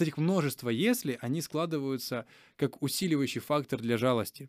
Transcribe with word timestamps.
Вот 0.00 0.06
этих 0.06 0.16
множество 0.16 0.70
«если» 0.70 1.18
они 1.20 1.42
складываются 1.42 2.24
как 2.56 2.80
усиливающий 2.80 3.42
фактор 3.42 3.78
для 3.82 3.98
жалости. 3.98 4.48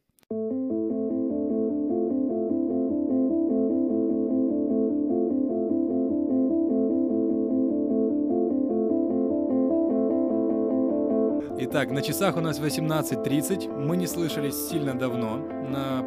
Итак, 11.59 11.91
на 11.91 12.01
часах 12.01 12.37
у 12.37 12.39
нас 12.39 12.61
18.30. 12.61 13.77
Мы 13.77 13.97
не 13.97 14.07
слышались 14.07 14.55
сильно 14.69 14.97
давно, 14.97 15.45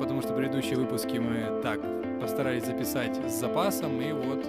потому 0.00 0.22
что 0.22 0.32
предыдущие 0.32 0.78
выпуски 0.78 1.18
мы 1.18 1.60
так 1.62 1.82
постарались 2.18 2.64
записать 2.64 3.14
с 3.30 3.40
запасом, 3.40 4.00
и 4.00 4.10
вот 4.10 4.42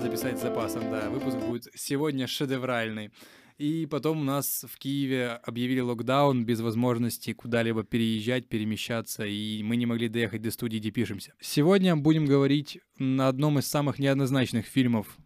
записать 0.00 0.36
с 0.36 0.42
запасом, 0.42 0.90
да. 0.90 1.10
Выпуск 1.10 1.36
будет 1.36 1.68
сегодня 1.76 2.26
шедевральный. 2.26 3.12
И 3.58 3.86
потом 3.86 4.20
у 4.20 4.24
нас 4.24 4.64
в 4.68 4.78
Киеве 4.78 5.40
объявили 5.42 5.80
локдаун 5.80 6.44
без 6.44 6.60
возможности 6.60 7.32
куда-либо 7.32 7.84
переезжать, 7.84 8.48
перемещаться, 8.48 9.24
и 9.24 9.62
мы 9.62 9.76
не 9.76 9.86
могли 9.86 10.08
доехать 10.08 10.42
до 10.42 10.50
студии, 10.50 10.78
где 10.78 10.90
пишемся. 10.90 11.34
Сегодня 11.40 11.96
будем 11.96 12.26
говорить 12.26 12.78
на 12.98 13.28
одном 13.28 13.58
из 13.58 13.66
самых 13.66 13.98
неоднозначных 13.98 14.66
фильмов 14.66 15.18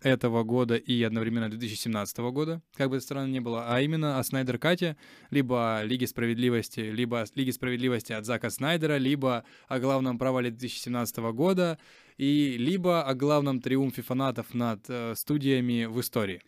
этого 0.00 0.44
года 0.44 0.76
и 0.76 1.02
одновременно 1.02 1.50
2017 1.50 2.18
года, 2.18 2.62
как 2.74 2.90
бы 2.90 2.96
это 2.96 3.04
странно 3.04 3.30
ни 3.32 3.40
было, 3.40 3.64
а 3.68 3.80
именно 3.80 4.18
о 4.18 4.22
Снайдер 4.22 4.58
Кате, 4.58 4.96
либо 5.30 5.78
о 5.78 5.84
Лиге 5.84 6.06
Справедливости, 6.06 6.80
либо 6.80 7.22
о 7.22 7.26
Лиге 7.34 7.52
Справедливости 7.52 8.12
от 8.12 8.24
Зака 8.24 8.50
Снайдера, 8.50 8.96
либо 8.96 9.44
о 9.66 9.80
главном 9.80 10.18
провале 10.18 10.50
2017 10.50 11.16
года, 11.32 11.78
и 12.16 12.56
либо 12.58 13.02
о 13.02 13.14
главном 13.14 13.60
триумфе 13.60 14.02
фанатов 14.02 14.54
над 14.54 14.84
э, 14.88 15.14
студиями 15.16 15.84
в 15.86 16.00
истории. 16.00 16.42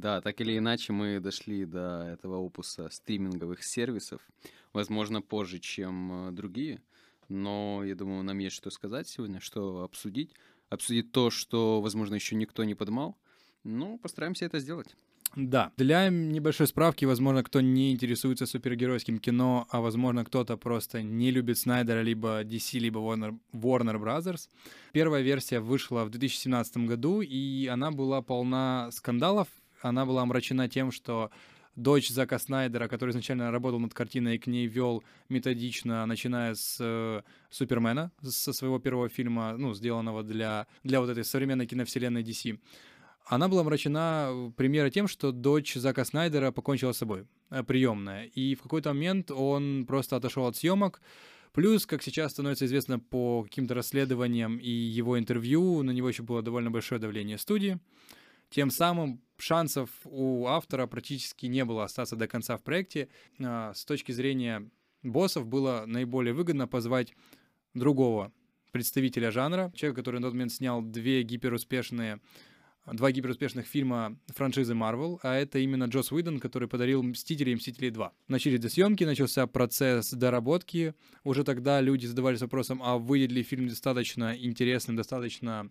Да, 0.00 0.20
так 0.22 0.40
или 0.40 0.56
иначе 0.56 0.92
мы 0.92 1.20
дошли 1.20 1.66
до 1.66 2.02
этого 2.14 2.36
опуса 2.36 2.88
стриминговых 2.88 3.62
сервисов, 3.62 4.22
возможно, 4.72 5.20
позже, 5.20 5.58
чем 5.58 6.28
э, 6.28 6.32
другие, 6.32 6.82
но 7.28 7.82
я 7.84 7.94
думаю, 7.94 8.22
нам 8.22 8.38
есть 8.38 8.56
что 8.56 8.70
сказать 8.70 9.06
сегодня, 9.06 9.38
что 9.40 9.82
обсудить 9.82 10.34
обсудить 10.70 11.12
то, 11.12 11.30
что, 11.30 11.80
возможно, 11.80 12.14
еще 12.14 12.34
никто 12.34 12.64
не 12.64 12.74
поднимал. 12.74 13.16
Ну, 13.64 13.98
постараемся 13.98 14.46
это 14.46 14.58
сделать. 14.58 14.96
Да. 15.36 15.72
Для 15.76 16.08
небольшой 16.08 16.66
справки, 16.66 17.06
возможно, 17.06 17.42
кто 17.42 17.60
не 17.60 17.92
интересуется 17.92 18.44
супергеройским 18.44 19.18
кино, 19.18 19.66
а 19.70 19.80
возможно, 19.80 20.24
кто-то 20.24 20.56
просто 20.56 21.02
не 21.02 21.30
любит 21.30 21.58
Снайдера, 21.58 22.02
либо 22.02 22.42
DC, 22.42 22.78
либо 22.78 23.00
Warner, 23.00 23.38
Warner 23.52 23.98
Brothers. 23.98 24.48
Первая 24.92 25.22
версия 25.22 25.60
вышла 25.60 26.04
в 26.04 26.10
2017 26.10 26.76
году, 26.78 27.22
и 27.22 27.66
она 27.66 27.90
была 27.90 28.20
полна 28.20 28.90
скандалов. 28.92 29.48
Она 29.82 30.06
была 30.06 30.22
омрачена 30.22 30.68
тем, 30.68 30.92
что 30.92 31.30
дочь 31.76 32.08
Зака 32.08 32.38
Снайдера, 32.38 32.88
который 32.88 33.10
изначально 33.10 33.50
работал 33.50 33.80
над 33.80 33.94
картиной 33.94 34.36
и 34.36 34.38
к 34.38 34.46
ней 34.46 34.66
вел 34.66 35.02
методично, 35.28 36.06
начиная 36.06 36.54
с 36.54 36.76
э, 36.80 37.22
Супермена, 37.50 38.12
со 38.22 38.52
своего 38.52 38.78
первого 38.78 39.08
фильма, 39.08 39.56
ну, 39.56 39.74
сделанного 39.74 40.22
для, 40.22 40.66
для 40.84 41.00
вот 41.00 41.10
этой 41.10 41.24
современной 41.24 41.66
киновселенной 41.66 42.22
DC. 42.22 42.58
Она 43.26 43.48
была 43.48 43.62
омрачена 43.62 44.52
примера 44.56 44.90
тем, 44.90 45.08
что 45.08 45.32
дочь 45.32 45.74
Зака 45.74 46.04
Снайдера 46.04 46.50
покончила 46.52 46.92
с 46.92 46.98
собой, 46.98 47.26
э, 47.50 47.62
приемная. 47.62 48.24
И 48.26 48.54
в 48.54 48.62
какой-то 48.62 48.90
момент 48.90 49.30
он 49.30 49.84
просто 49.86 50.16
отошел 50.16 50.46
от 50.46 50.56
съемок, 50.56 51.00
Плюс, 51.52 51.84
как 51.84 52.02
сейчас 52.02 52.32
становится 52.32 52.64
известно 52.64 52.98
по 52.98 53.42
каким-то 53.42 53.74
расследованиям 53.74 54.56
и 54.56 54.70
его 54.70 55.18
интервью, 55.18 55.82
на 55.82 55.90
него 55.90 56.08
еще 56.08 56.22
было 56.22 56.40
довольно 56.40 56.70
большое 56.70 56.98
давление 56.98 57.36
студии. 57.36 57.78
Тем 58.48 58.70
самым 58.70 59.20
шансов 59.42 59.90
у 60.04 60.46
автора 60.46 60.86
практически 60.86 61.46
не 61.46 61.64
было 61.64 61.84
остаться 61.84 62.16
до 62.16 62.28
конца 62.28 62.56
в 62.56 62.62
проекте. 62.62 63.08
А, 63.40 63.72
с 63.74 63.84
точки 63.84 64.12
зрения 64.12 64.70
боссов 65.02 65.46
было 65.46 65.84
наиболее 65.86 66.32
выгодно 66.32 66.68
позвать 66.68 67.12
другого 67.74 68.32
представителя 68.70 69.30
жанра, 69.30 69.72
человека, 69.74 70.00
который 70.00 70.20
на 70.20 70.28
тот 70.28 70.34
момент 70.34 70.52
снял 70.52 70.80
две 70.80 71.22
гиперуспешные 71.22 72.20
два 72.90 73.12
гиперуспешных 73.12 73.66
фильма 73.66 74.18
франшизы 74.34 74.74
Marvel, 74.74 75.20
а 75.22 75.36
это 75.36 75.60
именно 75.60 75.84
Джос 75.84 76.10
Уидон, 76.10 76.40
который 76.40 76.66
подарил 76.66 77.00
«Мстители» 77.04 77.50
и 77.50 77.54
«Мстители 77.54 77.92
2». 77.92 78.10
Начались 78.26 78.58
до 78.58 78.68
съемки, 78.68 79.04
начался 79.04 79.46
процесс 79.46 80.10
доработки. 80.10 80.94
Уже 81.22 81.44
тогда 81.44 81.80
люди 81.80 82.06
задавались 82.06 82.40
вопросом, 82.40 82.80
а 82.82 82.98
выйдет 82.98 83.30
ли 83.30 83.44
фильм 83.44 83.68
достаточно 83.68 84.36
интересным, 84.36 84.96
достаточно 84.96 85.70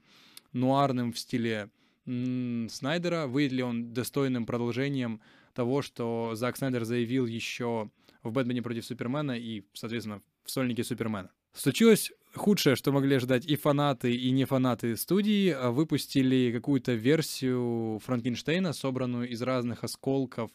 нуарным 0.53 1.11
в 1.11 1.19
стиле 1.19 1.69
Снайдера, 2.05 3.27
выйдет 3.27 3.53
ли 3.53 3.63
он 3.63 3.93
достойным 3.93 4.45
продолжением 4.45 5.21
того, 5.53 5.81
что 5.81 6.31
Зак 6.33 6.57
Снайдер 6.57 6.83
заявил 6.83 7.25
еще 7.25 7.89
в 8.23 8.31
«Бэтмене 8.31 8.61
против 8.61 8.85
Супермена» 8.85 9.37
и, 9.37 9.63
соответственно, 9.73 10.21
в 10.43 10.51
«Сольнике 10.51 10.83
Супермена». 10.83 11.31
Случилось 11.53 12.11
худшее, 12.33 12.75
что 12.75 12.91
могли 12.91 13.19
ждать 13.19 13.45
и 13.45 13.55
фанаты, 13.55 14.15
и 14.15 14.31
не 14.31 14.45
фанаты 14.45 14.95
студии, 14.95 15.55
выпустили 15.69 16.51
какую-то 16.53 16.93
версию 16.93 17.99
Франкенштейна, 18.05 18.73
собранную 18.73 19.29
из 19.29 19.41
разных 19.41 19.83
осколков 19.83 20.49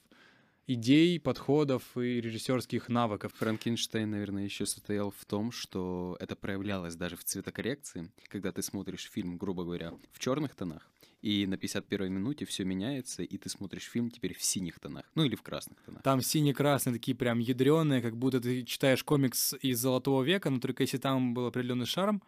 идей, 0.67 1.21
подходов 1.21 1.83
и 1.97 2.21
режиссерских 2.21 2.89
навыков. 2.89 3.33
Франкенштейн, 3.37 4.11
наверное, 4.11 4.45
еще 4.45 4.67
состоял 4.67 5.11
в 5.11 5.25
том, 5.25 5.53
что 5.53 6.17
это 6.19 6.35
проявлялось 6.35 6.97
даже 6.97 7.17
в 7.17 7.25
цветокоррекции, 7.25 8.11
когда 8.29 8.51
ты 8.53 8.63
смотришь 8.63 9.09
фильм, 9.13 9.37
грубо 9.37 9.65
говоря, 9.65 9.93
в 10.13 10.19
черных 10.19 10.55
тонах, 10.55 10.91
и 11.23 11.47
на 11.47 11.57
51 11.57 12.13
минуте 12.13 12.45
все 12.45 12.65
меняется, 12.65 13.23
и 13.23 13.39
ты 13.39 13.49
смотришь 13.49 13.85
фильм 13.85 14.11
теперь 14.11 14.35
в 14.35 14.43
синих 14.43 14.79
тонах, 14.79 15.05
ну 15.15 15.25
или 15.25 15.35
в 15.35 15.43
красных 15.43 15.83
тонах. 15.83 16.03
Там 16.03 16.21
сине-красные 16.21 16.95
такие 16.95 17.17
прям 17.17 17.39
ядреные, 17.39 18.03
как 18.03 18.17
будто 18.17 18.41
ты 18.41 18.63
читаешь 18.65 19.03
комикс 19.03 19.55
из 19.61 19.81
Золотого 19.81 20.23
века, 20.23 20.51
но 20.51 20.61
только 20.61 20.83
если 20.83 20.99
там 20.99 21.35
был 21.35 21.47
определенный 21.47 21.87
шарм 21.87 22.23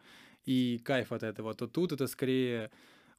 и 0.44 0.80
кайф 0.84 1.12
от 1.12 1.22
этого, 1.22 1.54
то 1.54 1.66
тут 1.66 1.92
это 1.92 2.06
скорее 2.06 2.70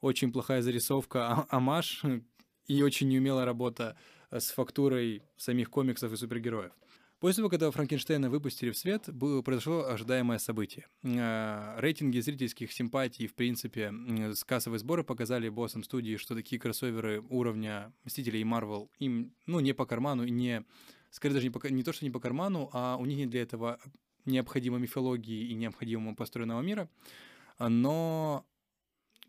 очень 0.02 0.32
плохая 0.32 0.62
зарисовка, 0.62 1.28
а 1.28 1.48
амаш 1.50 2.04
и 2.68 2.84
очень 2.84 3.10
неумелая 3.10 3.46
работа 3.46 3.98
с 4.32 4.52
фактурой 4.52 5.24
самих 5.38 5.70
комиксов 5.70 6.14
и 6.14 6.16
супергероев. 6.16 6.72
После 7.20 7.42
того, 7.42 7.50
когда 7.50 7.70
Франкенштейна 7.70 8.30
выпустили 8.30 8.72
в 8.72 8.78
свет, 8.78 9.10
было, 9.14 9.42
произошло 9.42 9.86
ожидаемое 9.86 10.38
событие. 10.38 10.88
Э, 11.04 11.76
рейтинги 11.78 12.20
зрительских 12.20 12.72
симпатий, 12.72 13.28
в 13.28 13.34
принципе, 13.34 13.94
с 14.34 14.46
кассовые 14.46 14.80
сборы 14.80 15.04
показали 15.04 15.50
боссам 15.50 15.84
студии, 15.84 16.16
что 16.16 16.34
такие 16.34 16.62
кроссоверы 16.62 17.22
уровня 17.30 17.94
Мстителей 18.06 18.40
и 18.40 18.46
Марвел 18.46 18.90
им, 19.00 19.34
ну, 19.48 19.60
не 19.60 19.74
по 19.74 19.86
карману, 19.86 20.24
и 20.24 20.32
не, 20.32 20.64
скорее 21.12 21.34
даже 21.34 21.48
не, 21.48 21.52
по, 21.52 21.68
не 21.68 21.84
то, 21.84 21.92
что 21.92 22.06
не 22.06 22.12
по 22.12 22.22
карману, 22.22 22.70
а 22.72 22.96
у 22.98 23.06
них 23.06 23.18
нет 23.18 23.30
для 23.30 23.42
этого 23.42 23.80
необходимой 24.24 24.80
мифологии 24.80 25.50
и 25.50 25.56
необходимого 25.56 26.16
построенного 26.16 26.62
мира. 26.62 26.90
Но 27.60 28.46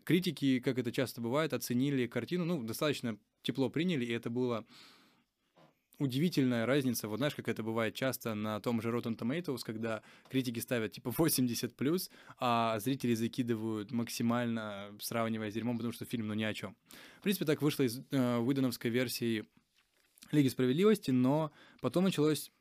критики, 0.05 0.59
как 0.59 0.77
это 0.77 0.93
часто 0.93 1.19
бывает, 1.19 1.53
оценили 1.53 2.07
картину, 2.07 2.45
ну, 2.45 2.63
достаточно 2.63 3.17
тепло 3.41 3.69
приняли, 3.69 4.05
и 4.05 4.11
это 4.11 4.29
было 4.29 4.65
удивительная 6.01 6.65
разница, 6.65 7.07
вот 7.07 7.17
знаешь, 7.17 7.35
как 7.35 7.47
это 7.47 7.63
бывает 7.63 7.93
часто 7.93 8.33
на 8.33 8.59
том 8.59 8.81
же 8.81 8.89
Rotten 8.89 9.15
Tomatoes, 9.15 9.59
когда 9.63 10.01
критики 10.29 10.59
ставят 10.59 10.91
типа 10.93 11.09
80+, 11.09 12.09
а 12.39 12.79
зрители 12.79 13.13
закидывают 13.13 13.91
максимально, 13.91 14.95
сравнивая 14.99 15.51
с 15.51 15.53
дерьмом, 15.53 15.77
потому 15.77 15.93
что 15.93 16.05
фильм, 16.05 16.27
ну, 16.27 16.33
ни 16.33 16.43
о 16.43 16.53
чем. 16.53 16.75
В 17.19 17.21
принципе, 17.21 17.45
так 17.45 17.61
вышло 17.61 17.83
из 17.83 18.01
э, 18.11 18.39
выдановской 18.39 18.89
версии 18.89 19.45
Лиги 20.31 20.47
Справедливости, 20.47 21.11
но 21.11 21.51
потом 21.81 22.05
началось 22.05 22.51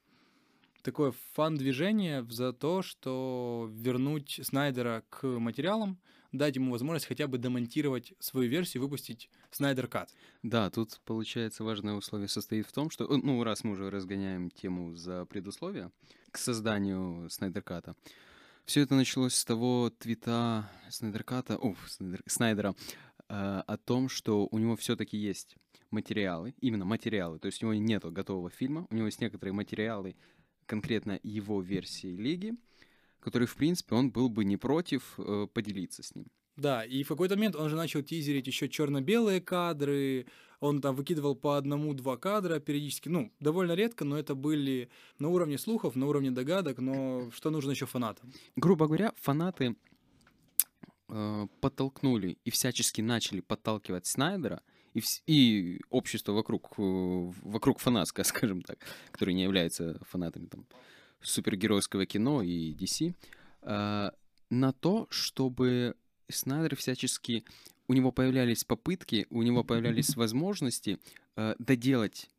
такое 0.83 1.13
фан-движение 1.33 2.25
за 2.29 2.53
то, 2.53 2.83
что 2.83 3.71
вернуть 3.73 4.41
Снайдера 4.43 5.05
к 5.09 5.27
материалам, 5.27 5.99
дать 6.33 6.57
ему 6.57 6.73
возможность 6.73 7.07
хотя 7.07 7.27
бы 7.27 7.39
демонтировать 7.39 8.15
свою 8.19 8.49
версию, 8.49 8.83
выпустить 8.83 9.31
Снайдер 9.51 9.89
Кат. 9.89 10.15
Да, 10.43 10.71
тут, 10.71 11.01
получается, 11.05 11.65
важное 11.65 11.95
условие 11.95 12.29
состоит 12.29 12.67
в 12.67 12.73
том, 12.73 12.91
что, 12.91 13.05
э, 13.05 13.17
ну, 13.17 13.43
раз 13.43 13.65
мы 13.65 13.73
уже 13.73 13.91
разгоняем 13.91 14.51
тему 14.51 14.95
за 14.95 15.25
предусловие 15.27 15.91
к 16.31 16.39
созданию 16.39 17.29
Снайдер 17.31 17.63
Ката, 17.63 17.97
все 18.65 18.83
это 18.83 18.95
началось 18.95 19.35
с 19.35 19.45
того 19.45 19.91
твита 19.91 20.71
Снайдер 20.91 21.25
Ката, 21.25 21.57
о, 21.57 21.75
Снайдер, 21.89 22.23
Снайдера, 22.27 22.75
э, 23.29 23.63
о 23.67 23.77
том, 23.77 24.09
что 24.09 24.47
у 24.51 24.59
него 24.59 24.77
все-таки 24.77 25.17
есть 25.17 25.57
материалы, 25.91 26.55
именно 26.61 26.85
материалы, 26.85 27.41
то 27.41 27.47
есть 27.47 27.63
у 27.63 27.67
него 27.67 27.75
нет 27.75 28.05
готового 28.05 28.49
фильма, 28.49 28.87
у 28.91 28.95
него 28.95 29.07
есть 29.07 29.21
некоторые 29.21 29.53
материалы, 29.55 30.15
конкретно 30.67 31.19
его 31.25 31.61
версии 31.61 32.15
Лиги, 32.15 32.55
который, 33.21 33.47
в 33.47 33.55
принципе, 33.55 33.95
он 33.95 34.11
был 34.11 34.29
бы 34.29 34.45
не 34.45 34.57
против 34.57 35.15
э, 35.19 35.47
поделиться 35.53 36.03
с 36.03 36.15
ним. 36.15 36.27
Да, 36.57 36.85
и 36.85 37.03
в 37.05 37.09
какой-то 37.09 37.37
момент 37.37 37.57
он 37.57 37.71
же 37.71 37.77
начал 37.77 38.03
тизерить 38.03 38.47
еще 38.47 38.69
черно-белые 38.69 39.41
кадры, 39.41 40.27
он 40.61 40.81
там 40.83 40.95
выкидывал 40.95 41.35
по 41.35 41.57
одному-два 41.57 42.17
кадра 42.19 42.59
периодически, 42.61 43.09
ну, 43.09 43.33
довольно 43.41 43.73
редко, 43.73 44.05
но 44.05 44.19
это 44.19 44.35
были 44.35 44.91
на 45.19 45.29
уровне 45.29 45.57
слухов, 45.57 45.97
на 45.97 46.07
уровне 46.07 46.31
догадок, 46.31 46.79
но 46.79 47.31
что 47.35 47.51
нужно 47.51 47.71
еще 47.71 47.87
фанатам? 47.87 48.33
Грубо 48.57 48.87
говоря, 48.87 49.13
фанаты 49.17 49.75
э, 51.09 51.47
подтолкнули 51.61 52.39
и 52.45 52.51
всячески 52.51 53.01
начали 53.01 53.41
подталкивать 53.41 54.07
Снайдера 54.07 54.63
и, 54.93 54.99
вс- 55.01 55.23
и 55.27 55.81
общество 55.89 56.33
вокруг, 56.33 56.75
э, 56.77 57.33
вокруг 57.43 57.79
фанатска, 57.79 58.23
скажем 58.25 58.63
так, 58.63 58.79
которые 59.13 59.35
не 59.35 59.45
являются 59.45 59.99
фанатами 60.05 60.47
там, 60.47 60.67
супергеройского 61.23 62.07
кино 62.07 62.43
и 62.43 62.73
DC, 62.75 63.15
э, 63.63 64.11
на 64.51 64.73
то, 64.73 65.07
чтобы 65.11 65.95
Снайдер 66.29 66.77
всячески... 66.77 67.45
У 67.89 67.93
него 67.93 68.13
появлялись 68.13 68.63
попытки, 68.63 69.27
у 69.31 69.43
него 69.43 69.65
появлялись 69.65 70.15
возможности 70.17 70.99
э, 71.37 71.57
доделать 71.59 72.31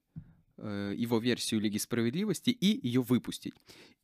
э, 0.58 0.94
его 0.96 1.20
версию 1.20 1.60
Лиги 1.60 1.78
Справедливости 1.78 2.52
и 2.52 2.88
ее 2.88 3.02
выпустить. 3.02 3.54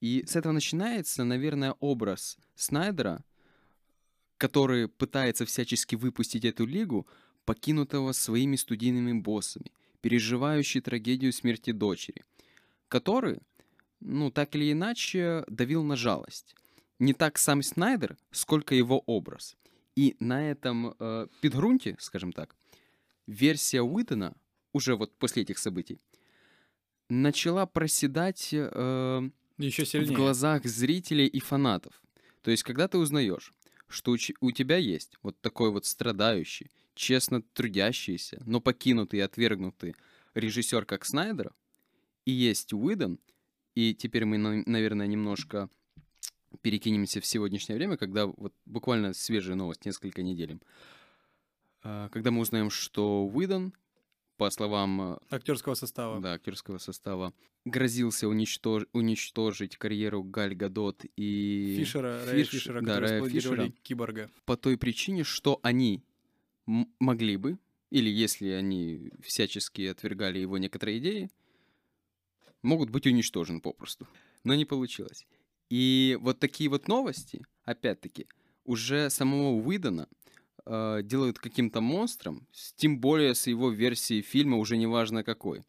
И 0.02 0.26
с 0.28 0.36
этого 0.36 0.52
начинается, 0.52 1.24
наверное, 1.24 1.76
образ 1.80 2.38
Снайдера, 2.56 3.24
который 4.38 4.90
пытается 4.90 5.46
всячески 5.46 5.96
выпустить 5.96 6.46
эту 6.46 6.66
лигу, 6.66 7.08
покинутого 7.46 8.12
своими 8.12 8.58
студийными 8.58 9.14
боссами, 9.14 9.72
переживающий 10.02 10.82
трагедию 10.82 11.32
смерти 11.32 11.72
дочери, 11.72 12.24
который, 12.90 13.40
ну, 14.00 14.32
так 14.32 14.56
или 14.56 14.72
иначе, 14.72 15.44
давил 15.48 15.84
на 15.84 15.96
жалость. 15.96 16.56
Не 17.00 17.14
так 17.14 17.38
сам 17.38 17.62
Снайдер, 17.62 18.18
сколько 18.32 18.74
его 18.76 19.00
образ. 19.06 19.56
И 19.96 20.16
на 20.20 20.50
этом 20.50 20.96
э, 21.00 21.28
подгрунте, 21.42 21.96
скажем 22.00 22.32
так, 22.32 22.56
версия 23.26 23.82
Уитона, 23.82 24.36
уже 24.74 24.96
вот 24.96 25.18
после 25.18 25.44
этих 25.44 25.58
событий, 25.58 26.00
начала 27.10 27.66
проседать 27.66 28.50
э, 28.52 29.30
Еще 29.58 29.84
в 29.84 29.88
сильнее. 29.88 30.16
глазах 30.16 30.66
зрителей 30.66 31.28
и 31.28 31.40
фанатов. 31.40 32.02
То 32.42 32.52
есть, 32.52 32.64
когда 32.64 32.88
ты 32.88 32.98
узнаешь, 32.98 33.54
что 33.88 34.12
у, 34.12 34.18
у 34.42 34.52
тебя 34.52 34.78
есть 34.78 35.18
вот 35.24 35.40
такой 35.42 35.72
вот 35.72 35.86
страдающий, 35.86 36.72
честно 36.94 37.42
трудящийся, 37.42 38.42
но 38.46 38.60
покинутый 38.60 39.20
и 39.20 39.24
отвергнутый 39.24 39.96
режиссер, 40.34 40.86
как 40.86 41.06
Снайдер, 41.06 41.54
и 42.26 42.32
есть 42.32 42.74
Уидон, 42.74 43.20
и 43.78 43.94
теперь 43.94 44.26
мы, 44.26 44.38
на- 44.40 44.64
наверное, 44.66 45.06
немножко 45.06 45.70
перекинемся 46.62 47.22
в 47.22 47.26
сегодняшнее 47.28 47.76
время, 47.78 47.96
когда 47.96 48.26
вот 48.26 48.54
буквально 48.66 49.14
свежая 49.14 49.56
новость, 49.56 49.86
несколько 49.86 50.24
недель, 50.24 50.58
а, 51.84 52.10
когда 52.10 52.32
мы 52.32 52.42
узнаем, 52.42 52.72
что 52.72 53.26
Уидон, 53.28 53.74
по 54.38 54.50
словам 54.50 55.02
э, 55.02 55.18
Актерского 55.30 55.76
состава. 55.76 56.20
да, 56.22 56.34
актерского 56.34 56.80
состава, 56.80 57.34
грозился 57.66 58.26
уничтож- 58.28 58.88
уничтожить 58.94 59.78
карьеру 59.78 60.24
Галь 60.24 60.56
Гадот 60.56 61.06
и 61.16 61.76
Фишера, 61.78 62.26
Рая 62.26 62.36
Фиш- 62.44 62.50
Фишера, 62.50 62.82
да, 62.82 63.00
Рая 63.00 63.30
Фишера. 63.30 63.72
киборга. 63.84 64.30
по 64.46 64.58
той 64.58 64.78
причине, 64.78 65.24
что 65.24 65.60
они 65.62 66.02
могли 66.66 67.38
бы, 67.38 67.58
или 67.92 68.10
если 68.10 68.50
они 68.50 69.12
всячески 69.22 69.84
отвергали 69.84 70.40
его 70.40 70.58
некоторые 70.58 70.98
идеи, 70.98 71.30
могут 72.64 72.90
быть 72.90 73.06
уничтожены 73.08 73.62
попросту. 73.62 74.08
Но 74.44 74.56
не 74.56 74.66
получилось. 74.66 75.26
И 75.70 76.18
вот 76.22 76.40
такие 76.40 76.70
вот 76.70 76.88
новости, 76.88 77.46
опять-таки, 77.64 78.28
уже 78.64 79.10
самого 79.10 79.52
Уидона 79.62 80.08
э, 80.66 81.02
делают 81.04 81.40
каким-то 81.40 81.82
монстром, 81.82 82.48
тем 82.76 83.00
более 83.00 83.36
с 83.36 83.48
его 83.48 83.70
версией 83.70 84.22
фильма, 84.22 84.58
уже 84.58 84.78
неважно 84.78 85.24
какой. 85.24 85.64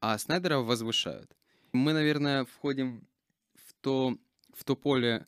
А 0.00 0.18
Снайдера 0.18 0.58
возвышают. 0.58 1.36
Мы, 1.72 1.92
наверное, 1.92 2.44
входим 2.44 3.06
в 3.54 3.74
то, 3.80 4.16
в 4.54 4.64
то 4.64 4.76
поле 4.76 5.26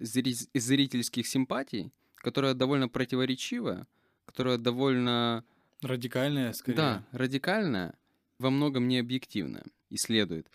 зри- 0.00 0.48
зрительских 0.54 1.26
симпатий, 1.26 1.92
которое 2.16 2.54
довольно 2.54 2.88
противоречивое, 2.88 3.86
которое 4.24 4.58
довольно 4.58 5.44
Радикальная, 5.82 6.52
скорее. 6.52 6.76
да, 6.76 7.06
радикальная, 7.12 7.94
во 8.38 8.50
многом 8.50 8.88
не 8.88 8.98
объективная. 8.98 9.64
И 9.88 9.96
следует 9.96 10.50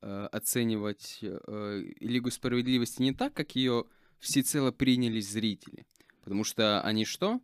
э, 0.00 0.28
оценивать 0.32 1.18
э, 1.22 1.82
Лигу 2.00 2.30
справедливости 2.30 3.02
не 3.02 3.12
так, 3.12 3.34
как 3.34 3.56
ее 3.56 3.84
всецело 4.18 4.70
приняли 4.70 5.20
зрители. 5.20 5.86
Потому 6.22 6.44
что 6.44 6.80
они 6.82 7.04
что? 7.04 7.40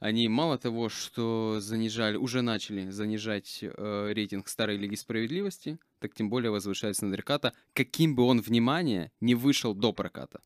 Они 0.00 0.28
мало 0.28 0.58
того, 0.58 0.88
что 0.88 1.60
занижали, 1.60 2.16
уже 2.16 2.42
начали 2.42 2.90
занижать 2.90 3.60
э, 3.62 4.12
рейтинг 4.12 4.48
старой 4.48 4.76
Лиги 4.76 4.96
Справедливости, 4.96 5.78
так 5.98 6.14
тем 6.14 6.28
более 6.28 6.50
возвышают 6.50 6.96
Снайдерката, 6.96 7.54
каким 7.72 8.14
бы 8.14 8.24
он, 8.24 8.40
внимание, 8.40 9.12
не 9.20 9.34
вышел 9.34 9.74
до 9.74 9.92
проката. 9.92 10.42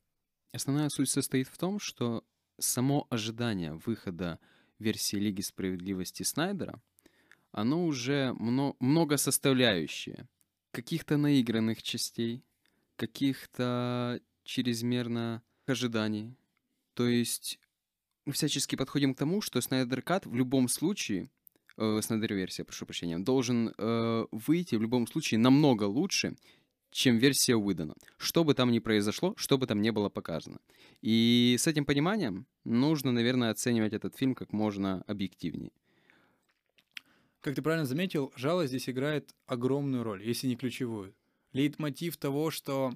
Основная 0.52 0.88
суть 0.90 1.10
состоит 1.10 1.48
в 1.48 1.58
том, 1.58 1.80
что 1.80 2.24
само 2.58 3.06
ожидание 3.10 3.74
выхода 3.74 4.38
версии 4.78 5.16
Лиги 5.16 5.40
Справедливости 5.40 6.22
Снайдера, 6.22 6.80
оно 7.52 7.86
уже 7.86 8.34
мно- 8.38 8.76
многосоставляющее. 8.80 10.28
Каких-то 10.72 11.16
наигранных 11.16 11.82
частей, 11.82 12.44
каких-то 12.96 14.20
чрезмерно 14.44 15.42
ожиданий. 15.66 16.36
То 16.94 17.06
есть 17.06 17.58
мы 18.26 18.32
всячески 18.32 18.76
подходим 18.76 19.14
к 19.14 19.18
тому, 19.18 19.40
что 19.40 19.60
Снайдер 19.60 20.02
Кат 20.02 20.26
в 20.26 20.34
любом 20.34 20.68
случае, 20.68 21.30
э, 21.76 22.00
Снайдер 22.02 22.34
версия, 22.34 22.64
прошу 22.64 22.86
прощения, 22.86 23.18
должен 23.18 23.72
э, 23.76 24.26
выйти 24.32 24.74
в 24.74 24.82
любом 24.82 25.06
случае 25.06 25.38
намного 25.38 25.84
лучше, 25.84 26.36
чем 26.90 27.18
версия 27.18 27.56
Уидона. 27.56 27.94
Что 28.16 28.44
бы 28.44 28.54
там 28.54 28.72
ни 28.72 28.78
произошло, 28.78 29.34
что 29.36 29.58
бы 29.58 29.66
там 29.66 29.80
не 29.80 29.92
было 29.92 30.08
показано. 30.08 30.58
И 31.00 31.56
с 31.58 31.66
этим 31.66 31.84
пониманием 31.84 32.46
нужно, 32.64 33.12
наверное, 33.12 33.50
оценивать 33.50 33.92
этот 33.92 34.16
фильм 34.16 34.34
как 34.34 34.52
можно 34.52 35.02
объективнее. 35.06 35.72
Как 37.48 37.54
ты 37.54 37.62
правильно 37.62 37.86
заметил, 37.86 38.30
жалость 38.36 38.68
здесь 38.68 38.90
играет 38.90 39.34
огромную 39.46 40.02
роль, 40.02 40.22
если 40.22 40.48
не 40.48 40.54
ключевую. 40.54 41.14
Лейтмотив 41.54 42.18
того, 42.18 42.50
что 42.50 42.92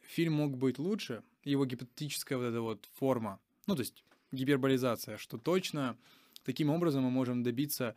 фильм 0.00 0.32
мог 0.32 0.56
быть 0.56 0.78
лучше, 0.78 1.22
его 1.44 1.66
гипотетическая 1.66 2.38
вот 2.38 2.44
эта 2.44 2.62
вот 2.62 2.88
форма, 2.94 3.38
ну, 3.66 3.74
то 3.74 3.82
есть 3.82 4.02
гиперболизация, 4.30 5.18
что 5.18 5.36
точно 5.36 5.98
таким 6.42 6.70
образом 6.70 7.02
мы 7.02 7.10
можем 7.10 7.42
добиться 7.42 7.94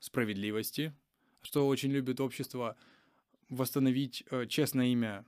справедливости, 0.00 0.92
что 1.40 1.66
очень 1.66 1.92
любит 1.92 2.20
общество 2.20 2.76
восстановить 3.48 4.24
э, 4.30 4.44
честное 4.48 4.88
имя 4.88 5.24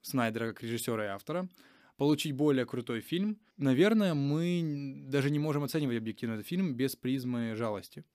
Снайдера 0.00 0.54
как 0.54 0.62
режиссера 0.62 1.04
и 1.04 1.08
автора, 1.08 1.50
получить 1.98 2.32
более 2.32 2.64
крутой 2.64 3.02
фильм. 3.02 3.38
Наверное, 3.58 4.14
мы 4.14 5.04
даже 5.08 5.28
не 5.28 5.38
можем 5.38 5.64
оценивать 5.64 5.98
объективно 5.98 6.36
этот 6.36 6.46
фильм 6.46 6.72
без 6.72 6.96
призмы 6.96 7.54
жалости. 7.56 8.06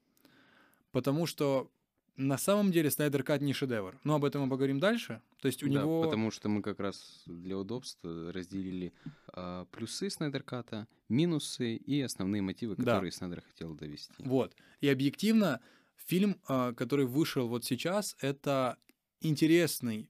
Потому 0.96 1.26
что 1.26 1.70
на 2.16 2.38
самом 2.38 2.72
деле 2.72 2.90
Снайдер 2.90 3.22
Кат 3.24 3.42
не 3.42 3.52
шедевр. 3.52 4.00
Но 4.06 4.16
об 4.16 4.24
этом 4.24 4.44
мы 4.44 4.50
поговорим 4.50 4.80
дальше. 4.80 5.22
То 5.42 5.48
есть 5.50 5.62
у 5.62 5.68
Да, 5.68 5.74
него... 5.82 6.04
Потому 6.04 6.32
что 6.32 6.48
мы 6.48 6.62
как 6.62 6.80
раз 6.80 7.24
для 7.26 7.58
удобства 7.58 8.32
разделили 8.32 8.94
а, 9.28 9.66
плюсы 9.66 10.10
Снайдерката, 10.10 10.88
минусы 11.10 11.76
и 11.76 12.00
основные 12.02 12.42
мотивы, 12.42 12.76
Да. 12.78 12.84
которые 12.94 13.12
Снайдер 13.12 13.42
хотел 13.42 13.74
довести. 13.74 14.14
Вот. 14.20 14.56
И 14.80 14.88
объективно 14.88 15.60
фильм, 15.98 16.38
а, 16.48 16.72
который 16.74 17.06
вышел 17.06 17.50
вот 17.50 17.66
сейчас, 17.66 18.16
это 18.22 18.78
интересный 19.20 20.10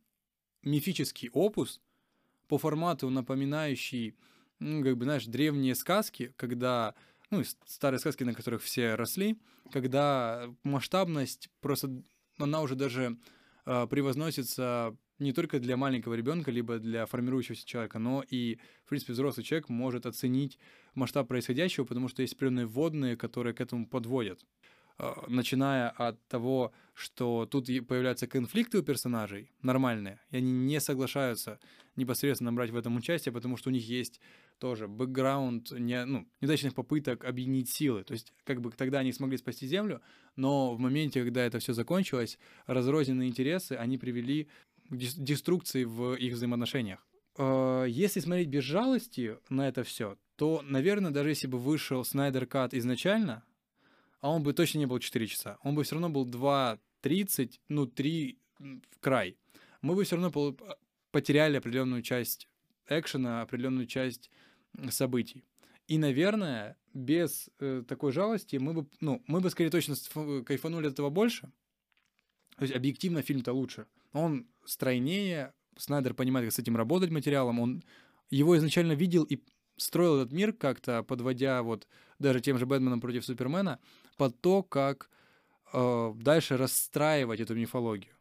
мифический 0.61 1.29
опус 1.33 1.81
по 2.47 2.59
формату 2.59 3.09
напоминающий, 3.09 4.15
ну, 4.59 4.83
как 4.83 4.97
бы, 4.97 5.05
знаешь, 5.05 5.25
древние 5.25 5.73
сказки, 5.73 6.31
когда, 6.37 6.93
ну, 7.37 7.43
старые 7.65 7.99
сказки, 7.99 8.23
на 8.23 8.33
которых 8.33 8.61
все 8.61 8.95
росли, 8.95 9.37
когда 9.71 10.49
масштабность 10.63 11.49
просто, 11.61 11.89
она 12.37 12.61
уже 12.61 12.75
даже 12.75 13.17
а, 13.65 13.87
превозносится 13.87 14.95
не 15.19 15.31
только 15.31 15.59
для 15.59 15.77
маленького 15.77 16.13
ребенка, 16.13 16.51
либо 16.51 16.77
для 16.77 17.05
формирующегося 17.05 17.65
человека, 17.65 17.99
но 17.99 18.23
и, 18.29 18.59
в 18.85 18.89
принципе, 18.89 19.13
взрослый 19.13 19.45
человек 19.45 19.69
может 19.69 20.05
оценить 20.05 20.59
масштаб 20.93 21.27
происходящего, 21.27 21.85
потому 21.85 22.09
что 22.09 22.21
есть 22.21 22.33
определенные 22.33 22.65
вводные, 22.65 23.15
которые 23.15 23.53
к 23.53 23.61
этому 23.61 23.87
подводят. 23.87 24.45
А, 24.97 25.25
Начиная 25.27 25.89
от 25.89 26.25
того, 26.27 26.71
что 26.93 27.45
тут 27.45 27.67
появляются 27.87 28.27
конфликты 28.27 28.79
у 28.79 28.83
персонажей 28.83 29.51
нормальные, 29.61 30.19
и 30.31 30.37
они 30.37 30.51
не 30.51 30.79
соглашаются 30.79 31.59
непосредственно 31.95 32.53
брать 32.53 32.71
в 32.71 32.77
этом 32.77 32.95
участие, 32.95 33.33
потому 33.33 33.57
что 33.57 33.69
у 33.69 33.73
них 33.73 33.87
есть 33.87 34.21
тоже 34.59 34.87
бэкграунд 34.87 35.71
не, 35.71 36.05
ну, 36.05 36.27
неудачных 36.39 36.73
попыток 36.73 37.25
объединить 37.25 37.69
силы. 37.69 38.03
То 38.03 38.13
есть, 38.13 38.33
как 38.45 38.61
бы 38.61 38.71
тогда 38.71 38.99
они 38.99 39.11
смогли 39.11 39.37
спасти 39.37 39.67
Землю, 39.67 40.01
но 40.37 40.73
в 40.73 40.79
моменте, 40.79 41.23
когда 41.23 41.43
это 41.43 41.59
все 41.59 41.73
закончилось, 41.73 42.39
разрозненные 42.65 43.27
интересы, 43.29 43.73
они 43.73 43.97
привели 43.97 44.47
к 44.89 44.95
дес- 44.95 45.15
деструкции 45.17 45.83
в 45.83 46.15
их 46.15 46.33
взаимоотношениях. 46.33 47.05
Э, 47.37 47.85
Если 47.87 48.21
смотреть 48.21 48.47
без 48.47 48.63
жалости 48.63 49.37
на 49.49 49.67
это 49.67 49.83
все, 49.83 50.17
то, 50.37 50.61
наверное, 50.63 51.11
даже 51.11 51.29
если 51.29 51.47
бы 51.47 51.57
вышел 51.57 52.03
Снайдер 52.05 52.45
Кат 52.45 52.73
изначально, 52.73 53.43
а 54.25 54.29
он 54.29 54.41
бы 54.41 54.53
точно 54.53 54.79
не 54.79 54.87
был 54.87 54.97
4 54.97 55.27
часа, 55.27 55.59
он 55.61 55.75
бы 55.75 55.83
все 55.83 55.93
равно 55.93 56.09
был 56.09 56.25
2.30, 56.25 57.59
ну, 57.69 57.85
3 57.85 58.39
в 58.57 58.99
край. 58.99 59.37
Мы 59.81 59.93
бы 59.93 60.03
все 60.03 60.15
равно 60.15 60.31
пол- 60.31 60.57
потеряли 61.11 61.57
определенную 61.57 62.01
часть 62.01 62.49
экшена, 62.87 63.43
определенную 63.43 63.85
часть 63.85 64.31
событий. 64.89 65.43
И, 65.87 65.99
наверное, 65.99 66.75
без 66.95 67.51
э, 67.59 67.83
такой 67.87 68.11
жалости 68.11 68.55
мы 68.55 68.73
бы, 68.73 68.87
ну, 68.99 69.21
мы 69.27 69.41
бы 69.41 69.51
скорее 69.51 69.69
точно 69.69 69.93
кайфанули 70.43 70.87
от 70.87 70.93
этого 70.93 71.11
больше. 71.11 71.51
То 72.57 72.63
есть 72.63 72.75
объективно 72.75 73.21
фильм-то 73.21 73.53
лучше. 73.53 73.85
Он 74.11 74.47
стройнее, 74.65 75.53
Снайдер 75.77 76.15
понимает, 76.15 76.47
как 76.47 76.53
с 76.53 76.57
этим 76.57 76.75
работать 76.75 77.11
материалом, 77.11 77.59
он 77.59 77.83
его 78.31 78.57
изначально 78.57 78.93
видел 78.93 79.23
и 79.23 79.43
строил 79.77 80.21
этот 80.21 80.31
мир 80.31 80.53
как-то, 80.53 81.03
подводя 81.03 81.61
вот 81.63 81.87
даже 82.19 82.41
тем 82.41 82.57
же 82.57 82.65
Бэтменом 82.65 83.01
против 83.01 83.25
Супермена, 83.25 83.79
под 84.17 84.39
то, 84.39 84.63
как 84.63 85.09
э, 85.73 86.13
дальше 86.15 86.57
расстраивать 86.57 87.39
эту 87.39 87.55
мифологию. 87.55 88.13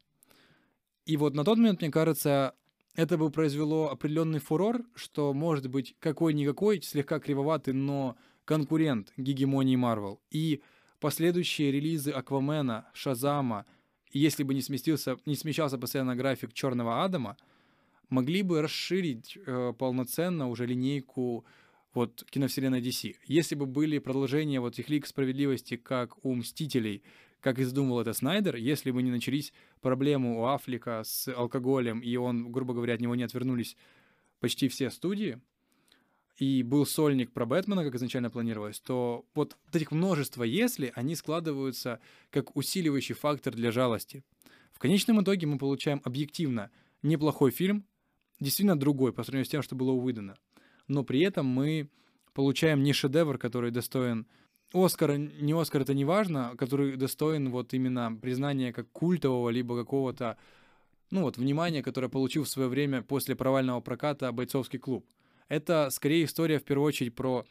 И 1.06 1.16
вот 1.16 1.34
на 1.34 1.44
тот 1.44 1.58
момент, 1.58 1.80
мне 1.80 1.90
кажется, 1.90 2.54
это 2.94 3.18
бы 3.18 3.30
произвело 3.30 3.90
определенный 3.90 4.38
фурор, 4.38 4.82
что 4.94 5.34
может 5.34 5.68
быть 5.68 5.96
какой-никакой, 5.98 6.80
слегка 6.82 7.18
кривоватый, 7.18 7.74
но 7.74 8.16
конкурент 8.44 9.12
гегемонии 9.16 9.76
Марвел. 9.76 10.20
И 10.30 10.62
последующие 11.00 11.72
релизы 11.72 12.10
Аквамена, 12.10 12.88
Шазама, 12.94 13.66
если 14.12 14.44
бы 14.44 14.54
не 14.54 14.62
сместился, 14.62 15.16
не 15.26 15.34
смещался 15.34 15.76
постоянно 15.76 16.16
график 16.16 16.52
Черного 16.52 17.04
Адама, 17.04 17.36
могли 18.08 18.42
бы 18.42 18.62
расширить 18.62 19.36
э, 19.46 19.72
полноценно 19.78 20.48
уже 20.48 20.66
линейку 20.66 21.44
вот 21.94 22.24
киновселенной 22.30 22.80
DC. 22.80 23.16
Если 23.26 23.54
бы 23.54 23.66
были 23.66 23.98
продолжения 23.98 24.60
вот 24.60 24.78
их 24.78 24.88
Лиг 24.88 25.06
Справедливости, 25.06 25.76
как 25.76 26.24
у 26.24 26.34
Мстителей, 26.34 27.02
как 27.40 27.58
и 27.58 27.64
задумал 27.64 28.00
это 28.00 28.12
Снайдер, 28.12 28.56
если 28.56 28.90
бы 28.90 29.02
не 29.02 29.10
начались 29.10 29.52
проблемы 29.80 30.38
у 30.40 30.46
Афлика 30.46 31.02
с 31.04 31.28
алкоголем, 31.32 32.00
и 32.00 32.16
он, 32.16 32.50
грубо 32.50 32.74
говоря, 32.74 32.94
от 32.94 33.00
него 33.00 33.14
не 33.14 33.22
отвернулись 33.22 33.76
почти 34.40 34.68
все 34.68 34.90
студии, 34.90 35.40
и 36.36 36.62
был 36.62 36.84
сольник 36.84 37.32
про 37.32 37.46
Бэтмена, 37.46 37.84
как 37.84 37.94
изначально 37.94 38.30
планировалось, 38.30 38.80
то 38.80 39.24
вот 39.34 39.56
этих 39.72 39.92
множество 39.92 40.42
«если» 40.42 40.92
они 40.94 41.14
складываются 41.14 42.00
как 42.30 42.56
усиливающий 42.56 43.14
фактор 43.14 43.54
для 43.54 43.70
жалости. 43.70 44.24
В 44.72 44.78
конечном 44.80 45.22
итоге 45.22 45.46
мы 45.46 45.58
получаем 45.58 46.00
объективно 46.04 46.70
неплохой 47.02 47.52
фильм, 47.52 47.86
действительно 48.40 48.78
другой 48.78 49.12
по 49.12 49.22
сравнению 49.22 49.46
с 49.46 49.50
тем, 49.50 49.62
что 49.62 49.74
было 49.74 49.92
у. 49.92 50.10
Но 50.88 51.02
при 51.04 51.20
этом 51.20 51.46
мы 51.46 51.88
получаем 52.32 52.82
не 52.82 52.92
шедевр, 52.92 53.38
который 53.38 53.70
достоин 53.70 54.26
Оскар, 54.72 55.16
не 55.16 55.52
Оскар, 55.52 55.82
это 55.82 55.94
не 55.94 56.04
важно, 56.04 56.54
который 56.58 56.96
достоин 56.96 57.50
вот 57.50 57.72
именно 57.74 58.18
признания 58.20 58.72
как 58.72 58.90
культового, 58.90 59.50
либо 59.50 59.76
какого-то, 59.76 60.36
ну 61.10 61.22
вот, 61.22 61.36
внимания, 61.36 61.82
которое 61.82 62.08
получил 62.08 62.42
в 62.42 62.48
свое 62.48 62.68
время 62.68 63.02
после 63.02 63.36
провального 63.36 63.80
проката 63.80 64.32
«Бойцовский 64.32 64.80
клуб». 64.80 65.06
Это 65.48 65.90
скорее 65.90 66.24
история 66.24 66.58
в 66.58 66.64
первую 66.64 66.88
очередь 66.88 67.14
про 67.14 67.46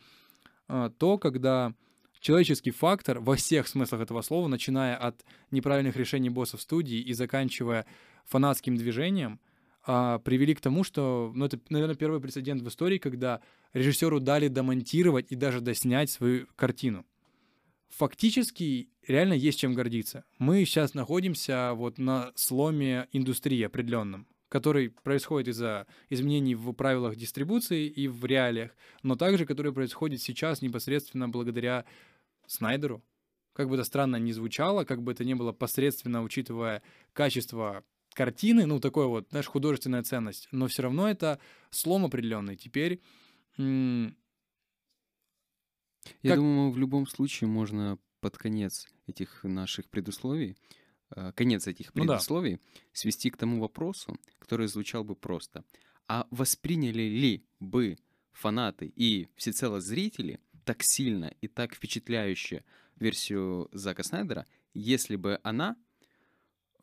э, 0.67 0.89
то, 0.97 1.17
когда 1.17 1.73
человеческий 2.19 2.71
фактор 2.71 3.19
во 3.19 3.35
всех 3.35 3.67
смыслах 3.69 4.01
этого 4.01 4.21
слова, 4.21 4.47
начиная 4.47 4.97
от 4.97 5.23
неправильных 5.51 5.95
решений 5.95 6.29
боссов 6.29 6.61
студии 6.61 6.99
и 6.99 7.13
заканчивая 7.13 7.85
фанатским 8.25 8.75
движением, 8.75 9.39
э, 9.87 10.19
привели 10.23 10.55
к 10.55 10.61
тому, 10.61 10.83
что, 10.83 11.31
ну 11.35 11.45
это, 11.45 11.59
наверное, 11.69 11.95
первый 11.95 12.19
прецедент 12.19 12.61
в 12.61 12.67
истории, 12.67 12.97
когда 12.97 13.41
режиссеру 13.73 14.19
дали 14.19 14.47
домонтировать 14.47 15.31
и 15.31 15.35
даже 15.35 15.61
доснять 15.61 16.09
свою 16.09 16.47
картину 16.55 17.05
фактически 17.93 18.89
реально 19.07 19.33
есть 19.33 19.59
чем 19.59 19.73
гордиться. 19.73 20.25
Мы 20.39 20.65
сейчас 20.65 20.93
находимся 20.93 21.73
вот 21.75 21.97
на 21.97 22.31
сломе 22.35 23.07
индустрии 23.11 23.63
определенном, 23.63 24.27
который 24.49 24.89
происходит 24.89 25.49
из-за 25.49 25.87
изменений 26.09 26.55
в 26.55 26.71
правилах 26.73 27.15
дистрибуции 27.15 27.87
и 27.87 28.07
в 28.07 28.25
реалиях, 28.25 28.71
но 29.03 29.15
также 29.15 29.45
который 29.45 29.73
происходит 29.73 30.21
сейчас 30.21 30.61
непосредственно 30.61 31.29
благодаря 31.29 31.85
Снайдеру. 32.47 33.03
Как 33.53 33.69
бы 33.69 33.75
это 33.75 33.83
странно 33.83 34.15
ни 34.15 34.31
звучало, 34.31 34.83
как 34.83 35.03
бы 35.03 35.11
это 35.11 35.23
ни 35.23 35.35
было 35.35 35.51
посредственно, 35.51 36.23
учитывая 36.23 36.81
качество 37.13 37.83
картины, 38.13 38.65
ну, 38.65 38.79
такое 38.79 39.07
вот, 39.07 39.27
знаешь, 39.29 39.47
художественная 39.47 40.03
ценность, 40.03 40.47
но 40.51 40.67
все 40.67 40.83
равно 40.83 41.09
это 41.09 41.39
слом 41.69 42.05
определенный. 42.05 42.55
Теперь 42.55 43.01
я 43.57 44.13
как... 46.23 46.37
думаю, 46.37 46.71
в 46.71 46.77
любом 46.77 47.07
случае 47.07 47.47
можно 47.47 47.97
под 48.19 48.37
конец 48.37 48.87
этих 49.07 49.43
наших 49.43 49.89
предусловий, 49.89 50.57
э, 51.15 51.31
конец 51.35 51.67
этих 51.67 51.93
предусловий 51.93 52.53
ну 52.53 52.57
да. 52.57 52.79
свести 52.93 53.29
к 53.29 53.37
тому 53.37 53.59
вопросу, 53.59 54.17
который 54.39 54.67
звучал 54.67 55.03
бы 55.03 55.15
просто. 55.15 55.63
А 56.07 56.27
восприняли 56.31 57.03
ли 57.03 57.45
бы 57.59 57.97
фанаты 58.31 58.91
и 58.95 59.27
всецело 59.35 59.79
зрители 59.79 60.39
так 60.65 60.77
сильно 60.81 61.33
и 61.41 61.47
так 61.47 61.73
впечатляюще 61.73 62.63
версию 62.95 63.69
Зака 63.71 64.03
Снайдера, 64.03 64.45
если 64.73 65.15
бы 65.15 65.39
она 65.43 65.75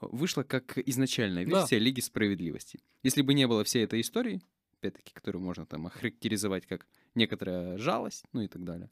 вышла 0.01 0.43
как 0.43 0.79
изначальная 0.79 1.45
версия 1.45 1.79
да. 1.79 1.85
Лиги 1.85 2.01
Справедливости. 2.01 2.81
Если 3.03 3.23
бы 3.23 3.35
не 3.35 3.47
было 3.47 3.65
всей 3.65 3.85
этой 3.85 4.01
истории, 4.01 4.43
опять-таки, 4.79 5.13
которую 5.13 5.43
можно 5.43 5.67
там 5.67 5.87
охарактеризовать 5.87 6.67
как 6.67 6.87
некоторая 7.15 7.79
жалость, 7.79 8.25
ну 8.33 8.41
и 8.43 8.49
так 8.49 8.65
далее, 8.65 8.91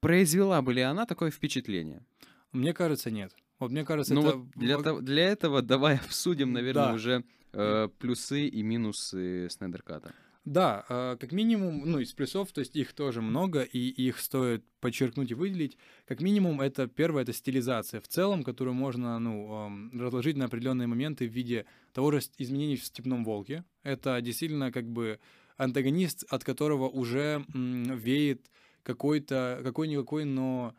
произвела 0.00 0.60
бы 0.62 0.74
ли 0.74 0.82
она 0.82 1.06
такое 1.06 1.30
впечатление? 1.30 2.04
Мне 2.50 2.74
кажется, 2.74 3.10
нет. 3.10 3.34
Вот 3.58 3.70
мне 3.70 3.84
кажется, 3.84 4.12
ну 4.12 4.26
это... 4.26 4.36
вот 4.36 4.50
для, 4.56 4.78
того, 4.78 5.00
для 5.00 5.28
этого 5.28 5.62
давай 5.62 5.96
обсудим, 6.04 6.52
наверное, 6.52 6.88
да. 6.88 6.94
уже 6.94 7.24
э, 7.52 7.88
плюсы 7.98 8.48
и 8.48 8.62
минусы 8.62 9.48
Снайдерката. 9.48 10.14
Да, 10.44 10.84
э, 10.88 11.16
как 11.20 11.30
минимум, 11.30 11.88
ну, 11.88 12.00
из 12.00 12.12
плюсов, 12.14 12.50
то 12.50 12.60
есть 12.60 12.74
их 12.74 12.94
тоже 12.94 13.22
много, 13.22 13.62
и 13.62 13.78
их 13.78 14.18
стоит 14.18 14.64
подчеркнуть 14.80 15.30
и 15.30 15.34
выделить. 15.34 15.78
Как 16.04 16.20
минимум, 16.20 16.60
это 16.60 16.88
первое, 16.88 17.22
это 17.22 17.32
стилизация 17.32 18.00
в 18.00 18.08
целом, 18.08 18.42
которую 18.42 18.74
можно, 18.74 19.20
ну, 19.20 19.70
разложить 19.92 20.36
на 20.36 20.46
определенные 20.46 20.88
моменты 20.88 21.28
в 21.28 21.32
виде 21.32 21.64
того 21.92 22.10
же 22.10 22.20
изменений 22.38 22.76
в 22.76 22.84
«Степном 22.84 23.24
волке». 23.24 23.64
Это 23.84 24.20
действительно 24.20 24.72
как 24.72 24.88
бы 24.88 25.20
антагонист, 25.58 26.24
от 26.28 26.42
которого 26.42 26.88
уже 26.88 27.44
веет 27.54 28.50
какой-то, 28.82 29.60
какой-никакой, 29.62 30.24
но 30.24 30.74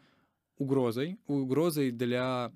угрозой, 0.58 1.18
угрозой 1.26 1.92
для 1.92 2.52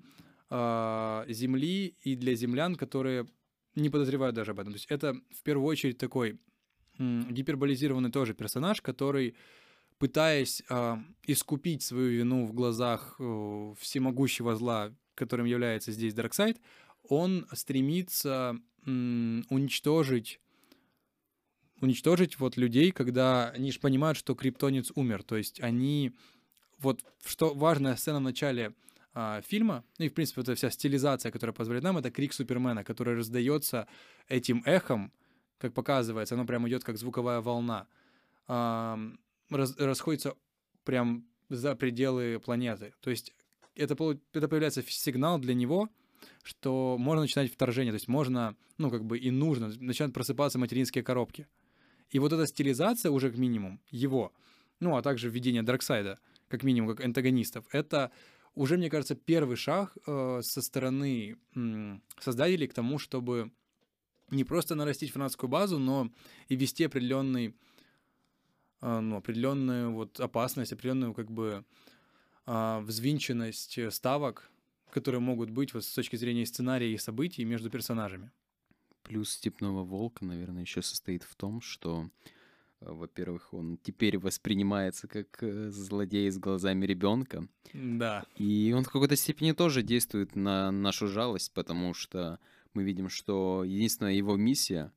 э, 0.50 1.24
Земли 1.28 1.96
и 2.02 2.16
для 2.16 2.34
землян, 2.34 2.74
которые 2.74 3.26
не 3.74 3.88
подозревают 3.88 4.34
даже 4.34 4.50
об 4.50 4.60
этом. 4.60 4.74
То 4.74 4.76
есть 4.76 4.90
это 4.90 5.14
в 5.30 5.42
первую 5.42 5.66
очередь 5.66 5.96
такой 5.96 6.38
гиперболизированный 6.98 8.10
тоже 8.10 8.34
персонаж, 8.34 8.80
который 8.80 9.34
пытаясь 9.98 10.62
э, 10.68 10.96
искупить 11.24 11.82
свою 11.82 12.10
вину 12.10 12.46
в 12.46 12.52
глазах 12.52 13.16
э, 13.18 13.74
всемогущего 13.78 14.54
зла, 14.56 14.92
которым 15.14 15.46
является 15.46 15.92
здесь 15.92 16.14
Дарксайд, 16.14 16.60
он 17.08 17.46
стремится 17.52 18.56
м, 18.86 19.44
уничтожить 19.50 20.40
уничтожить 21.80 22.38
вот 22.40 22.56
людей, 22.56 22.90
когда 22.90 23.50
они 23.50 23.70
же 23.70 23.78
понимают, 23.78 24.18
что 24.18 24.34
криптонец 24.34 24.90
умер. 24.94 25.22
То 25.22 25.36
есть 25.36 25.60
они... 25.60 26.12
Вот 26.78 27.04
что 27.24 27.54
важная 27.54 27.96
сцена 27.96 28.18
в 28.18 28.22
начале 28.22 28.72
а, 29.14 29.42
фильма, 29.42 29.84
ну 29.98 30.04
и, 30.04 30.08
в 30.08 30.14
принципе, 30.14 30.42
это 30.42 30.54
вся 30.54 30.70
стилизация, 30.70 31.32
которая 31.32 31.54
позволяет 31.54 31.82
нам, 31.82 31.98
это 31.98 32.10
крик 32.10 32.32
Супермена, 32.32 32.84
который 32.84 33.16
раздается 33.16 33.88
этим 34.28 34.62
эхом, 34.64 35.12
как 35.58 35.74
показывается, 35.74 36.34
оно 36.34 36.46
прям 36.46 36.68
идет 36.68 36.84
как 36.84 36.96
звуковая 36.96 37.40
волна, 37.40 37.86
раз, 38.46 39.76
расходится 39.76 40.34
прям 40.84 41.26
за 41.48 41.74
пределы 41.74 42.40
планеты. 42.40 42.94
То 43.00 43.10
есть 43.10 43.34
это, 43.74 43.94
это 44.32 44.48
появляется 44.48 44.82
сигнал 44.82 45.38
для 45.38 45.54
него, 45.54 45.88
что 46.42 46.96
можно 46.98 47.22
начинать 47.22 47.52
вторжение, 47.52 47.92
то 47.92 47.96
есть 47.96 48.08
можно, 48.08 48.56
ну, 48.76 48.90
как 48.90 49.04
бы 49.04 49.18
и 49.18 49.30
нужно, 49.30 49.68
начинают 49.68 50.14
просыпаться 50.14 50.58
материнские 50.58 51.04
коробки. 51.04 51.46
И 52.10 52.18
вот 52.18 52.32
эта 52.32 52.46
стилизация 52.46 53.10
уже 53.10 53.30
к 53.30 53.36
минимум 53.36 53.80
его, 53.90 54.32
ну, 54.80 54.96
а 54.96 55.02
также 55.02 55.28
введение 55.28 55.62
Дарксайда, 55.62 56.18
как 56.48 56.62
минимум, 56.62 56.96
как 56.96 57.04
антагонистов, 57.04 57.66
это 57.72 58.10
уже, 58.54 58.76
мне 58.76 58.90
кажется, 58.90 59.14
первый 59.14 59.56
шаг 59.56 59.96
э, 60.06 60.40
со 60.42 60.62
стороны 60.62 61.36
э, 61.54 61.98
создателей 62.18 62.66
к 62.66 62.74
тому, 62.74 62.98
чтобы 62.98 63.52
не 64.30 64.44
просто 64.44 64.74
нарастить 64.74 65.12
фанатскую 65.12 65.50
базу, 65.50 65.78
но 65.78 66.10
и 66.48 66.56
вести 66.56 66.84
определенный, 66.84 67.54
э, 68.80 69.00
ну, 69.00 69.16
определенную 69.16 69.92
вот 69.92 70.20
опасность, 70.20 70.72
определенную 70.72 71.14
как 71.14 71.30
бы 71.30 71.64
э, 72.46 72.80
взвинченность 72.80 73.78
ставок, 73.92 74.50
которые 74.90 75.20
могут 75.20 75.50
быть 75.50 75.74
вот 75.74 75.84
с 75.84 75.92
точки 75.94 76.16
зрения 76.16 76.46
сценария 76.46 76.92
и 76.92 76.98
событий 76.98 77.44
между 77.44 77.70
персонажами. 77.70 78.30
Плюс 79.02 79.30
степного 79.30 79.84
волка, 79.84 80.24
наверное, 80.24 80.62
еще 80.62 80.82
состоит 80.82 81.22
в 81.22 81.34
том, 81.34 81.60
что, 81.60 82.10
э, 82.80 82.90
во-первых, 82.90 83.54
он 83.54 83.78
теперь 83.78 84.18
воспринимается 84.18 85.08
как 85.08 85.42
э, 85.42 85.70
злодей 85.70 86.30
с 86.30 86.38
глазами 86.38 86.84
ребенка. 86.84 87.48
Да. 87.72 88.24
И 88.36 88.72
он 88.76 88.84
в 88.84 88.90
какой-то 88.90 89.16
степени 89.16 89.52
тоже 89.52 89.82
действует 89.82 90.36
на 90.36 90.70
нашу 90.70 91.08
жалость, 91.08 91.52
потому 91.54 91.94
что 91.94 92.38
мы 92.74 92.82
видим, 92.84 93.08
что 93.08 93.64
единственная 93.64 94.14
его 94.14 94.36
миссия 94.36 94.92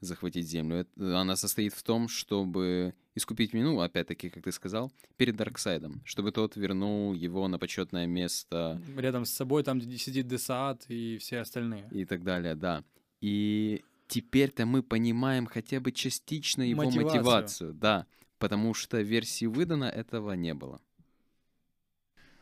захватить 0.00 0.46
Землю, 0.46 0.86
она 0.96 1.36
состоит 1.36 1.74
в 1.74 1.82
том, 1.82 2.08
чтобы 2.08 2.94
искупить 3.14 3.52
вину, 3.52 3.80
опять-таки, 3.80 4.30
как 4.30 4.44
ты 4.44 4.52
сказал, 4.52 4.92
перед 5.16 5.36
Дарксайдом, 5.36 6.02
чтобы 6.04 6.32
тот 6.32 6.56
вернул 6.56 7.14
его 7.14 7.48
на 7.48 7.58
почетное 7.58 8.06
место. 8.06 8.80
Рядом 8.96 9.24
с 9.24 9.30
собой, 9.30 9.64
там, 9.64 9.80
где 9.80 9.98
сидит 9.98 10.28
Десаат 10.28 10.84
и 10.88 11.18
все 11.18 11.40
остальные. 11.40 11.88
И 11.90 12.04
так 12.04 12.22
далее, 12.22 12.54
да. 12.54 12.84
И 13.20 13.84
теперь-то 14.06 14.66
мы 14.66 14.82
понимаем 14.82 15.46
хотя 15.46 15.80
бы 15.80 15.90
частично 15.92 16.62
его 16.62 16.84
мотивацию, 16.84 17.14
мотивацию 17.14 17.74
да, 17.74 18.06
потому 18.38 18.74
что 18.74 19.00
версии 19.00 19.46
выдано 19.46 19.84
этого 19.84 20.32
не 20.32 20.54
было. 20.54 20.80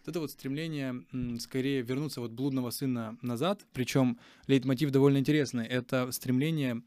Вот 0.07 0.11
это 0.11 0.21
вот 0.21 0.31
стремление 0.31 1.03
скорее 1.41 1.83
вернуться 1.83 2.21
вот 2.21 2.31
блудного 2.31 2.71
сына 2.71 3.19
назад, 3.23 3.67
причем 3.73 4.21
лейтмотив 4.47 4.93
довольно 4.93 5.19
интересный. 5.19 5.67
Это 5.67 6.13
стремление 6.13 6.83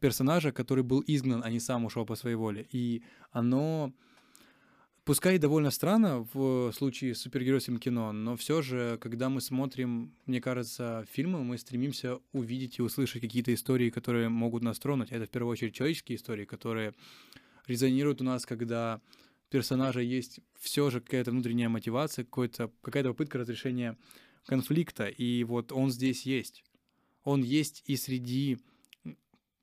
персонажа, 0.00 0.52
который 0.52 0.84
был 0.84 1.02
изгнан, 1.06 1.42
а 1.42 1.50
не 1.50 1.60
сам 1.60 1.86
ушел 1.86 2.04
по 2.04 2.14
своей 2.14 2.36
воле. 2.36 2.66
И 2.70 3.02
оно, 3.32 3.90
пускай 5.06 5.36
и 5.36 5.38
довольно 5.38 5.70
странно 5.70 6.28
в 6.34 6.70
случае 6.72 7.14
с 7.14 7.22
супергеройским 7.22 7.78
кино, 7.78 8.12
но 8.12 8.36
все 8.36 8.60
же, 8.60 8.98
когда 9.00 9.30
мы 9.30 9.40
смотрим, 9.40 10.12
мне 10.26 10.42
кажется, 10.42 11.06
фильмы, 11.10 11.42
мы 11.44 11.56
стремимся 11.56 12.18
увидеть 12.34 12.80
и 12.80 12.82
услышать 12.82 13.22
какие-то 13.22 13.54
истории, 13.54 13.88
которые 13.88 14.28
могут 14.28 14.62
нас 14.62 14.78
тронуть. 14.78 15.10
Это 15.10 15.24
в 15.24 15.30
первую 15.30 15.52
очередь 15.52 15.74
человеческие 15.74 16.16
истории, 16.16 16.44
которые 16.44 16.92
резонируют 17.66 18.20
у 18.20 18.24
нас, 18.24 18.44
когда 18.44 19.00
персонажа 19.50 20.00
есть 20.00 20.40
все 20.58 20.90
же 20.90 21.00
какая-то 21.00 21.30
внутренняя 21.30 21.68
мотивация, 21.68 22.24
какая-то 22.24 22.68
попытка 23.08 23.38
разрешения 23.38 23.96
конфликта, 24.46 25.06
и 25.06 25.44
вот 25.44 25.72
он 25.72 25.90
здесь 25.90 26.26
есть. 26.26 26.64
Он 27.24 27.42
есть 27.42 27.82
и 27.86 27.96
среди 27.96 28.58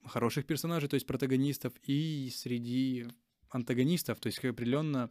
хороших 0.06 0.46
персонажей, 0.46 0.90
то 0.90 0.96
есть 0.96 1.08
протагонистов, 1.08 1.74
и 1.84 2.32
среди 2.34 3.08
антагонистов, 3.50 4.20
то 4.20 4.28
есть 4.28 4.44
определенно 4.44 5.10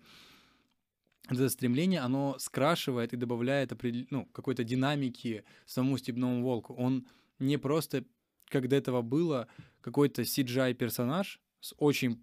это 1.28 1.48
стремление, 1.48 2.00
оно 2.00 2.36
скрашивает 2.38 3.12
и 3.12 3.16
добавляет 3.16 3.72
ну, 4.10 4.26
какой-то 4.26 4.62
динамики 4.62 5.44
самому 5.64 5.96
Степному 5.98 6.42
Волку. 6.42 6.74
Он 6.74 7.06
не 7.38 7.56
просто, 7.56 8.04
как 8.46 8.68
до 8.68 8.76
этого 8.76 9.00
было, 9.02 9.48
какой-то 9.80 10.22
CGI-персонаж 10.22 11.40
с 11.60 11.74
очень 11.78 12.22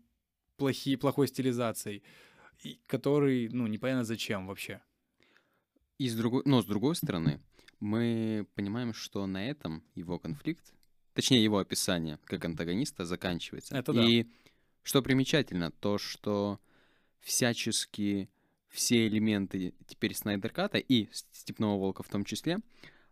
плохи, 0.58 0.96
плохой 0.96 1.27
стилизацией, 1.27 2.03
который, 2.88 3.50
ну, 3.50 3.68
непонятно 3.68 4.03
зачем 4.03 4.48
вообще. 4.48 4.82
И 5.98 6.10
с 6.10 6.15
другой, 6.15 6.41
но 6.46 6.62
с 6.62 6.65
другой 6.65 6.96
стороны, 6.96 7.39
мы 7.80 8.48
понимаем, 8.56 8.94
что 8.94 9.25
на 9.27 9.50
этом 9.50 9.84
его 9.96 10.20
конфликт 10.20 10.74
точнее 11.13 11.44
его 11.44 11.58
описание 11.60 12.20
как 12.25 12.46
антагониста 12.46 13.06
заканчивается. 13.06 13.75
Это 13.75 13.94
да. 13.94 14.06
И 14.06 14.25
что 14.84 15.01
примечательно, 15.01 15.72
то 15.72 15.98
что 15.98 16.60
всячески 17.20 18.30
все 18.70 19.08
элементы 19.08 19.74
теперь 19.86 20.15
Снайдерката 20.15 20.77
и 20.77 21.10
Степного 21.12 21.77
Волка 21.77 22.03
в 22.03 22.08
том 22.08 22.24
числе, 22.24 22.60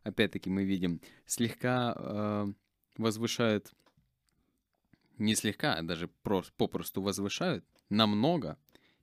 опять-таки 0.04 0.50
мы 0.50 0.64
видим, 0.64 1.02
слегка 1.26 1.94
э, 1.96 2.54
возвышают, 2.98 3.72
не 5.18 5.36
слегка, 5.36 5.76
а 5.76 5.84
даже 5.84 6.08
просто, 6.08 6.54
попросту 6.56 7.02
возвышают 7.02 7.66
намного, 7.90 8.58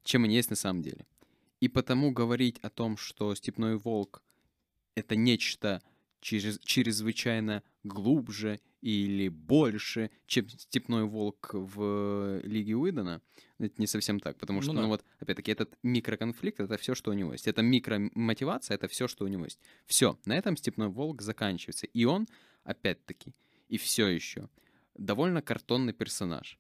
чем 0.06 0.25
они 0.25 0.34
есть 0.34 0.50
на 0.50 0.56
самом 0.56 0.82
деле. 0.82 1.06
И 1.60 1.68
потому 1.68 2.10
говорить 2.12 2.58
о 2.62 2.70
том, 2.70 2.96
что 2.96 3.34
Степной 3.34 3.76
Волк— 3.76 4.22
это 4.94 5.16
нечто 5.16 5.82
через, 6.20 6.58
чрезвычайно 6.60 7.62
глубже 7.84 8.60
или 8.82 9.28
больше, 9.28 10.10
чем 10.26 10.48
степной 10.48 11.04
волк 11.04 11.50
в 11.52 12.40
Лиге 12.44 12.76
Уидона, 12.76 13.20
это 13.58 13.75
не 13.78 13.86
совсем 13.86 14.20
так, 14.20 14.36
потому 14.38 14.62
что, 14.62 14.72
ну, 14.72 14.76
да. 14.76 14.82
ну 14.82 14.88
вот, 14.88 15.04
опять-таки, 15.18 15.50
этот 15.50 15.76
микроконфликт— 15.82 16.60
это 16.60 16.76
все, 16.76 16.94
что 16.94 17.10
у 17.10 17.14
него 17.14 17.32
есть. 17.32 17.48
Это 17.48 17.62
микромотивация— 17.62 18.75
это 18.76 18.86
все, 18.86 19.08
что 19.08 19.25
у 19.25 19.28
него 19.28 19.44
есть. 19.44 19.58
Все, 19.86 20.18
на 20.25 20.36
этом 20.36 20.56
степной 20.56 20.88
волк 20.88 21.22
заканчивается. 21.22 21.86
И 21.86 22.04
он, 22.04 22.28
опять-таки, 22.64 23.32
и 23.68 23.78
все 23.78 24.08
еще 24.08 24.48
довольно 24.94 25.42
картонный 25.42 25.92
персонаж. 25.92 26.58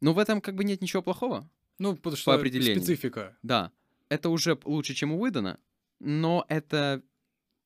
Но 0.00 0.12
в 0.12 0.18
этом 0.18 0.40
как 0.40 0.54
бы 0.54 0.64
нет 0.64 0.80
ничего 0.80 1.02
плохого. 1.02 1.48
Ну, 1.80 1.96
потому 1.96 2.16
что 2.16 2.32
по 2.32 2.34
определению. 2.34 2.76
специфика. 2.76 3.36
Да. 3.42 3.72
Это 4.10 4.28
уже 4.28 4.58
лучше, 4.64 4.94
чем 4.94 5.12
у 5.12 5.20
Уидона, 5.20 5.58
но 5.98 6.44
это 6.48 7.02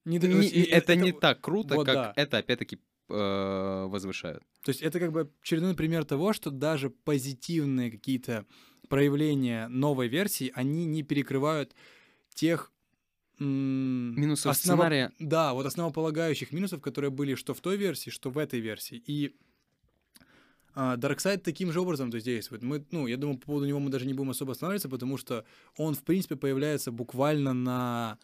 не, 0.04 0.18
не, 0.18 0.46
это, 0.46 0.92
это 0.92 0.96
не 0.96 1.12
так 1.12 1.40
круто, 1.40 1.74
вот 1.74 1.86
как 1.86 1.94
да. 1.94 2.12
это, 2.14 2.38
опять-таки, 2.38 2.78
э, 3.08 3.86
возвышают. 3.88 4.44
То 4.62 4.70
есть 4.70 4.82
это 4.82 5.00
как 5.00 5.10
бы 5.10 5.30
очередной 5.42 5.74
пример 5.74 6.04
того, 6.04 6.32
что 6.32 6.50
даже 6.50 6.90
позитивные 6.90 7.90
какие-то 7.90 8.46
проявления 8.88 9.66
новой 9.68 10.06
версии, 10.06 10.52
они 10.54 10.84
не 10.84 11.02
перекрывают 11.02 11.74
тех 12.34 12.70
минусов 13.40 14.52
осново... 14.52 14.82
сценария. 14.82 15.12
Да, 15.18 15.54
вот 15.54 15.66
основополагающих 15.66 16.52
минусов, 16.52 16.80
которые 16.80 17.10
были 17.10 17.34
что 17.34 17.52
в 17.52 17.60
той 17.60 17.76
версии, 17.76 18.10
что 18.10 18.30
в 18.30 18.38
этой 18.38 18.60
версии. 18.60 19.02
И 19.06 19.34
Darkseid 20.74 21.38
таким 21.38 21.72
же 21.72 21.80
образом 21.80 22.10
то 22.10 22.20
действует. 22.20 22.62
Мы, 22.62 22.84
ну, 22.90 23.06
я 23.06 23.16
думаю, 23.16 23.38
по 23.38 23.46
поводу 23.46 23.66
него 23.66 23.78
мы 23.80 23.90
даже 23.90 24.06
не 24.06 24.14
будем 24.14 24.30
особо 24.30 24.52
останавливаться, 24.52 24.88
потому 24.88 25.16
что 25.16 25.44
он, 25.76 25.94
в 25.94 26.02
принципе, 26.02 26.36
появляется 26.36 26.90
буквально 26.90 27.52
на 27.52 28.18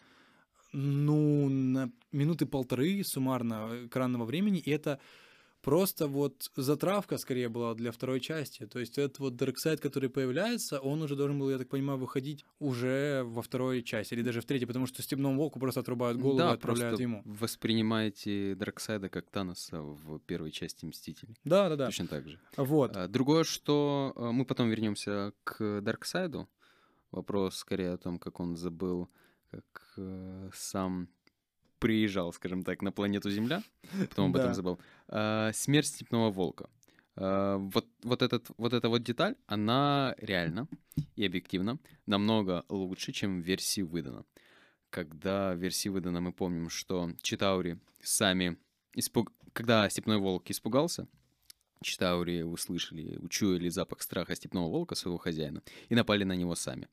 ну, 0.73 1.49
на 1.49 1.91
минуты 2.11 2.45
полторы 2.45 3.03
суммарно 3.03 3.85
экранного 3.85 4.25
времени, 4.25 4.59
и 4.59 4.71
это 4.71 4.99
просто 5.61 6.07
вот 6.07 6.51
затравка 6.55 7.17
скорее 7.17 7.49
была 7.49 7.73
для 7.75 7.91
второй 7.91 8.19
части. 8.19 8.65
То 8.65 8.79
есть 8.79 8.97
этот 8.97 9.19
вот 9.19 9.33
Darkseid, 9.33 9.77
который 9.77 10.09
появляется, 10.09 10.79
он 10.79 11.01
уже 11.01 11.15
должен 11.15 11.39
был, 11.39 11.49
я 11.49 11.57
так 11.57 11.69
понимаю, 11.69 11.99
выходить 11.99 12.45
уже 12.59 13.23
во 13.25 13.41
второй 13.41 13.83
части, 13.83 14.13
или 14.13 14.21
даже 14.21 14.41
в 14.41 14.45
третьей, 14.45 14.67
потому 14.67 14.87
что 14.87 15.01
Степному 15.01 15.37
Волку 15.37 15.59
просто 15.59 15.79
отрубают 15.79 16.17
голову 16.17 16.39
да, 16.39 16.51
и 16.51 16.53
отправляют 16.53 16.99
ему. 16.99 17.21
воспринимаете 17.25 18.55
Дарксайда 18.55 19.09
как 19.09 19.29
Таноса 19.29 19.81
в 19.81 20.19
первой 20.19 20.51
части 20.51 20.85
Мстителей. 20.85 21.37
Да, 21.43 21.69
да, 21.69 21.75
да. 21.75 21.85
Точно 21.87 22.07
так 22.07 22.27
же. 22.27 22.39
Вот. 22.57 22.95
А, 22.95 23.07
другое, 23.07 23.43
что 23.43 24.13
а, 24.15 24.31
мы 24.31 24.45
потом 24.45 24.69
вернемся 24.69 25.33
к 25.43 25.81
Дарксайду. 25.81 26.49
Вопрос 27.11 27.57
скорее 27.57 27.91
о 27.91 27.97
том, 27.97 28.19
как 28.19 28.39
он 28.39 28.55
забыл 28.55 29.09
как 29.51 29.93
э, 29.97 30.49
сам 30.53 31.09
приезжал, 31.81 32.31
скажем 32.31 32.63
так, 32.63 32.83
на 32.83 32.91
планету 32.91 33.31
Земля, 33.31 33.63
потом 34.09 34.29
об 34.29 34.35
этом 34.37 34.53
забыл, 34.53 34.79
э, 35.09 35.51
смерть 35.53 35.87
степного 35.87 36.29
волка. 36.29 36.69
Э, 37.15 37.57
вот, 37.59 37.87
вот, 38.03 38.21
этот, 38.21 38.47
вот 38.57 38.73
эта 38.73 38.87
вот 38.87 39.03
деталь, 39.03 39.35
она 39.47 40.15
реально 40.19 40.67
и 41.15 41.25
объективно 41.25 41.79
намного 42.05 42.63
лучше, 42.69 43.11
чем 43.11 43.41
в 43.41 43.45
версии 43.45 43.81
выдана. 43.81 44.23
Когда 44.91 45.53
в 45.53 45.57
версии 45.57 45.89
выдана 45.89 46.21
мы 46.21 46.31
помним, 46.33 46.69
что 46.69 47.11
Читаури 47.21 47.79
сами 48.01 48.57
испуг... 48.93 49.31
Когда 49.53 49.89
степной 49.89 50.17
волк 50.17 50.49
испугался, 50.51 51.07
Читаури 51.81 52.43
услышали, 52.43 53.17
учуяли 53.17 53.69
запах 53.69 54.01
страха 54.01 54.35
степного 54.35 54.69
волка, 54.69 54.95
своего 54.95 55.17
хозяина, 55.17 55.63
и 55.89 55.95
напали 55.95 56.25
на 56.25 56.35
него 56.35 56.55
сами. 56.55 56.87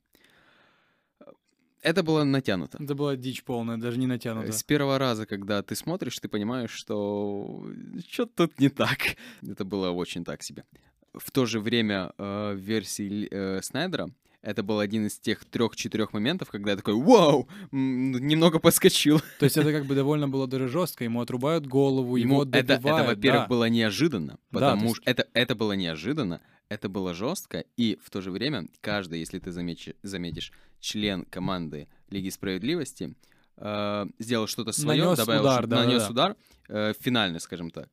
Это 1.81 2.03
было 2.03 2.23
натянуто. 2.23 2.77
Это 2.81 2.95
была 2.95 3.15
дичь 3.15 3.43
полная, 3.43 3.77
даже 3.77 3.97
не 3.97 4.07
натянуто. 4.07 4.51
С 4.51 4.63
первого 4.63 4.97
раза, 4.97 5.25
когда 5.25 5.61
ты 5.61 5.75
смотришь, 5.75 6.19
ты 6.19 6.27
понимаешь, 6.27 6.71
что 6.71 7.65
что-то 8.09 8.47
тут 8.47 8.59
не 8.59 8.69
так. 8.69 9.15
Это 9.41 9.63
было 9.63 9.91
очень 9.91 10.25
так 10.25 10.43
себе. 10.43 10.65
В 11.13 11.31
то 11.31 11.45
же 11.45 11.59
время 11.59 12.11
э, 12.17 12.53
в 12.53 12.59
версии 12.59 13.27
э, 13.31 13.61
Снайдера 13.61 14.09
это 14.41 14.63
был 14.63 14.79
один 14.79 15.07
из 15.07 15.19
тех 15.19 15.43
трех-четырех 15.45 16.13
моментов, 16.13 16.49
когда 16.49 16.71
я 16.71 16.77
такой, 16.77 16.95
вау, 16.95 17.47
немного 17.71 18.59
подскочил. 18.59 19.21
То 19.39 19.45
есть 19.45 19.57
это 19.57 19.71
как 19.71 19.85
бы 19.85 19.95
довольно 19.95 20.29
было 20.29 20.47
даже 20.47 20.67
жестко, 20.67 21.03
ему 21.03 21.21
отрубают 21.21 21.67
голову, 21.67 22.15
ему, 22.15 22.43
ему 22.43 22.51
это, 22.51 22.73
это, 22.73 22.81
во-первых, 22.81 23.43
да. 23.43 23.47
было 23.47 23.69
неожиданно, 23.69 24.39
потому 24.51 24.89
да, 24.89 24.95
что 24.95 25.01
есть... 25.01 25.01
это, 25.05 25.27
это 25.33 25.55
было 25.55 25.73
неожиданно, 25.73 26.41
это 26.69 26.87
было 26.87 27.13
жестко, 27.13 27.65
и 27.75 27.99
в 28.01 28.09
то 28.09 28.21
же 28.21 28.31
время 28.31 28.67
каждый, 28.81 29.19
если 29.19 29.39
ты 29.39 29.51
заметишь, 29.51 29.95
заметишь 30.03 30.51
член 30.79 31.25
команды 31.25 31.87
Лиги 32.09 32.29
Справедливости, 32.29 33.15
э, 33.57 34.05
сделал 34.19 34.47
что-то 34.47 34.71
свое, 34.71 35.03
нанес 35.03 35.17
добавил, 35.17 35.41
удар, 35.41 35.67
да, 35.67 35.85
нанес 35.85 36.03
да, 36.03 36.09
удар, 36.09 36.35
э, 36.69 36.93
финальный, 36.99 37.39
скажем 37.39 37.71
так. 37.71 37.89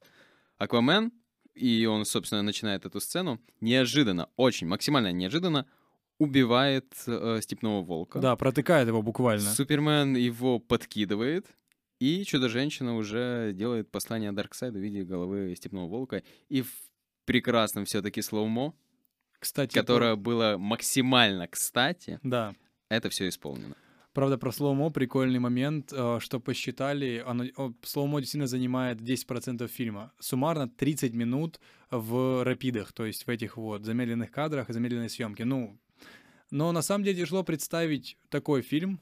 Аквамен, 0.59 1.13
и 1.55 1.87
он, 1.87 2.05
собственно, 2.05 2.43
начинает 2.43 2.85
эту 2.85 3.01
сцену, 3.01 3.41
неожиданно, 3.61 4.29
очень 4.37 4.67
максимально 4.67 5.11
неожиданно, 5.11 5.67
убивает 6.19 6.95
э, 7.07 7.41
степного 7.43 7.83
волка. 7.83 8.21
Да, 8.21 8.37
протыкает 8.37 8.89
его 8.89 9.03
буквально. 9.03 9.51
Супермен 9.51 10.17
его 10.17 10.59
подкидывает, 10.59 11.47
и 11.99 12.25
Чудо-женщина 12.25 12.97
уже 12.97 13.53
делает 13.55 13.91
послание 13.91 14.33
Дарксайду 14.33 14.79
в 14.79 14.83
виде 14.83 15.03
головы 15.03 15.55
степного 15.57 15.89
волка. 15.89 16.23
И 16.49 16.63
в 16.63 16.71
прекрасном 17.25 17.85
все-таки 17.85 18.23
слоумо, 18.23 18.75
кстати, 19.39 19.75
которое 19.75 20.15
про... 20.15 20.23
было 20.23 20.57
максимально 20.59 21.49
кстати. 21.49 22.19
Да. 22.23 22.55
Это 22.89 23.11
все 23.11 23.29
исполнено. 23.29 23.77
Правда, 24.13 24.39
про 24.39 24.51
slow-mo 24.51 24.91
прикольный 24.91 25.39
момент, 25.39 25.93
э, 25.93 26.19
что 26.21 26.41
посчитали, 26.41 27.23
оно, 27.27 27.45
slow-mo 27.83 28.21
действительно 28.21 28.47
занимает 28.47 29.01
10% 29.01 29.67
фильма. 29.69 30.13
Суммарно 30.19 30.69
30 30.69 31.13
минут 31.13 31.61
в 31.91 32.43
рапидах, 32.43 32.93
то 32.93 33.05
есть 33.05 33.27
в 33.27 33.29
этих 33.29 33.59
вот 33.59 33.85
замедленных 33.85 34.31
кадрах 34.31 34.71
и 34.71 34.73
замедленной 34.73 35.11
съемке. 35.11 35.45
Ну, 35.45 35.79
Но 36.51 36.73
на 36.73 36.83
самом 36.83 37.05
деле 37.05 37.25
тяжело 37.25 37.43
представить 37.43 38.17
такой 38.29 38.63
фильм 38.63 39.01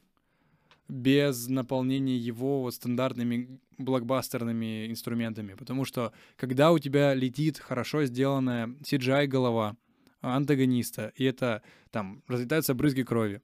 без 0.89 1.49
наполнения 1.49 2.17
его 2.17 2.71
стандартными 2.71 3.61
блокбастерными 3.79 4.91
инструментами. 4.91 5.55
Потому 5.55 5.85
что 5.85 6.13
когда 6.37 6.73
у 6.73 6.79
тебя 6.79 7.15
летит 7.15 7.59
хорошо 7.59 8.05
сделанная 8.05 8.69
CGI-голова 8.83 9.77
антагониста, 10.21 11.13
и 11.17 11.25
это 11.25 11.63
там 11.91 12.23
разлетаются 12.29 12.75
брызги 12.75 13.03
крови, 13.03 13.43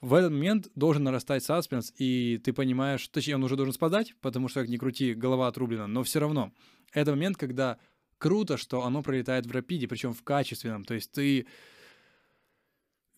в 0.00 0.14
этот 0.14 0.32
момент 0.32 0.68
должен 0.74 1.04
нарастать 1.04 1.44
саспенс, 1.44 1.92
и 1.96 2.40
ты 2.42 2.52
понимаешь, 2.52 3.06
точнее, 3.08 3.36
он 3.36 3.44
уже 3.44 3.54
должен 3.54 3.72
спадать, 3.72 4.16
потому 4.20 4.48
что, 4.48 4.60
как 4.60 4.68
ни 4.68 4.76
крути, 4.76 5.14
голова 5.14 5.46
отрублена, 5.46 5.86
но 5.86 6.02
все 6.02 6.18
равно. 6.18 6.52
Это 6.92 7.12
момент, 7.12 7.36
когда 7.36 7.78
круто, 8.18 8.56
что 8.56 8.84
оно 8.84 9.02
пролетает 9.02 9.46
в 9.46 9.52
рапиде, 9.52 9.86
причем 9.86 10.12
в 10.12 10.22
качественном. 10.24 10.84
То 10.84 10.94
есть 10.94 11.12
ты 11.12 11.46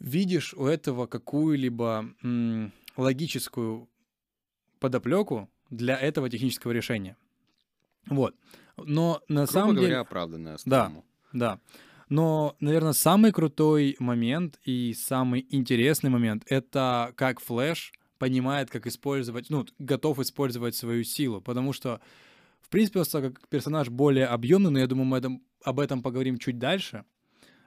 видишь 0.05 0.55
у 0.55 0.67
этого 0.67 1.07
какую-либо 1.07 2.15
м- 2.23 2.73
логическую 2.97 3.89
подоплеку 4.79 5.49
для 5.71 5.97
этого 5.97 6.29
технического 6.29 6.73
решения. 6.73 7.17
Вот. 8.09 8.37
Но 8.77 9.23
на 9.29 9.45
Грубо 9.45 9.53
самом 9.53 9.75
говоря, 9.75 9.89
деле... 9.89 10.01
оправданная 10.01 10.59
Да, 10.67 10.85
строму. 10.87 11.05
да. 11.33 11.61
Но, 12.11 12.55
наверное, 12.61 12.93
самый 12.93 13.33
крутой 13.33 13.97
момент 13.99 14.61
и 14.65 14.93
самый 14.93 15.47
интересный 15.49 16.11
момент— 16.11 16.45
это 16.49 17.13
как 17.17 17.41
Флэш 17.41 17.93
понимает, 18.19 18.71
как 18.71 18.87
использовать, 18.87 19.49
ну, 19.49 19.65
готов 19.79 20.19
использовать 20.19 20.75
свою 20.77 21.03
силу, 21.05 21.41
потому 21.41 21.73
что, 21.73 22.01
в 22.61 22.69
принципе, 22.69 23.01
он 23.01 23.07
как 23.11 23.49
персонаж 23.49 23.89
более 23.89 24.27
объемный, 24.27 24.71
но 24.71 24.79
я 24.79 24.87
думаю, 24.87 25.07
мы 25.07 25.17
этом, 25.17 25.43
об 25.65 25.81
этом 25.81 26.03
поговорим 26.03 26.37
чуть 26.37 26.59
дальше, 26.59 27.05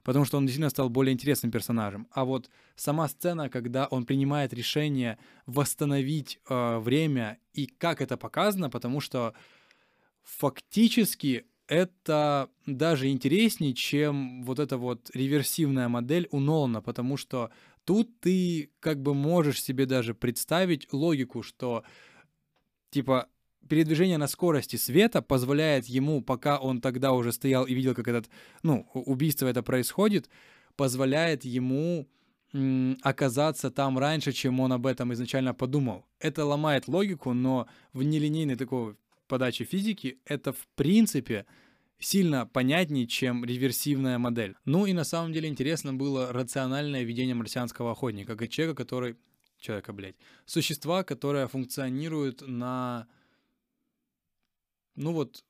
потому 0.07 0.23
что 0.23 0.37
он 0.37 0.45
действительно 0.45 0.69
стал 0.69 0.89
более 0.89 1.11
интересным 1.11 1.51
персонажем. 1.51 2.07
А 2.11 2.23
вот 2.23 2.49
сама 2.77 3.09
сцена, 3.09 3.49
когда 3.49 3.87
он 3.87 4.05
принимает 4.05 4.53
решение 4.53 5.17
восстановить 5.45 6.39
э, 6.47 6.77
время 6.77 7.39
и 7.51 7.65
как 7.67 8.01
это 8.01 8.15
показано, 8.15 8.69
потому 8.69 9.01
что 9.01 9.33
фактически 10.23 11.45
это 11.67 12.49
даже 12.65 13.09
интереснее, 13.09 13.73
чем 13.73 14.43
вот 14.43 14.59
эта 14.59 14.77
вот 14.77 15.11
реверсивная 15.13 15.89
модель 15.89 16.29
у 16.31 16.39
Нолана, 16.39 16.81
потому 16.81 17.17
что 17.17 17.49
тут 17.83 18.17
ты 18.21 18.71
как 18.79 19.01
бы 19.01 19.13
можешь 19.13 19.61
себе 19.61 19.85
даже 19.85 20.15
представить 20.15 20.87
логику, 20.93 21.43
что 21.43 21.83
типа 22.91 23.27
передвижение 23.67 24.17
на 24.17 24.27
скорости 24.27 24.75
света 24.75 25.21
позволяет 25.21 25.85
ему, 25.85 26.21
пока 26.21 26.57
он 26.57 26.81
тогда 26.81 27.11
уже 27.11 27.31
стоял 27.31 27.65
и 27.65 27.73
видел, 27.73 27.95
как 27.95 28.07
этот, 28.07 28.29
ну, 28.63 28.87
убийство 28.93 29.47
это 29.47 29.63
происходит, 29.63 30.29
позволяет 30.75 31.45
ему 31.45 32.07
оказаться 33.01 33.69
там 33.69 33.99
раньше, 33.99 34.31
чем 34.31 34.59
он 34.59 34.71
об 34.71 34.85
этом 34.85 35.13
изначально 35.13 35.53
подумал. 35.53 36.05
Это 36.19 36.45
ломает 36.45 36.87
логику, 36.87 37.33
но 37.33 37.67
в 37.93 38.03
нелинейной 38.03 38.55
такой 38.55 38.95
подаче 39.27 39.65
физики 39.65 40.19
это 40.25 40.53
в 40.53 40.67
принципе 40.75 41.45
сильно 41.99 42.45
понятнее, 42.45 43.07
чем 43.07 43.43
реверсивная 43.43 44.17
модель. 44.17 44.55
Ну 44.65 44.85
и 44.85 44.93
на 44.93 45.03
самом 45.03 45.33
деле 45.33 45.49
интересно 45.49 45.93
было 45.93 46.31
рациональное 46.31 47.03
видение 47.03 47.35
марсианского 47.35 47.91
охотника, 47.91 48.35
как 48.35 48.49
человека, 48.49 48.83
который... 48.83 49.15
Человека, 49.59 49.91
блядь. 49.91 50.15
Существа, 50.45 51.03
которое 51.03 51.47
функционирует 51.47 52.43
на... 52.47 53.07
Ну 54.97 55.13
вот, 55.13 55.45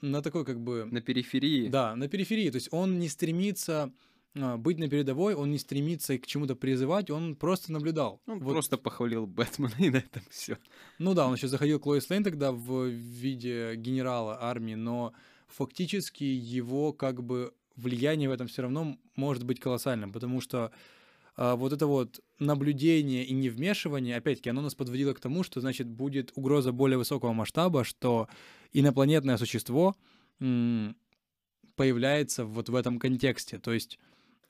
на 0.00 0.20
такой 0.22 0.44
как 0.44 0.60
бы... 0.60 0.86
На 0.90 1.00
периферии. 1.00 1.68
Да, 1.68 1.94
на 1.94 2.08
периферии. 2.08 2.50
То 2.50 2.56
есть 2.56 2.68
он 2.72 2.98
не 2.98 3.08
стремится 3.08 3.92
а, 4.34 4.56
быть 4.56 4.78
на 4.78 4.88
передовой, 4.88 5.34
он 5.34 5.50
не 5.50 5.58
стремится 5.58 6.18
к 6.18 6.26
чему-то 6.26 6.56
призывать, 6.56 7.10
он 7.10 7.36
просто 7.36 7.72
наблюдал. 7.72 8.20
Он 8.26 8.40
Вот. 8.40 8.52
просто 8.52 8.76
похвалил 8.76 9.26
Бэтмена, 9.26 9.74
и 9.78 9.90
на 9.90 9.98
этом 9.98 10.22
все. 10.30 10.58
Ну 10.98 11.14
да, 11.14 11.26
он 11.26 11.34
еще 11.34 11.46
заходил 11.46 11.78
к 11.78 11.86
Лоис 11.86 12.10
Лейн 12.10 12.24
тогда 12.24 12.50
в 12.52 12.86
виде 12.88 13.76
генерала 13.76 14.42
армии, 14.42 14.74
но 14.74 15.12
фактически 15.46 16.24
его 16.24 16.92
как 16.92 17.22
бы 17.22 17.54
влияние 17.76 18.28
в 18.28 18.32
этом 18.32 18.46
все 18.48 18.62
равно 18.62 18.98
может 19.16 19.44
быть 19.44 19.60
колоссальным, 19.60 20.12
потому 20.12 20.40
что 20.40 20.72
вот 21.36 21.72
это 21.72 21.86
вот 21.86 22.20
наблюдение 22.38 23.24
и 23.24 23.32
невмешивание, 23.32 24.16
опять-таки, 24.16 24.50
оно 24.50 24.62
нас 24.62 24.74
подводило 24.74 25.14
к 25.14 25.20
тому, 25.20 25.42
что, 25.42 25.60
значит, 25.60 25.88
будет 25.88 26.32
угроза 26.34 26.72
более 26.72 26.98
высокого 26.98 27.32
масштаба, 27.32 27.84
что 27.84 28.28
инопланетное 28.72 29.36
существо 29.36 29.96
появляется 31.76 32.44
вот 32.44 32.68
в 32.68 32.74
этом 32.74 32.98
контексте. 32.98 33.58
То 33.58 33.72
есть 33.72 33.98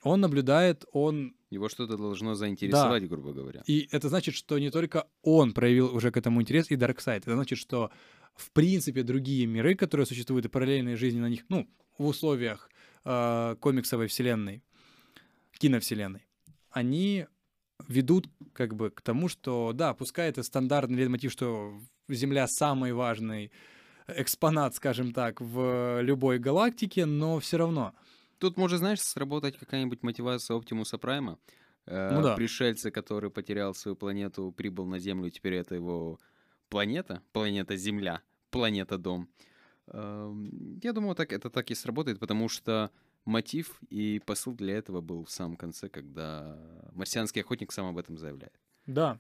он 0.03 0.21
наблюдает, 0.21 0.85
он 0.93 1.35
Его 1.51 1.69
что-то 1.69 1.97
должно 1.97 2.35
заинтересовать, 2.35 3.09
грубо 3.09 3.33
говоря. 3.33 3.63
и 3.67 3.89
это 3.91 4.09
значит, 4.09 4.35
что 4.35 4.59
не 4.59 4.71
только 4.71 5.07
он 5.23 5.53
проявил 5.55 5.95
уже 5.95 6.11
к 6.11 6.17
этому 6.17 6.43
интерес 6.43 6.71
и 6.71 6.77
Дарксайд. 6.77 7.23
Это 7.23 7.35
значит, 7.35 7.59
что 7.59 7.91
в 8.35 8.51
принципе 8.51 9.03
другие 9.03 9.47
миры, 9.47 9.75
которые 9.75 10.07
существуют, 10.07 10.47
и 10.47 10.49
параллельные 10.49 10.97
жизни 10.97 11.21
на 11.21 11.29
них, 11.29 11.45
ну, 11.49 11.69
в 11.97 12.07
условиях 12.07 12.69
э, 13.05 13.57
комиксовой 13.61 14.09
вселенной, 14.09 14.63
киновселенной, 15.59 16.27
они 16.75 17.27
ведут 17.89 18.29
как 18.53 18.75
бы 18.75 18.91
к 18.91 19.01
тому, 19.01 19.29
что, 19.29 19.73
да, 19.73 19.95
пускай 19.95 20.29
это 20.29 20.43
стандартный 20.43 21.09
мотив, 21.09 21.33
что 21.33 21.81
Земля 22.09 22.47
самый 22.47 22.93
важный 22.93 23.51
экспонат, 24.07 24.75
скажем 24.75 25.13
так, 25.13 25.41
в 25.41 26.03
любой 26.03 26.39
галактике, 26.39 27.07
но 27.07 27.39
все 27.41 27.57
равно. 27.57 27.95
Тут 28.39 28.59
может, 28.59 28.81
знаешь, 28.81 29.01
сработать 29.01 29.57
какая-нибудь 29.57 30.03
мотивация 30.03 30.57
Оптимуса 30.57 30.99
Прайма. 30.99 31.39
Э, 31.87 32.11
Ну 32.13 32.23
да. 32.23 32.35
Пришельца, 32.37 32.91
который 32.91 33.31
потерял 33.31 33.75
свою 33.75 33.97
планету, 33.97 34.53
прибыл 34.53 34.87
на 34.87 34.99
Землю, 34.99 35.31
теперь 35.31 35.55
это 35.55 35.75
его 35.75 36.19
планета, 36.69 37.23
планета 37.33 37.77
Земля, 37.77 38.21
планета 38.51 38.99
Дом. 38.99 39.29
Эм, 39.87 40.79
Я 40.83 40.93
думаю, 40.93 41.15
так, 41.15 41.33
это 41.33 41.49
так 41.49 41.71
и 41.71 41.75
сработает, 41.75 42.19
потому 42.19 42.49
что 42.49 42.91
мотив 43.25 43.81
и 43.91 44.21
посыл 44.25 44.55
для 44.55 44.77
этого 44.77 45.01
был 45.01 45.25
в 45.25 45.31
самом 45.31 45.57
конце, 45.57 45.89
когда 45.89 46.59
марсианский 46.93 47.43
охотник 47.43 47.73
сам 47.73 47.87
об 47.87 47.99
этом 47.99 48.19
заявляет. 48.19 48.59
Да. 48.87 49.19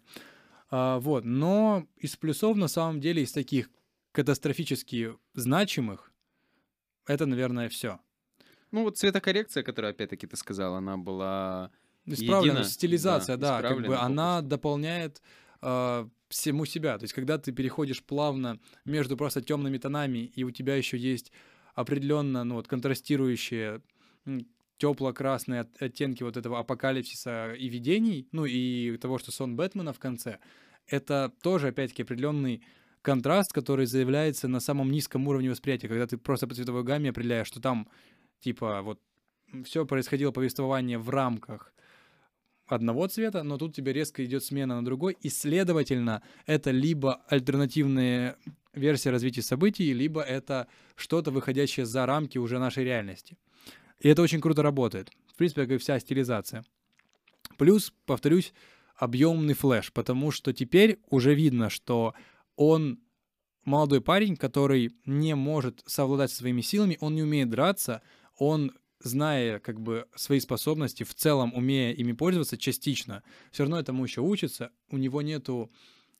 А, 0.71 0.99
вот. 0.99 1.25
Но 1.25 1.87
из 1.97 2.17
плюсов, 2.17 2.57
на 2.57 2.69
самом 2.69 3.01
деле, 3.01 3.23
из 3.23 3.33
таких 3.33 3.71
катастрофически 4.12 5.14
значимых, 5.35 6.12
это, 7.07 7.27
наверное, 7.27 7.69
все. 7.69 8.01
Ну 8.71 8.83
вот 8.83 8.99
цветокоррекция, 8.99 9.62
которую 9.62 9.90
опять-таки 9.90 10.27
ты 10.27 10.37
сказал, 10.37 10.75
она 10.75 10.97
была 10.97 11.71
Исправлена 12.07 12.59
Едино, 12.59 12.64
стилизация, 12.64 13.37
да, 13.37 13.62
да, 13.62 13.69
как 13.69 13.79
бы 13.79 13.83
исправлена 13.85 14.05
она 14.05 14.37
попросту. 14.37 14.49
дополняет 14.49 15.23
а, 15.61 16.09
всему 16.29 16.64
себя. 16.67 16.99
То 16.99 17.05
есть, 17.05 17.14
когда 17.14 17.38
ты 17.38 17.53
переходишь 17.53 18.03
плавно 18.03 18.59
между 18.85 19.17
просто 19.17 19.40
темными 19.40 19.79
тонами, 19.79 20.19
и 20.19 20.45
у 20.45 20.51
тебя 20.51 20.77
еще 20.77 20.99
есть 20.99 21.33
определенно, 21.75 22.45
ну, 22.45 22.57
вот, 22.57 22.69
контрастирующие 22.69 23.81
тепло-красные 24.79 25.61
от- 25.61 25.83
оттенки 25.83 26.23
вот 26.23 26.37
этого 26.37 26.59
апокалипсиса 26.59 27.55
и 27.55 27.69
видений, 27.69 28.29
ну 28.33 28.45
и 28.45 28.97
того, 28.99 29.19
что 29.19 29.33
сон 29.33 29.57
Бэтмена 29.57 29.93
в 29.93 29.99
конце, 29.99 30.39
это 30.87 31.33
тоже, 31.43 31.69
опять-таки, 31.69 32.03
определенный 32.03 32.63
контраст, 33.03 33.53
который 33.53 33.87
заявляется 33.87 34.49
на 34.49 34.61
самом 34.61 34.91
низком 34.91 35.29
уровне 35.29 35.51
восприятия, 35.51 35.89
когда 35.89 36.07
ты 36.07 36.17
просто 36.17 36.47
по 36.47 36.55
цветовой 36.55 36.85
гамме 36.85 37.11
определяешь, 37.11 37.47
что 37.47 37.61
там, 37.61 37.89
типа, 38.41 38.83
вот 38.83 39.01
все 39.65 39.87
происходило 39.87 40.33
повествование 40.33 40.99
в 40.99 41.11
рамках 41.11 41.73
одного 42.67 43.07
цвета, 43.07 43.43
но 43.43 43.59
тут 43.59 43.75
тебе 43.75 43.93
резко 43.93 44.25
идет 44.25 44.43
смена 44.43 44.77
на 44.77 44.85
другой, 44.85 45.17
и, 45.21 45.29
следовательно, 45.29 46.23
это 46.47 46.71
либо 46.71 47.23
альтернативная 47.29 48.37
версия 48.73 49.11
развития 49.11 49.43
событий, 49.43 49.93
либо 49.93 50.23
это 50.23 50.67
что-то, 50.97 51.31
выходящее 51.31 51.87
за 51.87 52.07
рамки 52.07 52.39
уже 52.39 52.59
нашей 52.59 52.85
реальности. 52.85 53.37
И 54.05 54.09
это 54.09 54.21
очень 54.21 54.43
круто 54.43 54.62
работает. 54.62 55.11
В 55.33 55.37
принципе, 55.37 55.62
как 55.62 55.71
и 55.71 55.79
вся 55.79 55.99
стилизация. 55.99 56.62
Плюс, 57.57 57.95
повторюсь, 58.05 58.53
объемный 58.97 59.55
флеш, 59.55 59.95
потому 59.95 60.31
что 60.31 60.53
теперь 60.53 61.01
уже 61.09 61.35
видно, 61.35 61.71
что 61.71 62.12
он 62.55 63.01
молодой 63.64 64.03
парень, 64.03 64.37
который 64.37 64.95
не 65.07 65.35
может 65.35 65.83
совладать 65.87 66.31
со 66.31 66.37
своими 66.37 66.61
силами, 66.61 66.99
он 67.01 67.14
не 67.14 67.23
умеет 67.23 67.49
драться, 67.49 68.03
он, 68.37 68.73
зная 69.01 69.59
как 69.59 69.81
бы 69.81 70.07
свои 70.14 70.38
способности, 70.38 71.03
в 71.03 71.14
целом 71.14 71.55
умея 71.55 71.95
ими 71.95 72.12
пользоваться 72.12 72.59
частично, 72.59 73.23
все 73.53 73.62
равно 73.62 73.81
этому 73.81 74.05
еще 74.05 74.21
учится, 74.21 74.71
у 74.90 74.99
него 74.99 75.23
нету 75.23 75.73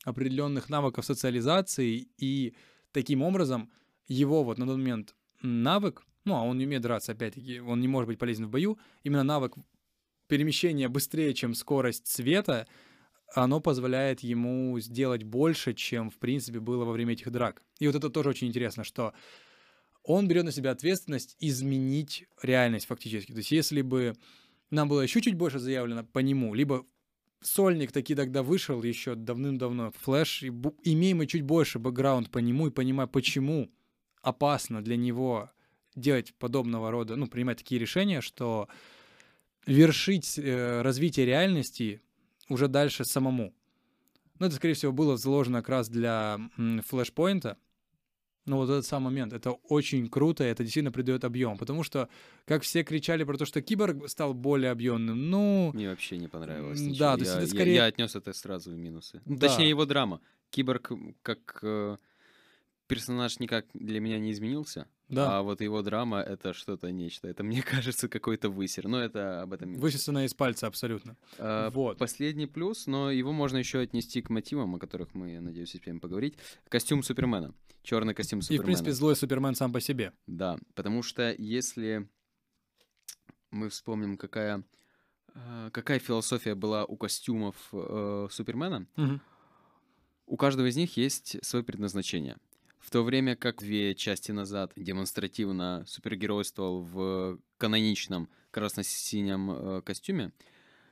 определенных 0.05 0.71
навыков 0.71 1.05
социализации, 1.05 2.09
и 2.17 2.55
таким 2.93 3.21
образом 3.21 3.71
его 4.09 4.43
вот 4.43 4.57
на 4.57 4.65
тот 4.65 4.79
момент 4.79 5.15
навык, 5.43 6.07
ну, 6.25 6.35
а 6.35 6.43
он 6.43 6.59
не 6.59 6.67
умеет 6.67 6.83
драться, 6.83 7.13
опять-таки, 7.13 7.61
он 7.61 7.81
не 7.81 7.89
может 7.89 8.09
быть 8.09 8.19
полезен 8.19 8.47
в 8.47 8.51
бою, 8.51 8.79
именно 9.03 9.23
навык 9.23 9.57
перемещения 10.27 10.89
быстрее, 10.89 11.35
чем 11.35 11.55
скорость 11.55 12.07
света, 12.07 12.67
оно 13.35 13.61
позволяет 13.61 14.21
ему 14.21 14.79
сделать 14.81 15.23
больше, 15.23 15.75
чем, 15.75 16.11
в 16.11 16.19
принципе, 16.19 16.61
было 16.61 16.85
во 16.85 16.93
время 16.93 17.15
этих 17.15 17.31
драк. 17.31 17.63
И 17.79 17.87
вот 17.87 17.97
это 17.97 18.11
тоже 18.11 18.31
очень 18.31 18.49
интересно, 18.49 18.85
что 18.85 19.13
он 20.03 20.29
берет 20.29 20.45
на 20.45 20.53
себя 20.53 20.71
ответственность 20.71 21.37
изменить 21.41 22.27
реальность 22.43 22.87
фактически. 22.87 23.33
То 23.33 23.39
есть 23.39 23.51
если 23.51 23.83
бы 23.83 24.15
нам 24.71 24.89
было 24.89 25.01
еще 25.01 25.21
чуть 25.21 25.35
больше 25.35 25.59
заявлено 25.59 26.05
по 26.05 26.19
нему, 26.21 26.55
либо 26.55 26.87
сольник 27.41 27.93
таки 27.93 28.15
тогда 28.15 28.43
вышел 28.43 28.83
еще 28.83 29.15
давным-давно, 29.15 29.93
Флэш, 29.93 30.43
и 30.43 30.49
имеем 30.85 31.19
мы 31.19 31.27
чуть 31.27 31.43
больше 31.43 31.79
бэкграунд 31.79 32.31
по 32.31 32.39
нему 32.39 32.69
и 32.69 32.71
понимая, 32.71 33.07
почему 33.07 33.71
опасно 34.23 34.83
для 34.83 34.97
него 34.97 35.51
делать 35.97 36.35
подобного 36.35 36.91
рода, 36.91 37.17
ну, 37.17 37.27
принимать 37.27 37.59
такие 37.59 37.81
решения, 37.81 38.21
что 38.21 38.69
вершить 39.67 40.39
э, 40.39 40.83
развитие 40.83 41.27
реальности 41.27 42.03
уже 42.49 42.69
дальше 42.69 43.05
самому. 43.05 43.55
Ну, 44.39 44.47
это, 44.47 44.57
скорее 44.57 44.75
всего, 44.75 44.93
было 44.93 45.17
заложено 45.17 45.59
как 45.61 45.69
раз 45.69 45.89
для 45.89 46.39
флешпоинта. 46.87 47.57
Но 48.47 48.59
вот 48.59 48.69
этот 48.69 48.85
сам 48.85 49.05
момент, 49.05 49.33
это 49.33 49.53
очень 49.53 50.07
круто, 50.11 50.45
и 50.45 50.49
это 50.49 50.65
действительно 50.65 50.93
придает 50.93 51.25
объем. 51.25 51.57
Потому 51.57 51.83
что, 51.83 52.11
как 52.45 52.63
все 52.63 52.83
кричали 52.85 53.25
про 53.25 53.39
то, 53.39 53.47
что 53.47 53.63
киборг 53.63 54.07
стал 54.11 54.35
более 54.35 54.71
объемным, 54.71 55.31
ну, 55.31 55.71
Мне 55.73 55.89
вообще 55.89 56.19
не 56.19 56.29
понравилось 56.29 56.79
ничего. 56.79 56.99
да, 56.99 57.15
то 57.15 57.21
есть 57.21 57.33
я, 57.33 57.39
это 57.39 57.47
я- 57.47 57.55
скорее- 57.55 57.75
я 57.77 57.85
отнес 57.87 58.15
это 58.17 58.35
сразу 58.35 58.71
в 58.71 58.77
минусы. 58.77 59.23
Ну, 59.25 59.37
Да. 59.39 59.49
Точнее, 59.49 59.71
его 59.71 59.87
драма. 59.87 60.21
Киборг 60.51 60.93
как 61.23 61.59
э, 61.63 61.97
персонаж 62.87 63.39
никак 63.39 63.65
для 63.73 63.99
меня 64.01 64.19
не 64.19 64.31
изменился. 64.33 64.89
Да, 65.09 65.39
А 65.39 65.43
вот 65.43 65.61
его 65.61 65.83
драма— 65.83 66.21
это 66.23 66.53
что-то 66.55 66.91
нечто. 66.91 67.29
Это, 67.29 67.43
мне 67.43 67.63
кажется, 67.63 68.09
какой-то 68.09 68.49
высер. 68.49 68.89
Но 68.89 69.01
это 69.01 69.43
об 69.43 69.53
этом... 69.53 69.75
высосано 69.75 70.25
из 70.25 70.35
пальца 70.35 70.67
абсолютно. 70.67 71.17
А, 71.39 71.71
вот. 71.71 71.99
Последний 71.99 72.47
плюс, 72.47 72.87
но 72.87 73.11
его 73.11 73.33
можно 73.33 73.59
еще 73.59 73.81
отнести 73.81 74.23
к 74.23 74.31
мотивам, 74.31 74.75
о 74.75 74.79
которых 74.79 75.15
мы, 75.15 75.39
надеюсь, 75.41 75.75
успеем 75.75 76.01
поговорить. 76.01 76.37
Костюм 76.69 77.03
Супермена. 77.03 77.55
Черный 77.83 78.15
костюм 78.15 78.39
И, 78.39 78.43
Супермена. 78.43 78.63
в 78.63 78.67
принципе, 78.67 78.93
злой 78.93 79.15
Супермен 79.15 79.55
сам 79.55 79.73
по 79.73 79.81
себе. 79.81 80.13
Да, 80.27 80.59
потому 80.75 81.03
что 81.03 81.35
если 81.37 82.09
мы 83.51 83.69
вспомним, 83.69 84.17
какая, 84.17 84.65
э, 85.35 85.71
какая 85.73 85.99
философия 85.99 86.55
была 86.55 86.85
у 86.87 86.97
костюмов 86.97 87.55
э, 87.73 88.29
Супермена, 88.31 88.87
Мгм. 88.97 89.21
у 90.27 90.37
каждого 90.37 90.67
из 90.67 90.77
них 90.77 90.97
есть 90.97 91.45
свое 91.45 91.63
предназначение. 91.65 92.39
В 92.85 92.91
то 92.91 93.03
время 93.03 93.35
как 93.35 93.61
две 93.61 93.95
части 93.95 94.31
назад 94.31 94.73
демонстративно 94.77 95.85
супергеройствовал 95.87 96.83
в 96.83 97.39
каноничном 97.57 98.29
красно-синем 98.51 99.51
э, 99.51 99.83
костюме, 99.83 100.33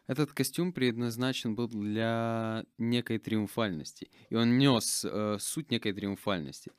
этот 0.06 0.32
костюм 0.32 0.72
предназначен 0.72 1.54
был 1.54 1.68
для 1.68 2.64
некой 2.78 3.18
триумфальности. 3.18 4.10
И 4.30 4.34
он 4.34 4.56
нес 4.56 5.04
э, 5.04 5.36
суть 5.38 5.70
некой 5.70 5.92
триумфальности. 5.92 6.72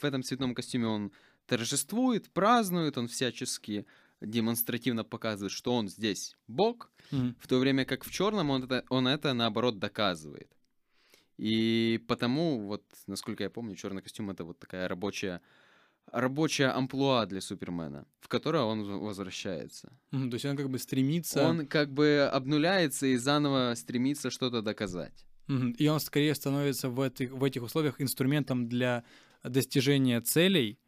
В 0.00 0.04
этом 0.04 0.22
цветном 0.22 0.54
костюме 0.54 0.86
он 0.86 1.12
торжествует, 1.46 2.30
празднует, 2.30 2.96
он 2.96 3.06
всячески 3.06 3.84
демонстративно 4.22 5.04
показывает, 5.04 5.52
что 5.52 5.74
он 5.74 5.88
здесь 5.88 6.38
бог, 6.48 6.90
Мгм. 7.10 7.36
в 7.38 7.46
то 7.48 7.58
время 7.58 7.84
как 7.84 8.02
в 8.02 8.10
черном 8.10 8.48
он 8.48 8.64
это, 8.64 8.82
он 8.88 9.06
это 9.08 9.34
наоборот 9.34 9.78
доказывает. 9.78 10.50
И 11.36 12.00
потому, 12.06 12.60
вот, 12.60 12.84
насколько 13.06 13.42
я 13.42 13.50
помню, 13.50 13.74
черный 13.74 14.02
костюм 14.02 14.30
это 14.30 14.44
вот 14.44 14.58
такая 14.58 14.88
рабочая, 14.88 15.40
рабочая 16.12 16.68
амплуа 16.68 17.26
для 17.26 17.40
Супермена, 17.40 18.06
в 18.20 18.28
которое 18.28 18.62
он 18.62 19.00
возвращается. 19.00 19.92
То 20.10 20.32
есть 20.32 20.44
он 20.44 20.56
как 20.56 20.70
бы 20.70 20.78
стремится... 20.78 21.48
Он 21.48 21.66
как 21.66 21.92
бы 21.92 22.28
обнуляется 22.32 23.06
и 23.06 23.16
заново 23.16 23.74
стремится 23.74 24.30
что-то 24.30 24.62
доказать. 24.62 25.26
И 25.48 25.88
он 25.88 26.00
скорее 26.00 26.34
становится 26.34 26.88
в 26.88 27.00
этих, 27.00 27.32
в 27.32 27.44
этих 27.44 27.62
условиях 27.62 28.00
инструментом 28.00 28.66
для 28.66 29.04
достижения 29.42 30.20
целей, 30.20 30.78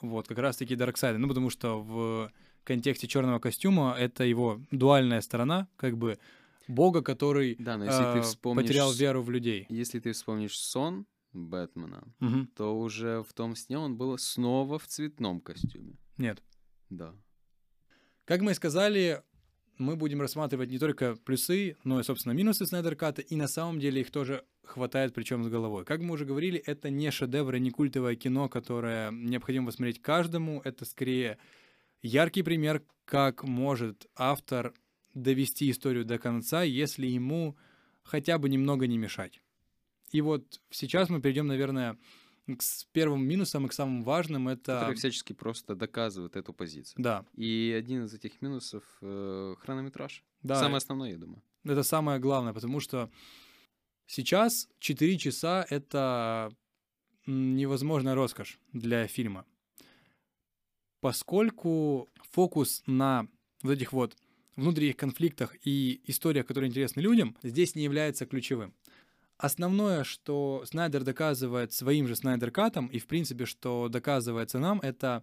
вот, 0.00 0.28
как 0.28 0.38
раз-таки 0.38 0.76
Дарксайда. 0.76 1.18
Ну, 1.18 1.28
потому 1.28 1.50
что 1.50 1.82
в 1.82 2.30
контексте 2.64 3.06
черного 3.06 3.38
костюма 3.38 3.94
это 3.98 4.24
его 4.24 4.60
дуальная 4.70 5.20
сторона, 5.20 5.68
как 5.76 5.98
бы 5.98 6.18
бога, 6.68 7.02
который 7.02 7.56
Да, 7.58 7.76
но 7.76 7.84
если 7.84 8.02
ты 8.02 8.18
а, 8.18 8.22
вспомнишь... 8.22 8.66
потерял 8.66 8.92
веру 8.92 9.22
в 9.22 9.30
людей. 9.30 9.66
Если 9.68 9.98
ты 10.00 10.12
вспомнишь 10.12 10.58
сон 10.58 11.06
Бэтмена, 11.32 12.04
Мгм. 12.20 12.46
то 12.54 12.78
уже 12.78 13.22
в 13.22 13.32
том 13.32 13.56
сне 13.56 13.78
он 13.78 13.96
был 13.96 14.16
снова 14.18 14.78
в 14.78 14.86
цветном 14.86 15.40
костюме. 15.40 15.94
Нет. 16.16 16.42
Да. 16.90 17.14
Как 18.24 18.40
мы 18.40 18.52
и 18.52 18.54
сказали, 18.54 19.22
мы 19.78 19.96
будем 19.96 20.20
рассматривать 20.20 20.70
не 20.70 20.78
только 20.78 21.16
плюсы, 21.16 21.76
но 21.84 22.00
и, 22.00 22.02
собственно, 22.02 22.32
минусы 22.32 22.66
Снайдер 22.66 22.96
Ката, 22.96 23.22
и 23.22 23.36
на 23.36 23.46
самом 23.48 23.78
деле 23.78 24.00
их 24.00 24.10
тоже 24.10 24.44
хватает, 24.64 25.14
причем 25.14 25.44
с 25.44 25.48
головой. 25.48 25.84
Как 25.84 26.00
мы 26.00 26.14
уже 26.14 26.24
говорили, 26.26 26.58
это 26.58 26.90
не 26.90 27.10
шедевр 27.10 27.56
не 27.56 27.70
культовое 27.70 28.16
кино, 28.16 28.48
которое 28.48 29.10
необходимо 29.10 29.66
посмотреть 29.66 30.02
каждому. 30.02 30.60
Это 30.64 30.84
скорее 30.84 31.38
яркий 32.02 32.42
пример, 32.42 32.82
как 33.04 33.44
может 33.44 34.06
автор 34.16 34.74
довести 35.14 35.70
историю 35.70 36.04
до 36.04 36.18
конца, 36.18 36.62
если 36.62 37.06
ему 37.06 37.56
хотя 38.02 38.38
бы 38.38 38.48
немного 38.48 38.86
не 38.86 38.98
мешать. 38.98 39.40
И 40.10 40.20
вот 40.20 40.60
сейчас 40.70 41.10
мы 41.10 41.20
перейдем, 41.20 41.46
наверное, 41.46 41.98
к 42.46 42.62
первым 42.92 43.26
минусам 43.26 43.66
и 43.66 43.68
к 43.68 43.72
самым 43.72 44.02
важным. 44.04 44.48
Это... 44.48 44.80
Который 44.80 44.96
всячески 44.96 45.32
просто 45.34 45.74
доказывает 45.74 46.36
эту 46.36 46.52
позицию. 46.54 46.94
Да, 47.02 47.26
И 47.34 47.74
один 47.76 48.04
из 48.04 48.14
этих 48.14 48.40
минусов 48.40 48.84
э, 49.02 49.54
хронометраж. 49.60 50.24
да. 50.42 50.56
Самое 50.56 50.78
основное, 50.78 51.10
я 51.10 51.18
думаю. 51.18 51.42
Это 51.64 51.82
самое 51.82 52.18
главное, 52.18 52.54
потому 52.54 52.80
что 52.80 53.10
сейчас 54.06 54.68
4 54.78 55.18
часа— 55.18 55.66
это 55.70 56.50
невозможная 57.26 58.14
роскошь 58.14 58.58
для 58.72 59.06
фильма. 59.06 59.44
Поскольку 61.00 62.08
фокус 62.30 62.82
на 62.86 63.28
вот 63.62 63.72
этих 63.72 63.92
вот 63.92 64.16
внутренних 64.58 64.96
конфликтах 64.96 65.56
и 65.64 66.00
историях, 66.04 66.46
которые 66.46 66.68
интересны 66.68 67.00
людям, 67.00 67.36
здесь 67.42 67.74
не 67.74 67.84
является 67.84 68.26
ключевым. 68.26 68.74
Основное, 69.36 70.02
что 70.02 70.64
Снайдер 70.66 71.04
доказывает 71.04 71.72
своим 71.72 72.08
же 72.08 72.16
Снайдер-катом, 72.16 72.88
и 72.88 72.98
в 72.98 73.06
принципе, 73.06 73.46
что 73.46 73.88
доказывается 73.88 74.58
нам, 74.58 74.80
это 74.80 75.22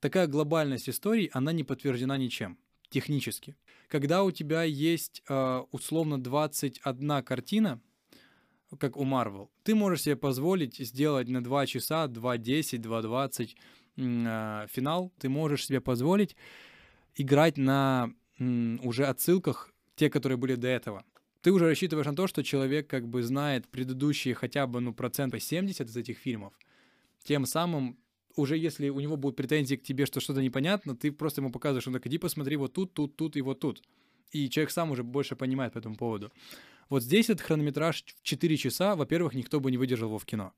такая 0.00 0.26
глобальность 0.26 0.90
историй, 0.90 1.30
она 1.32 1.52
не 1.52 1.64
подтверждена 1.64 2.18
ничем 2.18 2.58
технически. 2.90 3.56
Когда 3.88 4.22
у 4.22 4.30
тебя 4.30 4.64
есть 4.64 5.22
э, 5.28 5.62
условно 5.70 6.22
21 6.22 7.22
картина, 7.22 7.80
как 8.78 8.98
у 8.98 9.04
Marvel, 9.04 9.48
ты 9.62 9.74
можешь 9.74 10.02
себе 10.02 10.16
позволить 10.16 10.76
сделать 10.76 11.28
на 11.28 11.42
2 11.42 11.66
часа, 11.66 12.06
2.10, 12.06 12.78
2.20 12.82 13.56
м, 13.96 14.26
э, 14.26 14.66
финал, 14.70 15.10
ты 15.18 15.30
можешь 15.30 15.66
себе 15.66 15.80
позволить 15.80 16.36
играть 17.14 17.56
на 17.56 18.12
уже 18.38 19.06
отсылках, 19.06 19.72
те, 19.94 20.10
которые 20.10 20.38
были 20.38 20.54
до 20.54 20.68
этого. 20.68 21.04
Ты 21.42 21.50
уже 21.50 21.66
рассчитываешь 21.66 22.06
на 22.06 22.14
то, 22.14 22.26
что 22.26 22.42
человек 22.42 22.88
как 22.88 23.08
бы 23.08 23.22
знает 23.22 23.68
предыдущие 23.68 24.34
хотя 24.34 24.66
бы, 24.66 24.80
ну, 24.80 24.94
процент 24.94 25.32
по 25.32 25.40
70 25.40 25.88
из 25.88 25.96
этих 25.96 26.18
фильмов. 26.18 26.52
Тем 27.24 27.46
самым, 27.46 27.98
уже 28.36 28.56
если 28.56 28.88
у 28.88 29.00
него 29.00 29.16
будут 29.16 29.36
претензии 29.36 29.74
к 29.76 29.82
тебе, 29.82 30.06
что 30.06 30.20
что-то 30.20 30.40
непонятно, 30.40 30.96
ты 30.96 31.10
просто 31.10 31.40
ему 31.40 31.50
показываешь, 31.50 31.86
он 31.86 31.94
так, 31.94 32.06
иди 32.06 32.18
посмотри 32.18 32.56
вот 32.56 32.72
тут, 32.72 32.94
тут, 32.94 33.16
тут 33.16 33.36
и 33.36 33.40
вот 33.40 33.60
тут. 33.60 33.82
И 34.30 34.48
человек 34.48 34.70
сам 34.70 34.92
уже 34.92 35.02
больше 35.02 35.36
понимает 35.36 35.72
по 35.74 35.78
этому 35.78 35.96
поводу. 35.96 36.32
Вот 36.88 37.02
здесь 37.02 37.28
этот 37.28 37.44
хронометраж 37.44 38.04
в 38.04 38.22
4 38.22 38.56
часа, 38.56 38.96
во-первых, 38.96 39.34
никто 39.34 39.60
бы 39.60 39.70
не 39.70 39.78
выдержал 39.78 40.08
его 40.08 40.18
в 40.18 40.24
кино. 40.24 40.52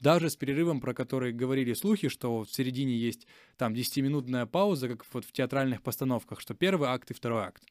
Даже 0.00 0.28
с 0.28 0.36
перерывом, 0.36 0.80
про 0.80 0.92
который 0.92 1.32
говорили 1.32 1.72
слухи, 1.72 2.08
что 2.08 2.44
в 2.44 2.50
середине 2.50 2.96
есть 2.96 3.26
там 3.56 3.72
10-минутная 3.72 4.46
пауза, 4.46 4.88
как 4.88 5.06
вот 5.12 5.24
в 5.24 5.32
театральных 5.32 5.82
постановках, 5.82 6.40
что 6.40 6.54
первый 6.54 6.88
акт 6.88 7.10
и 7.10 7.14
второй 7.14 7.44
акт. 7.44 7.64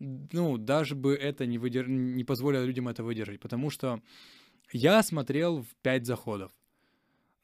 Ну, 0.00 0.58
даже 0.58 0.96
бы 0.96 1.14
это 1.14 1.46
не, 1.46 1.58
выдер... 1.58 1.88
не 1.88 2.24
позволило 2.24 2.64
людям 2.64 2.88
это 2.88 3.04
выдержать, 3.04 3.38
потому 3.38 3.70
что 3.70 4.02
я 4.72 5.02
смотрел 5.02 5.62
в 5.62 5.74
5 5.82 6.06
заходов. 6.06 6.50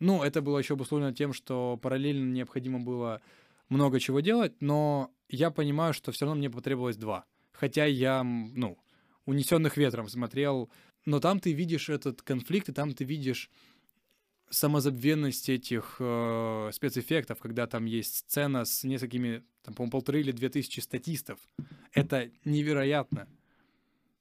Ну, 0.01 0.23
это 0.23 0.43
было 0.43 0.59
еще 0.59 0.75
обусловлено 0.75 1.13
тем, 1.13 1.33
что 1.33 1.79
параллельно 1.81 2.33
необходимо 2.33 2.81
было 2.81 3.21
много 3.69 4.01
чего 4.01 4.21
делать, 4.21 4.55
но 4.61 5.13
я 5.29 5.51
понимаю, 5.51 5.93
что 5.93 6.11
все 6.11 6.25
равно 6.25 6.39
мне 6.39 6.51
потребовалось 6.51 6.97
два. 6.97 7.25
Хотя 7.53 7.85
я, 7.85 8.23
ну, 8.25 8.79
унесенных 9.27 9.77
ветром 9.77 10.09
смотрел, 10.09 10.71
но 11.05 11.21
там 11.21 11.39
ты 11.39 11.53
видишь 11.53 11.89
этот 11.89 12.23
конфликт, 12.23 12.69
и 12.69 12.73
там 12.73 12.95
ты 12.95 13.05
видишь 13.05 13.51
самозабвенность 14.51 15.49
этих 15.49 15.97
э, 15.99 16.71
спецэффектов, 16.73 17.39
когда 17.39 17.67
там 17.67 17.85
есть 17.85 18.17
сцена 18.17 18.65
с 18.65 18.85
несколькими, 18.85 19.45
там, 19.63 19.75
по-моему, 19.75 19.91
полторы 19.91 20.21
или 20.21 20.33
две 20.33 20.49
тысячи 20.49 20.81
статистов. 20.81 21.39
Это 21.93 22.31
невероятно. 22.45 23.29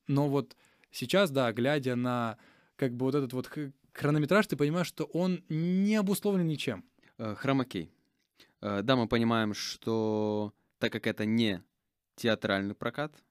Но 0.08 0.30
вот 0.30 0.56
сейчас, 0.92 1.32
да, 1.32 1.52
глядя 1.52 1.96
на 1.96 2.38
как 2.76 2.96
бы 2.96 3.06
вот 3.06 3.16
этот 3.16 3.34
вот 3.34 3.50
хронометраж, 3.94 4.48
ты 4.48 4.56
понимаешь, 4.56 4.88
что 4.88 5.06
он 5.06 5.44
не 5.50 5.96
обусловлен 5.96 6.48
ничем. 6.48 6.84
Э, 7.18 7.36
Хромакей. 7.36 7.92
Э, 8.62 8.82
Да, 8.84 8.96
мы 8.96 9.08
понимаем, 9.08 9.54
что 9.54 10.54
так 10.80 10.92
как 10.92 11.08
это 11.08 11.26
не 11.26 11.64
театральный 12.16 12.76
прокат, 12.76 13.24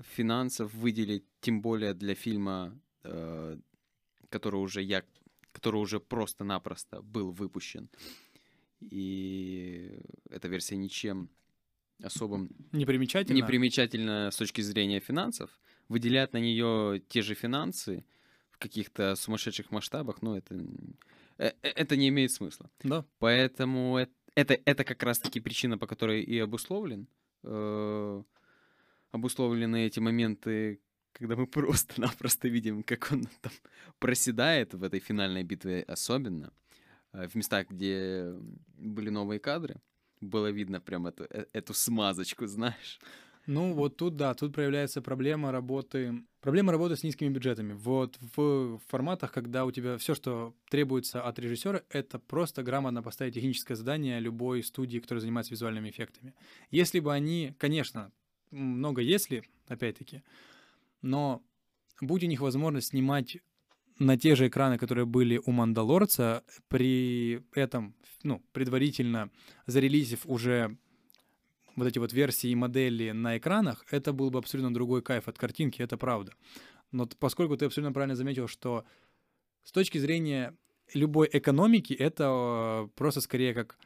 финансов 0.00 0.72
выделить, 0.74 1.24
тем 1.40 1.60
более 1.60 1.94
для 1.94 2.14
фильма, 2.14 2.78
э, 3.02 3.58
который 4.28 4.56
уже 4.56 4.82
я, 4.82 5.02
который 5.56 5.80
уже 5.80 6.00
просто-напросто 6.00 7.00
был 7.00 7.30
выпущен, 7.30 7.88
и 8.80 9.98
эта 10.28 10.48
версия 10.48 10.76
ничем 10.76 11.30
особо 12.02 12.46
Непримечательно. 12.72 13.36
непримечательна 13.38 14.30
с 14.30 14.36
точки 14.36 14.60
зрения 14.60 15.00
финансов, 15.00 15.50
выделять 15.88 16.34
на 16.34 16.38
нее 16.40 17.02
те 17.08 17.22
же 17.22 17.34
финансы 17.34 18.04
в 18.50 18.58
каких-то 18.58 19.16
сумасшедших 19.16 19.70
масштабах, 19.70 20.20
ну, 20.20 20.34
это, 20.34 20.54
э- 21.38 21.52
э- 21.62 21.72
это 21.82 21.96
не 21.96 22.08
имеет 22.08 22.32
смысла. 22.32 22.70
Да. 22.82 23.06
Поэтому 23.18 23.98
э- 23.98 24.08
это, 24.34 24.58
это 24.66 24.84
как 24.84 25.02
раз-таки 25.02 25.40
причина, 25.40 25.78
по 25.78 25.86
которой 25.86 26.22
и 26.22 26.38
обусловлен, 26.38 27.08
э, 27.44 28.22
обусловлены 29.10 29.86
эти 29.86 30.00
моменты, 30.00 30.80
когда 31.18 31.36
мы 31.36 31.46
просто-напросто 31.46 32.48
видим, 32.48 32.82
как 32.82 33.12
он 33.12 33.28
там 33.40 33.52
проседает 33.98 34.74
в 34.74 34.82
этой 34.82 35.00
финальной 35.00 35.44
битве 35.44 35.82
особенно, 35.82 36.52
э, 37.12 37.28
в 37.28 37.34
местах, 37.34 37.68
где 37.70 38.34
были 38.76 39.10
новые 39.10 39.40
кадры, 39.40 39.76
было 40.20 40.50
видно 40.50 40.80
прям 40.80 41.06
эту, 41.06 41.24
э- 41.24 41.46
эту 41.52 41.74
смазочку, 41.74 42.46
знаешь. 42.46 42.98
Ну, 43.46 43.74
вот 43.74 43.96
тут, 43.96 44.16
да, 44.16 44.34
тут 44.34 44.52
проявляется 44.52 45.00
проблема 45.00 45.52
работы, 45.52 46.24
проблема 46.40 46.72
работы 46.72 46.96
с 46.96 47.04
низкими 47.04 47.28
бюджетами. 47.28 47.74
Вот 47.74 48.18
в 48.36 48.80
форматах, 48.88 49.30
когда 49.30 49.64
у 49.64 49.70
тебя 49.70 49.98
все, 49.98 50.16
что 50.16 50.52
требуется 50.68 51.22
от 51.22 51.38
режиссера, 51.38 51.82
это 51.90 52.18
просто 52.18 52.64
грамотно 52.64 53.04
поставить 53.04 53.34
техническое 53.34 53.76
задание 53.76 54.18
любой 54.18 54.64
студии, 54.64 54.98
которая 54.98 55.20
занимается 55.20 55.52
визуальными 55.52 55.90
эффектами. 55.90 56.34
Если 56.72 56.98
бы 56.98 57.14
они, 57.14 57.54
конечно, 57.56 58.10
много 58.50 59.00
если, 59.00 59.44
опять-таки, 59.68 60.22
но 61.06 61.42
будь 62.00 62.24
у 62.24 62.26
них 62.26 62.40
возможность 62.40 62.88
снимать 62.88 63.38
на 63.98 64.18
те 64.18 64.34
же 64.34 64.48
экраны, 64.48 64.76
которые 64.76 65.06
были 65.06 65.40
у 65.44 65.52
Мандалорца, 65.52 66.44
при 66.68 67.42
этом, 67.54 67.94
ну, 68.22 68.42
предварительно 68.52 69.30
зарелизив 69.66 70.26
уже 70.26 70.76
вот 71.76 71.86
эти 71.86 71.98
вот 71.98 72.12
версии 72.12 72.50
и 72.50 72.54
модели 72.54 73.12
на 73.12 73.38
экранах, 73.38 73.84
это 73.90 74.12
был 74.12 74.30
бы 74.30 74.38
абсолютно 74.38 74.74
другой 74.74 75.02
кайф 75.02 75.28
от 75.28 75.38
картинки, 75.38 75.80
это 75.80 75.96
правда. 75.96 76.32
Но 76.92 77.06
поскольку 77.18 77.56
ты 77.56 77.66
абсолютно 77.66 77.92
правильно 77.92 78.16
заметил, 78.16 78.48
что 78.48 78.84
с 79.64 79.72
точки 79.72 79.98
зрения 79.98 80.54
любой 80.92 81.28
экономики, 81.32 81.92
это 81.92 82.86
э, 82.86 82.88
просто 82.94 83.20
скорее 83.20 83.54
как 83.54 83.78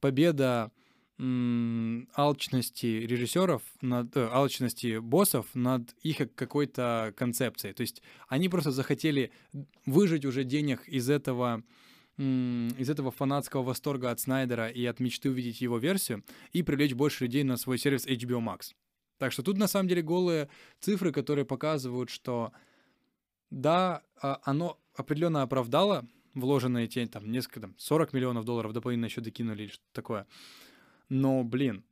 победа 0.00 0.70
алчности 1.18 2.86
режиссеров, 2.86 3.62
над, 3.80 4.16
э, 4.16 4.28
алчности 4.32 4.98
боссов 4.98 5.46
над 5.54 5.94
их 6.02 6.18
как- 6.18 6.34
какой-то 6.34 7.14
концепцией. 7.16 7.72
То 7.72 7.82
есть 7.82 8.02
они 8.28 8.48
просто 8.48 8.72
захотели 8.72 9.30
выжить 9.86 10.24
уже 10.24 10.44
денег 10.44 10.88
из 10.88 11.08
этого 11.08 11.62
из 12.16 12.88
этого 12.88 13.10
фанатского 13.10 13.64
восторга 13.64 14.12
от 14.12 14.20
Снайдера 14.20 14.68
и 14.68 14.84
от 14.84 15.00
мечты 15.00 15.30
увидеть 15.30 15.60
его 15.60 15.78
версию 15.78 16.22
и 16.52 16.62
привлечь 16.62 16.94
больше 16.94 17.24
людей 17.24 17.42
на 17.42 17.56
свой 17.56 17.76
сервис 17.76 18.06
HBO 18.06 18.38
Max. 18.38 18.72
Так 19.18 19.32
что 19.32 19.42
тут 19.42 19.58
на 19.58 19.66
самом 19.66 19.88
деле 19.88 20.00
голые 20.00 20.48
цифры, 20.78 21.10
которые 21.10 21.44
показывают, 21.44 22.10
что 22.10 22.52
да, 23.50 24.02
а, 24.22 24.40
оно 24.44 24.78
определенно 24.94 25.42
оправдало 25.42 26.06
вложенные 26.34 26.86
те 26.86 27.06
там 27.06 27.30
несколько 27.30 27.60
там 27.60 27.74
40 27.78 28.12
миллионов 28.12 28.44
долларов 28.44 28.72
дополнительно 28.72 29.06
еще 29.06 29.20
докинули 29.20 29.64
или 29.64 29.70
что-то 29.70 29.92
такое. 29.92 30.26
Но, 31.14 31.44
блин, 31.44 31.84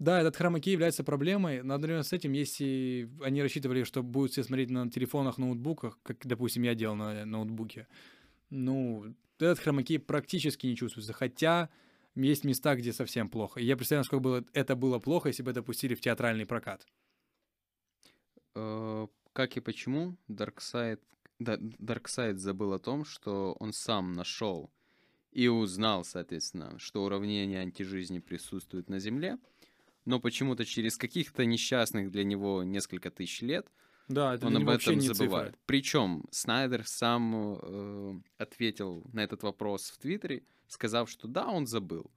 да, 0.00 0.20
этот 0.20 0.34
хромакей 0.34 0.72
является 0.72 1.04
проблемой, 1.04 1.62
но 1.62 1.74
одновременно 1.74 2.02
с 2.02 2.12
этим, 2.12 2.32
если 2.32 3.08
они 3.22 3.42
рассчитывали, 3.42 3.84
что 3.84 4.02
будут 4.02 4.32
все 4.32 4.42
смотреть 4.42 4.70
на 4.70 4.90
телефонах, 4.90 5.38
ноутбуках, 5.38 6.00
как, 6.02 6.26
допустим, 6.26 6.64
я 6.64 6.74
делал 6.74 6.96
на 6.96 7.24
ноутбуке, 7.24 7.86
ну, 8.50 9.14
этот 9.38 9.60
хромакей 9.60 10.00
практически 10.00 10.66
не 10.66 10.74
чувствуется, 10.74 11.12
хотя 11.12 11.70
есть 12.16 12.42
места, 12.42 12.74
где 12.74 12.92
совсем 12.92 13.28
плохо. 13.28 13.60
И 13.60 13.64
я 13.64 13.76
представляю, 13.76 14.00
насколько 14.00 14.22
было, 14.22 14.44
это 14.52 14.74
было 14.74 14.98
плохо, 14.98 15.28
если 15.28 15.44
бы 15.44 15.52
это 15.52 15.62
пустили 15.62 15.94
в 15.94 16.00
театральный 16.00 16.44
прокат. 16.44 16.88
Э, 18.56 19.06
Как 19.32 19.56
и 19.56 19.60
почему 19.60 20.16
Дарксайд, 20.26 21.00
да, 21.38 21.56
Дарксайд 21.60 22.40
забыл 22.40 22.72
о 22.72 22.80
том, 22.80 23.04
что 23.04 23.56
он 23.60 23.72
сам 23.72 24.12
нашел 24.12 24.72
и 25.34 25.48
узнал, 25.48 26.04
соответственно, 26.04 26.78
что 26.78 27.04
уравнение 27.04 27.60
антижизни 27.60 28.20
присутствует 28.20 28.88
на 28.88 29.00
Земле, 29.00 29.38
но 30.04 30.20
почему-то 30.20 30.64
через 30.64 30.96
каких-то 30.96 31.44
несчастных 31.44 32.10
для 32.10 32.24
него 32.24 32.62
несколько 32.62 33.10
тысяч 33.10 33.42
лет 33.42 33.66
Да, 34.08 34.34
это 34.34 34.46
он 34.46 34.56
об 34.56 34.68
этом 34.68 34.94
не 34.98 35.08
забывает. 35.08 35.48
цифры. 35.48 35.60
Причем 35.66 36.24
Снайдер 36.30 36.86
сам 36.86 37.58
э, 37.60 38.20
ответил 38.38 39.04
на 39.12 39.24
этот 39.24 39.42
вопрос 39.42 39.90
в 39.90 39.98
Твиттере, 39.98 40.44
сказав, 40.68 41.10
что 41.10 41.26
да, 41.26 41.48
он 41.48 41.66
забыл. 41.66 42.10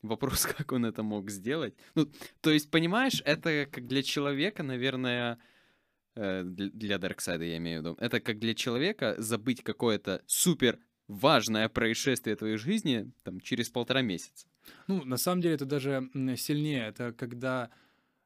Вопрос, 0.00 0.46
как 0.56 0.72
он 0.72 0.86
это 0.86 1.02
мог 1.02 1.30
сделать. 1.30 1.74
Ну, 1.94 2.10
то 2.40 2.50
есть, 2.50 2.70
понимаешь, 2.70 3.20
это 3.26 3.68
как 3.70 3.86
для 3.86 4.02
человека, 4.02 4.62
наверное, 4.62 5.38
э, 6.14 6.44
для 6.44 6.98
Дарксайда 6.98 7.44
я 7.44 7.56
имею 7.58 7.80
в 7.80 7.84
виду, 7.84 7.96
это 8.00 8.20
как 8.20 8.38
для 8.38 8.54
человека 8.54 9.16
забыть 9.18 9.62
какое-то 9.62 10.22
супер 10.26 10.78
важное 11.08 11.68
происшествие 11.68 12.36
твоей 12.36 12.56
жизни 12.56 13.10
там, 13.22 13.40
через 13.40 13.68
полтора 13.70 14.02
месяца. 14.02 14.46
Ну, 14.86 15.04
на 15.04 15.16
самом 15.16 15.42
деле 15.42 15.54
это 15.54 15.66
даже 15.66 16.08
сильнее. 16.36 16.86
Это 16.86 17.12
когда 17.12 17.70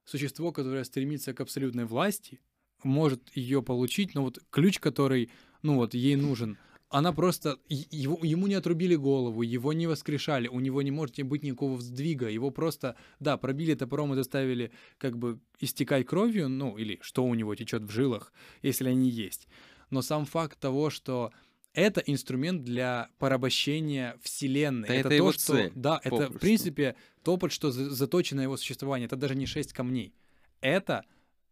существо, 0.04 0.52
которое 0.52 0.84
стремится 0.84 1.34
к 1.34 1.40
абсолютной 1.40 1.84
власти, 1.84 2.40
может 2.84 3.36
ее 3.36 3.62
получить, 3.62 4.14
но 4.14 4.22
вот 4.22 4.38
ключ, 4.50 4.78
который, 4.78 5.30
ну 5.62 5.76
вот, 5.76 5.94
ей 5.94 6.16
нужен, 6.16 6.56
она 6.90 7.12
просто, 7.12 7.58
его, 7.68 8.18
ему 8.22 8.46
не 8.46 8.54
отрубили 8.54 8.94
голову, 8.94 9.42
его 9.42 9.72
не 9.72 9.86
воскрешали, 9.86 10.48
у 10.48 10.60
него 10.60 10.80
не 10.80 10.90
может 10.90 11.20
быть 11.22 11.42
никакого 11.42 11.78
сдвига, 11.80 12.28
его 12.28 12.50
просто, 12.50 12.96
да, 13.20 13.36
пробили 13.36 13.74
топором 13.74 14.12
и 14.12 14.16
заставили 14.16 14.72
как 14.96 15.18
бы 15.18 15.40
истекать 15.60 16.06
кровью, 16.06 16.48
ну, 16.48 16.78
или 16.78 16.98
что 17.02 17.24
у 17.24 17.34
него 17.34 17.54
течет 17.54 17.82
в 17.82 17.90
жилах, 17.90 18.32
если 18.62 18.88
они 18.88 19.10
есть. 19.10 19.48
Но 19.90 20.00
сам 20.00 20.24
факт 20.24 20.58
того, 20.58 20.88
что 20.88 21.32
это 21.80 22.00
инструмент 22.00 22.64
для 22.64 23.10
порабощения 23.18 24.18
Вселенной. 24.22 24.88
Да 24.88 24.94
это 24.94 25.08
то, 25.08 25.14
его 25.14 25.32
что... 25.32 25.40
цель, 25.40 25.72
Да, 25.74 26.00
это, 26.02 26.08
в 26.08 26.18
попросту. 26.18 26.38
принципе, 26.38 26.96
то, 27.22 27.36
под 27.36 27.52
что 27.52 27.70
за- 27.70 27.90
заточено 27.90 28.40
его 28.40 28.56
существование. 28.56 29.06
Это 29.06 29.16
даже 29.16 29.34
не 29.34 29.46
шесть 29.46 29.72
камней. 29.72 30.12
Это 30.60 31.04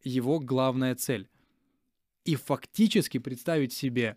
его 0.03 0.41
главная 0.41 0.95
цель. 0.95 1.29
И 2.25 2.35
фактически 2.35 3.19
представить 3.19 3.73
себе 3.73 4.17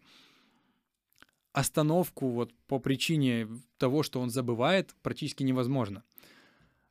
остановку 1.52 2.30
вот 2.30 2.54
по 2.68 2.80
причине 2.80 3.48
того, 3.78 4.04
что 4.04 4.20
он 4.20 4.30
забывает, 4.30 4.96
практически 5.02 5.44
невозможно. 5.44 6.04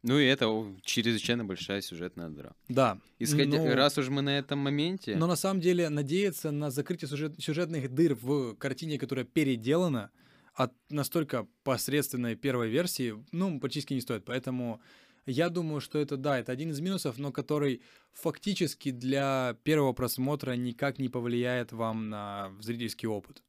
Ну 0.03 0.19
и 0.19 0.25
это 0.27 0.47
чрезвычайно 0.83 1.45
большая 1.45 1.81
сюжетная 1.81 2.29
дыра. 2.29 2.55
Да. 2.69 3.01
Исходя, 3.19 3.59
ну, 3.59 3.75
раз 3.75 3.99
уж 3.99 4.09
мы 4.09 4.23
на 4.23 4.39
этом 4.39 4.61
моменте... 4.61 5.17
Но 5.17 5.27
на 5.27 5.37
самом 5.37 5.61
деле 5.61 5.89
надеяться 5.89 6.51
на 6.53 6.71
закрытие 6.71 7.09
сюжет- 7.09 7.41
сюжетных 7.41 7.93
дыр 7.93 8.15
в 8.15 8.55
картине, 8.55 8.99
которая 8.99 9.25
переделана 9.25 10.11
от 10.55 10.73
настолько 10.89 11.49
посредственной 11.65 12.37
первой 12.37 12.69
версии, 12.69 13.15
ну, 13.33 13.59
практически 13.61 13.95
не 13.95 14.01
стоит. 14.01 14.25
Поэтому 14.25 14.81
я 15.27 15.51
думаю, 15.51 15.81
что 15.81 15.99
это, 15.99 16.17
да, 16.17 16.39
это 16.39 16.53
один 16.53 16.71
из 16.71 16.81
минусов, 16.81 17.19
но 17.19 17.33
который 17.33 17.83
фактически 18.13 18.91
для 18.91 19.57
первого 19.63 19.93
просмотра 19.93 20.53
никак 20.53 20.99
не 20.99 21.09
повлияет 21.09 21.73
вам 21.73 22.09
на 22.09 22.53
зрительский 22.61 23.09
опыт. 23.09 23.43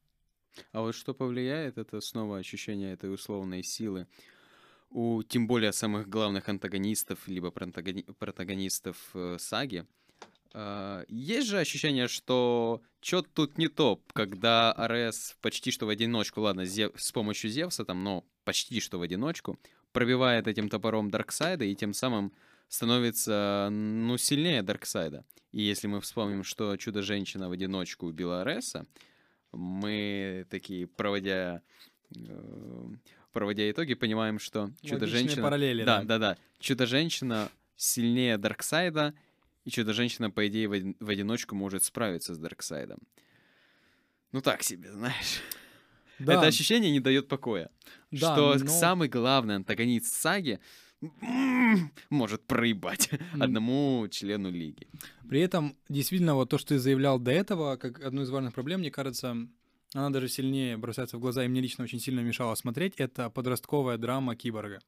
А 0.72 0.82
вот 0.82 0.94
что 0.94 1.14
повлияет, 1.14 1.78
это 1.78 2.00
снова 2.00 2.38
ощущение 2.38 2.92
этой 2.92 3.12
условной 3.12 3.62
силы 3.62 4.06
у 4.90 5.22
тем 5.22 5.46
более 5.46 5.72
самых 5.72 6.08
главных 6.08 6.48
антагонистов, 6.48 7.26
либо 7.28 7.48
протагони- 7.48 8.12
протагонистов 8.14 8.96
э, 9.14 9.36
саги. 9.38 9.86
А, 10.52 11.04
есть 11.08 11.48
же 11.48 11.58
ощущение, 11.58 12.08
что 12.08 12.82
что-то 13.00 13.28
тут 13.32 13.58
не 13.58 13.68
то, 13.68 14.02
когда 14.12 14.72
Арес 14.72 15.36
почти 15.40 15.70
что 15.70 15.86
в 15.86 15.88
одиночку, 15.88 16.40
ладно, 16.40 16.62
Зев- 16.62 16.92
с 16.96 17.12
помощью 17.12 17.50
Зевса 17.50 17.84
там, 17.84 18.02
но 18.02 18.24
почти 18.44 18.80
что 18.80 18.98
в 18.98 19.02
одиночку, 19.02 19.58
пробивает 19.92 20.48
этим 20.48 20.68
топором 20.68 21.10
Дарксайда 21.10 21.64
и 21.64 21.74
тем 21.74 21.94
самым 21.94 22.32
становится, 22.68 23.68
ну, 23.70 24.16
сильнее 24.16 24.62
Дарксайда. 24.62 25.24
И 25.52 25.62
если 25.62 25.88
мы 25.88 26.00
вспомним, 26.00 26.44
что 26.44 26.76
Чудо-женщина 26.76 27.48
в 27.48 27.52
одиночку 27.52 28.06
убила 28.06 28.42
Ареса, 28.42 28.86
мы 29.52 30.46
такие, 30.48 30.86
проводя, 30.86 31.62
э, 32.14 32.88
проводя 33.32 33.70
итоги, 33.70 33.94
понимаем, 33.94 34.38
что 34.38 34.70
Чудо-женщина... 34.82 35.42
параллели. 35.42 35.84
Да, 35.84 36.02
да, 36.02 36.18
да. 36.18 36.36
Чудо-женщина 36.58 37.50
сильнее 37.76 38.38
Дарксайда, 38.38 39.14
и 39.64 39.70
Чудо-женщина, 39.70 40.30
по 40.30 40.46
идее, 40.48 40.68
в, 40.68 40.94
в 41.00 41.08
одиночку 41.08 41.54
может 41.54 41.84
справиться 41.84 42.34
с 42.34 42.38
Дарксайдом. 42.38 42.98
Ну 44.32 44.40
так 44.40 44.62
себе, 44.62 44.92
знаешь. 44.92 45.40
Да, 46.18 46.34
Это 46.34 46.46
ощущение 46.46 46.90
не 46.90 47.00
дает 47.00 47.28
покоя. 47.28 47.70
да, 48.10 48.18
что 48.34 48.54
но- 48.58 48.66
самый 48.70 49.08
главный 49.08 49.56
антагонист 49.56 50.12
саги 50.12 50.60
может 52.10 52.46
проебать 52.46 53.10
одному 53.38 54.06
члену 54.10 54.50
лиги. 54.50 54.86
При 55.28 55.40
этом, 55.40 55.76
действительно, 55.88 56.34
вот 56.34 56.50
то, 56.50 56.58
что 56.58 56.68
ты 56.70 56.78
заявлял 56.78 57.18
до 57.18 57.30
этого, 57.30 57.76
как 57.76 58.04
одну 58.04 58.22
из 58.22 58.30
важных 58.30 58.52
проблем, 58.54 58.80
мне 58.80 58.90
кажется, 58.90 59.48
она 59.94 60.10
даже 60.10 60.28
сильнее 60.28 60.76
бросается 60.76 61.16
в 61.16 61.20
глаза, 61.20 61.44
и 61.44 61.48
мне 61.48 61.60
лично 61.60 61.84
очень 61.84 62.00
сильно 62.00 62.20
мешало 62.20 62.54
смотреть, 62.54 62.94
это 62.96 63.30
подростковая 63.30 63.98
драма 63.98 64.36
киборга. 64.36 64.80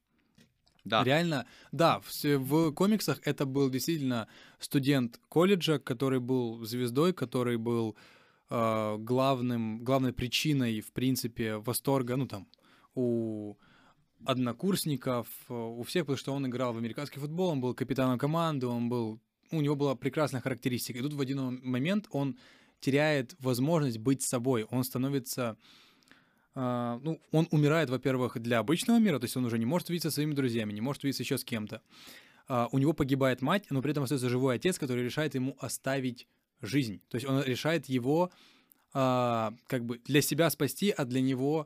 Да. 0.85 1.03
Реально, 1.03 1.45
да, 1.71 2.01
в, 2.01 2.23
в 2.23 2.71
комиксах 2.73 3.19
это 3.23 3.45
был 3.45 3.69
действительно 3.69 4.27
студент 4.59 5.19
колледжа, 5.29 5.79
который 5.79 6.19
был 6.19 6.65
звездой, 6.65 7.13
который 7.13 7.57
был 7.57 7.95
э, 8.49 8.97
главным, 8.97 9.83
главной 9.83 10.11
причиной, 10.11 10.81
в 10.81 10.91
принципе, 10.91 11.55
восторга, 11.55 12.17
ну 12.17 12.27
там, 12.27 12.47
у 12.95 13.55
однокурсников, 14.25 15.27
у 15.49 15.83
всех, 15.83 16.03
потому 16.03 16.17
что 16.17 16.33
он 16.33 16.47
играл 16.47 16.73
в 16.73 16.77
американский 16.77 17.19
футбол, 17.19 17.49
он 17.49 17.61
был 17.61 17.73
капитаном 17.73 18.17
команды, 18.17 18.67
он 18.67 18.89
был, 18.89 19.19
у 19.51 19.61
него 19.61 19.75
была 19.75 19.95
прекрасная 19.95 20.41
характеристика. 20.41 20.99
И 20.99 21.01
тут 21.01 21.13
в 21.13 21.19
один 21.19 21.59
момент 21.63 22.07
он 22.11 22.37
теряет 22.83 23.35
возможность 23.39 23.97
быть 23.97 24.21
собой, 24.21 24.65
он 24.69 24.83
становится 24.83 25.57
Uh, 26.55 26.99
ну, 27.01 27.19
он 27.31 27.47
умирает, 27.49 27.89
во-первых, 27.89 28.39
для 28.39 28.59
обычного 28.59 28.99
мира, 28.99 29.17
то 29.17 29.23
есть 29.23 29.35
он 29.35 29.43
уже 29.43 29.57
не 29.57 29.65
может 29.65 29.89
видеться 29.89 30.11
со 30.11 30.15
своими 30.15 30.35
друзьями, 30.35 30.71
не 30.71 30.81
может 30.81 31.03
видеться 31.03 31.23
еще 31.23 31.39
с 31.39 31.43
кем-то. 31.43 31.81
Uh, 32.47 32.67
у 32.71 32.77
него 32.77 32.93
погибает 32.93 33.41
мать, 33.41 33.65
но 33.71 33.81
при 33.81 33.89
этом 33.89 34.03
остается 34.03 34.29
живой 34.29 34.57
отец, 34.57 34.77
который 34.77 35.03
решает 35.03 35.33
ему 35.33 35.57
оставить 35.59 36.27
жизнь. 36.61 37.01
То 37.09 37.15
есть 37.15 37.27
он 37.27 37.41
решает 37.41 37.87
его 37.87 38.29
uh, 38.93 39.51
как 39.65 39.83
бы 39.83 39.99
для 40.05 40.21
себя 40.21 40.51
спасти, 40.51 40.91
а 40.91 41.05
для 41.05 41.21
него 41.21 41.65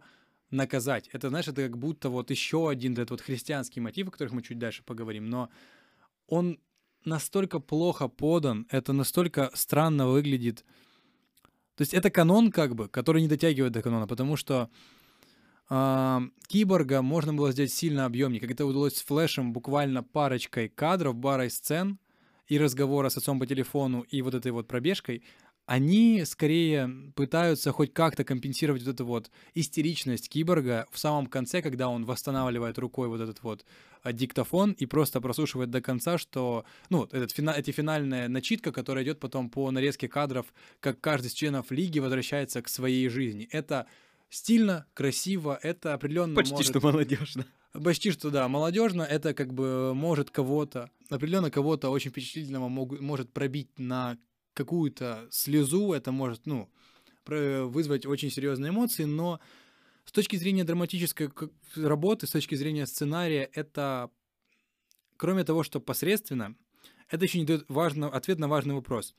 наказать. 0.51 1.09
Это, 1.11 1.27
знаешь, 1.27 1.49
это 1.49 1.63
как 1.63 1.77
будто 1.77 2.09
вот 2.09 2.31
еще 2.31 2.69
один 2.69 2.93
этот 2.93 3.11
вот 3.11 3.21
христианский 3.21 3.81
мотив, 3.81 4.07
о 4.07 4.11
которых 4.11 4.31
мы 4.31 4.41
чуть 4.41 4.57
дальше 4.57 4.83
поговорим, 4.83 5.29
но 5.29 5.49
он 6.27 6.59
настолько 7.03 7.59
плохо 7.59 8.07
подан, 8.07 8.67
это 8.69 8.93
настолько 8.93 9.51
странно 9.53 10.07
выглядит, 10.07 10.63
то 11.77 11.83
есть 11.83 11.93
это 11.93 12.09
канон, 12.09 12.51
как 12.51 12.73
бы, 12.73 12.89
который 12.89 13.21
не 13.21 13.27
дотягивает 13.27 13.71
до 13.71 13.83
канона, 13.83 14.07
потому 14.07 14.35
что 14.35 14.71
э, 15.69 16.19
киборга 16.47 17.03
можно 17.03 17.35
было 17.35 17.51
сделать 17.51 17.71
сильно 17.71 18.05
объемнее. 18.05 18.41
Как 18.41 18.49
это 18.49 18.65
удалось 18.65 18.95
с 18.95 19.03
флешем, 19.03 19.53
буквально 19.53 20.01
парочкой 20.01 20.69
кадров, 20.69 21.15
барой 21.15 21.51
сцен 21.51 21.99
и 22.47 22.57
разговора 22.57 23.09
с 23.09 23.17
отцом 23.17 23.39
по 23.39 23.45
телефону 23.45 24.01
и 24.09 24.23
вот 24.23 24.33
этой 24.33 24.51
вот 24.51 24.67
пробежкой, 24.67 25.21
они 25.67 26.23
скорее 26.25 26.89
пытаются 27.13 27.71
хоть 27.71 27.93
как-то 27.93 28.23
компенсировать 28.23 28.83
вот 28.83 28.95
эту 28.95 29.05
вот 29.05 29.29
истеричность 29.53 30.29
киборга 30.29 30.87
в 30.91 30.97
самом 30.97 31.27
конце, 31.27 31.61
когда 31.61 31.89
он 31.89 32.05
восстанавливает 32.05 32.79
рукой 32.79 33.07
вот 33.07 33.21
этот 33.21 33.43
вот 33.43 33.65
диктофон 34.13 34.71
и 34.71 34.85
просто 34.85 35.21
прослушивает 35.21 35.69
до 35.69 35.81
конца, 35.81 36.17
что, 36.17 36.65
ну, 36.89 37.05
этот 37.05 37.31
фина, 37.31 37.51
эти 37.51 37.71
финальная 37.71 38.27
начитка, 38.27 38.71
которая 38.71 39.03
идет 39.03 39.19
потом 39.19 39.49
по 39.49 39.69
нарезке 39.71 40.07
кадров, 40.07 40.45
как 40.79 40.99
каждый 41.01 41.27
из 41.27 41.33
членов 41.33 41.71
лиги 41.71 41.99
возвращается 41.99 42.61
к 42.61 42.67
своей 42.67 43.09
жизни. 43.09 43.47
Это 43.51 43.87
стильно, 44.29 44.85
красиво, 44.93 45.59
это 45.61 45.93
определенно 45.93 46.35
Почти 46.35 46.53
может... 46.53 46.67
что 46.67 46.79
молодежно. 46.81 47.45
Почти 47.73 48.11
что 48.11 48.29
да, 48.29 48.47
молодежно 48.47 49.03
это 49.03 49.33
как 49.33 49.53
бы 49.53 49.93
может 49.93 50.31
кого-то, 50.31 50.89
определенно 51.09 51.51
кого-то 51.51 51.89
очень 51.89 52.11
впечатлительного 52.11 52.69
мог, 52.69 52.99
может 52.99 53.31
пробить 53.31 53.77
на 53.77 54.17
какую-то 54.53 55.27
слезу, 55.29 55.93
это 55.93 56.11
может, 56.11 56.45
ну, 56.45 56.69
вызвать 57.25 58.05
очень 58.05 58.31
серьезные 58.31 58.69
эмоции, 58.69 59.03
но 59.03 59.39
с 60.07 60.11
точки 60.11 60.37
зрения 60.37 60.63
драматической 60.63 61.29
работы, 61.75 62.25
с 62.25 62.31
точки 62.31 62.55
зрения 62.55 62.87
сценария, 62.87 63.49
это, 63.53 64.09
кроме 65.17 65.43
того, 65.43 65.61
что 65.61 65.79
посредственно, 65.79 66.55
это 67.09 67.25
еще 67.25 67.39
не 67.39 67.45
дает 67.45 67.65
важного, 67.67 68.15
ответ 68.15 68.39
на 68.39 68.47
важный 68.47 68.73
вопрос. 68.73 69.13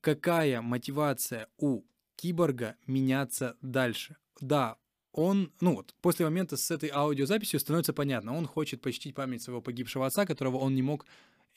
Какая 0.00 0.60
мотивация 0.60 1.46
у 1.58 1.82
киборга 2.16 2.76
меняться 2.86 3.56
дальше? 3.62 4.16
Да, 4.40 4.78
он, 5.12 5.52
ну 5.60 5.76
вот, 5.76 5.94
после 6.00 6.24
момента 6.24 6.56
с 6.56 6.70
этой 6.70 6.90
аудиозаписью 6.90 7.60
становится 7.60 7.92
понятно, 7.92 8.36
он 8.36 8.46
хочет 8.46 8.80
почтить 8.80 9.14
память 9.14 9.42
своего 9.42 9.62
погибшего 9.62 10.06
отца, 10.06 10.26
которого 10.26 10.56
он 10.56 10.74
не 10.74 10.82
мог 10.82 11.06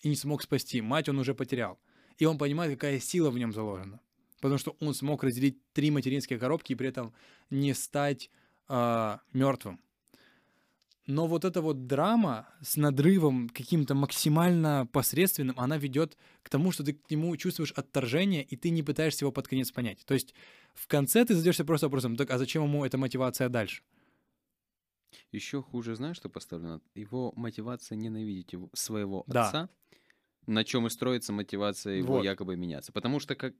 и 0.02 0.10
не 0.10 0.16
смог 0.16 0.43
спасти. 0.43 0.82
Мать 0.82 1.10
он 1.10 1.18
уже 1.20 1.34
потерял 1.34 1.80
и 2.22 2.26
он 2.26 2.38
понимает, 2.38 2.72
какая 2.74 2.99
сила 2.99 3.32
в 3.32 3.38
нем 3.39 3.52
заложена. 3.52 3.99
Потому 4.41 4.60
что 4.60 4.76
он 4.80 4.93
смог 4.93 5.24
разделить 5.24 5.58
три 5.74 5.89
материнские 5.89 6.38
коробки 6.38 6.74
и 6.74 6.76
при 6.76 6.89
этом 6.89 7.16
не 7.49 7.74
стать 7.74 8.30
э, 8.72 9.17
мертвым. 9.34 9.80
Но 11.07 11.28
вот 11.28 11.45
эта 11.45 11.61
вот 11.61 11.88
драма 11.88 12.47
с 12.61 12.78
надрывом 12.78 13.49
каким-то 13.49 13.95
максимально 13.95 14.88
посредственным, 14.91 15.59
она 15.59 15.78
ведет 15.78 16.17
к 16.43 16.49
тому, 16.49 16.72
что 16.72 16.84
ты 16.84 16.93
к 16.93 17.11
нему 17.11 17.36
чувствуешь 17.38 17.72
отторжение, 17.74 18.43
и 18.43 18.55
ты 18.55 18.69
не 18.69 18.84
пытаешься 18.84 19.26
его 19.26 19.32
под 19.32 19.47
конец 19.47 19.72
понять. 19.72 20.05
То 20.05 20.13
есть 20.13 20.34
в 20.74 20.88
конце 20.88 21.26
ты 21.26 21.36
задаешься 21.36 21.65
просто 21.65 21.88
вопросом, 21.88 22.15
так 22.15 22.30
а 22.32 22.38
зачем 22.38 22.63
ему 22.63 22.86
эта 22.86 22.97
мотивация 22.97 23.49
дальше? 23.49 23.82
Еще 25.32 25.61
хуже, 25.61 25.95
знаешь, 25.95 26.17
что 26.17 26.30
поставлено? 26.30 26.82
Его 26.95 27.34
мотивация 27.36 27.95
ненавидеть 27.97 28.53
его, 28.53 28.69
своего 28.74 29.24
Да. 29.28 29.47
отца 29.47 29.69
на 30.47 30.63
чем 30.63 30.88
и 30.88 30.89
строится 30.89 31.34
мотивация 31.34 31.95
его 31.97 32.15
Вот. 32.15 32.24
якобы 32.24 32.55
меняться. 32.55 32.91
Потому 32.91 33.19
что 33.19 33.36
как 33.36 33.53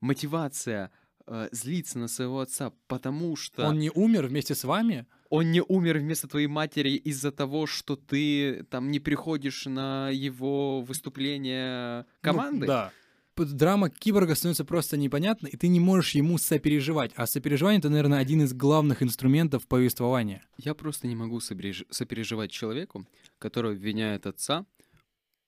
мотивация 0.00 0.90
э, 1.26 1.48
злиться 1.52 1.98
на 1.98 2.08
своего 2.08 2.40
отца, 2.40 2.72
потому 2.88 3.36
что 3.36 3.62
Он 3.64 3.70
он... 3.70 3.78
не 3.78 3.90
умер 3.90 4.26
вместе 4.26 4.54
с 4.54 4.64
вами, 4.64 5.06
не 5.30 5.60
умер 5.62 5.98
вместо 5.98 6.28
твоей 6.28 6.46
матери 6.46 6.90
из-за 6.90 7.32
того, 7.32 7.66
что 7.66 7.96
ты 7.96 8.62
там 8.70 8.90
не 8.90 9.00
приходишь 9.00 9.66
на 9.66 10.08
его 10.10 10.80
выступление 10.82 12.02
Ну, 12.02 12.06
команды. 12.22 12.66
да. 12.66 12.92
П- 13.34 13.44
Драма 13.44 13.90
киборга 13.90 14.34
становится 14.34 14.64
просто 14.64 14.96
непонятна, 14.96 15.46
и 15.48 15.56
ты 15.56 15.68
не 15.68 15.78
можешь 15.80 16.12
ему 16.14 16.38
сопереживать. 16.38 17.12
А 17.16 17.26
сопереживание— 17.26 17.78
это, 17.80 17.90
наверное, 17.90 18.18
один 18.18 18.40
из 18.42 18.54
главных 18.54 19.02
инструментов 19.02 19.66
повествования. 19.66 20.42
Я 20.56 20.74
просто 20.74 21.06
не 21.06 21.14
могу 21.16 21.38
собереж- 21.40 21.86
сопереживать 21.90 22.50
человеку, 22.50 23.04
который 23.38 23.72
обвиняет 23.72 24.26
отца 24.26 24.64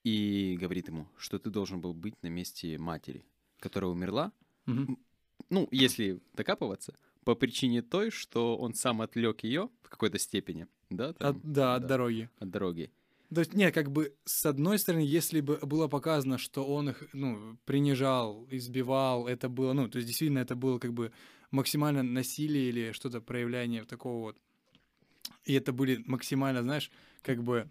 и 0.05 0.57
говорит 0.61 0.89
ему, 0.89 1.07
что 1.17 1.39
ты 1.39 1.51
должен 1.51 1.81
был 1.81 1.95
быть 1.95 2.15
на 2.23 2.29
месте 2.29 2.77
матери, 2.79 3.25
которая 3.61 3.91
умерла, 3.91 4.33
Мгм. 4.67 4.99
Ну, 5.51 5.69
если 5.71 6.21
докапываться, 6.35 6.95
по 7.25 7.35
причине 7.35 7.83
той, 7.83 8.11
что 8.11 8.57
он 8.57 8.75
сам 8.75 9.03
отвлек 9.03 9.45
ее 9.45 9.69
в 9.83 9.89
какой-то 9.91 10.19
степени, 10.19 10.67
да, 10.91 11.13
там, 11.13 11.37
От- 11.37 11.43
да, 11.53 11.75
от 11.75 11.83
да. 11.83 11.89
дороги. 11.89 12.31
от 12.39 12.51
дороги. 12.51 12.91
То 13.35 13.41
есть, 13.41 13.53
нет, 13.53 13.75
как 13.75 13.91
бы, 13.93 14.15
с 14.25 14.47
одной 14.47 14.79
стороны, 14.79 15.03
если 15.03 15.43
бы 15.43 15.59
было 15.59 15.87
показано, 15.89 16.39
что 16.39 16.65
он 16.65 16.89
их, 16.91 17.03
ну, 17.13 17.59
принижал, 17.67 18.47
избивал, 18.51 19.27
это 19.29 19.51
было, 19.51 19.75
ну, 19.75 19.87
то 19.89 19.99
есть, 19.99 20.07
действительно, 20.09 20.39
это 20.39 20.57
было, 20.57 20.79
как 20.79 20.95
бы, 20.95 21.13
максимально 21.51 22.03
насилие 22.03 22.71
или 22.71 22.93
что-то 22.93 23.21
проявление 23.21 23.85
такого 23.85 24.21
вот. 24.21 24.39
И 25.45 25.53
это 25.53 25.73
были 25.73 26.03
максимально, 26.07 26.63
знаешь, 26.63 26.91
как 27.21 27.43
бы, 27.43 27.69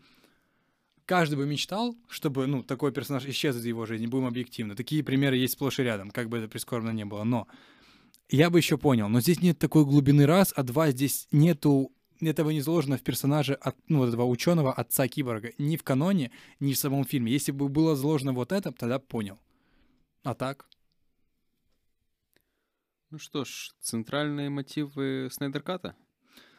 каждый 1.08 1.36
бы 1.36 1.48
мечтал, 1.48 1.98
чтобы, 2.08 2.46
ну, 2.46 2.62
такой 2.62 2.92
персонаж 2.92 3.26
исчез 3.26 3.56
из 3.56 3.66
его 3.66 3.86
жизни, 3.88 4.06
будем 4.06 4.26
объективны. 4.26 4.76
Такие 4.76 5.04
примеры 5.04 5.38
есть 5.38 5.54
сплошь 5.54 5.80
и 5.80 5.84
рядом, 5.84 6.12
как 6.12 6.30
бы 6.30 6.38
это 6.38 6.48
прискорбно 6.48 6.92
не 6.92 7.06
было. 7.06 7.24
Но 7.24 7.48
я 8.30 8.50
бы 8.50 8.60
еще 8.60 8.78
понял, 8.78 9.10
но 9.10 9.22
здесь 9.22 9.42
нет 9.42 9.58
такой 9.58 9.86
глубины 9.86 10.26
раз, 10.26 10.54
а 10.56 10.64
два, 10.64 10.92
здесь 10.92 11.28
нету 11.32 11.92
этого 12.20 12.50
не 12.50 12.62
заложено 12.62 12.98
в 12.98 13.04
персонаже 13.04 13.54
от, 13.54 13.76
ну, 13.88 14.00
вот 14.00 14.10
этого 14.10 14.26
ученого 14.26 14.74
отца 14.74 15.08
киборга. 15.08 15.52
Ни 15.58 15.78
в 15.78 15.84
каноне, 15.84 16.32
ни 16.60 16.74
в 16.74 16.78
самом 16.78 17.06
фильме. 17.06 17.32
Если 17.32 17.52
бы 17.52 17.70
было 17.70 17.96
заложено 17.96 18.34
вот 18.34 18.52
это, 18.52 18.72
тогда 18.72 19.00
понял. 19.00 19.40
А 20.24 20.34
так? 20.34 20.68
Ну 23.12 23.18
что 23.18 23.46
ж, 23.46 23.72
центральные 23.80 24.50
мотивы 24.50 25.30
Снайдерката? 25.32 25.96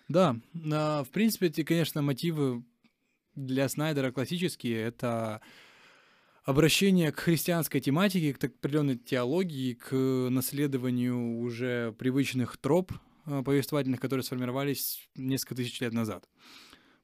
Да, 0.09 0.37
а, 0.73 1.05
в 1.05 1.11
принципе, 1.11 1.49
эти, 1.49 1.63
конечно, 1.65 2.01
мотивы 2.01 2.65
для 3.47 3.69
Снайдера 3.69 4.11
классические. 4.11 4.83
Это 4.83 5.41
обращение 6.45 7.13
к 7.13 7.21
христианской 7.21 7.81
тематике, 7.81 8.35
к 8.35 8.43
определенной 8.43 8.97
теологии, 8.97 9.75
к 9.75 9.95
наследованию 9.95 11.39
уже 11.41 11.93
привычных 11.99 12.57
троп 12.57 12.93
а, 13.25 13.43
повествовательных, 13.43 14.01
которые 14.01 14.25
сформировались 14.25 15.09
несколько 15.15 15.55
тысяч 15.55 15.81
лет 15.81 15.93
назад. 15.93 16.29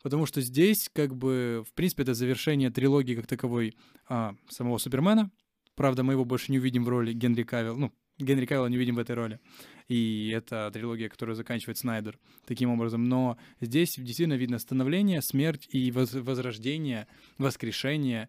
Потому 0.03 0.27
что 0.27 0.41
здесь, 0.41 0.91
как 0.93 1.17
бы, 1.17 1.65
в 1.67 1.73
принципе, 1.73 2.03
это 2.03 2.15
завершение 2.15 2.71
трилогии 2.71 3.15
как 3.15 3.27
таковой 3.27 3.77
а, 4.09 4.35
самого 4.49 4.79
Супермена. 4.79 5.31
Правда, 5.75 6.03
мы 6.03 6.13
его 6.13 6.25
больше 6.25 6.53
не 6.53 6.59
увидим 6.59 6.85
в 6.85 6.89
роли 6.89 7.13
Генри 7.13 7.43
Кавилл. 7.43 7.77
Ну, 7.77 7.93
Генри 8.19 8.47
Кавилла 8.47 8.67
не 8.67 8.77
увидим 8.77 8.95
в 8.95 9.01
этой 9.01 9.15
роли. 9.15 9.41
И 9.89 10.31
это 10.35 10.71
трилогия, 10.73 11.09
которую 11.09 11.37
заканчивает 11.37 11.79
Снайдер 11.79 12.19
таким 12.47 12.71
образом. 12.71 13.09
Но 13.09 13.37
здесь 13.61 13.97
действительно 13.97 14.35
видно 14.35 14.59
становление, 14.59 15.21
смерть 15.21 15.69
и 15.71 15.91
воз- 15.91 16.15
возрождение, 16.15 17.07
воскрешение, 17.39 18.29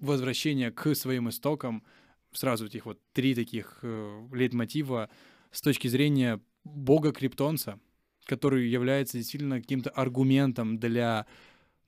возвращение 0.00 0.70
к 0.70 0.94
своим 0.94 1.28
истокам. 1.28 1.84
Сразу 2.32 2.66
этих 2.66 2.86
вот 2.86 3.00
три 3.12 3.34
таких 3.34 3.78
э, 3.82 4.28
лейтмотива 4.32 5.10
с 5.50 5.60
точки 5.60 5.88
зрения 5.88 6.40
бога 6.64 7.12
Криптонца, 7.12 7.78
который 8.24 8.68
является 8.68 9.18
действительно 9.18 9.60
каким-то 9.60 9.90
аргументом 9.90 10.78
для, 10.78 11.26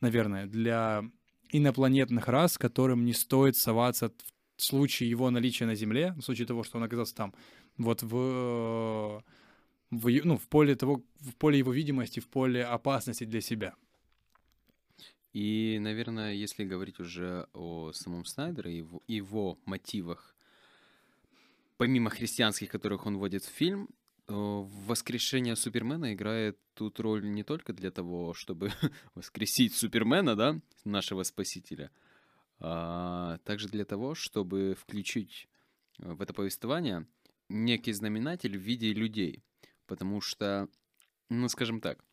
наверное, 0.00 0.46
для 0.46 1.04
инопланетных 1.52 2.28
рас, 2.28 2.58
которым 2.58 3.04
не 3.04 3.12
стоит 3.12 3.56
соваться 3.56 4.08
в 4.08 4.32
случае 4.62 5.10
его 5.10 5.30
наличия 5.30 5.66
на 5.66 5.74
Земле, 5.74 6.12
в 6.12 6.22
случае 6.22 6.46
того, 6.46 6.64
что 6.64 6.78
он 6.78 6.84
оказался 6.84 7.14
там, 7.14 7.34
вот 7.78 8.02
в, 8.02 8.14
э, 8.16 9.20
в, 9.90 10.24
ну, 10.24 10.36
в 10.36 10.48
поле 10.48 10.74
того, 10.74 11.02
в 11.20 11.34
поле 11.36 11.58
его 11.58 11.72
видимости, 11.72 12.20
в 12.20 12.28
поле 12.28 12.64
опасности 12.64 13.24
для 13.24 13.40
себя. 13.40 13.74
И, 15.32 15.78
наверное, 15.80 16.34
если 16.34 16.64
говорить 16.64 16.98
уже 17.00 17.46
о 17.52 17.92
самом 17.92 18.24
Снайдере 18.24 18.72
и 18.72 18.76
его, 18.78 19.02
его 19.06 19.58
мотивах, 19.64 20.34
помимо 21.76 22.10
христианских, 22.10 22.68
которых 22.68 23.06
он 23.06 23.16
вводит 23.16 23.44
в 23.44 23.50
фильм, 23.50 23.88
воскрешение 24.26 25.56
Супермена 25.56 26.14
играет 26.14 26.58
тут 26.74 27.00
роль 27.00 27.24
не 27.24 27.42
только 27.42 27.72
для 27.72 27.90
того, 27.90 28.34
чтобы 28.34 28.72
воскресить 29.14 29.74
Супермена, 29.74 30.36
да, 30.36 30.60
нашего 30.84 31.22
спасителя, 31.22 31.90
также 32.60 33.68
для 33.68 33.84
того, 33.84 34.14
чтобы 34.14 34.76
включить 34.78 35.48
в 35.98 36.20
это 36.22 36.32
повествование 36.32 37.06
некий 37.48 37.92
знаменатель 37.92 38.56
в 38.56 38.60
виде 38.60 38.92
людей. 38.92 39.42
Потому 39.86 40.20
что, 40.20 40.68
ну, 41.28 41.48
скажем 41.48 41.80
так, 41.80 42.04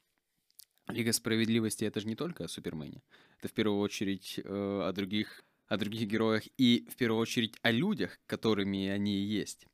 Лига 0.88 1.12
справедливости 1.12 1.84
это 1.84 2.00
же 2.00 2.08
не 2.08 2.16
только 2.16 2.46
о 2.46 2.48
Супермене. 2.48 3.04
Это 3.40 3.50
в 3.50 3.54
первую 3.54 3.80
очередь 3.80 4.40
э, 4.44 4.82
о 4.84 4.92
других 4.94 5.44
о 5.68 5.76
других 5.76 6.08
героях 6.08 6.44
и 6.58 6.88
в 6.90 6.96
первую 6.96 7.20
очередь 7.20 7.56
о 7.62 7.72
людях, 7.72 8.18
которыми 8.26 8.88
они 8.88 9.18
есть. 9.18 9.68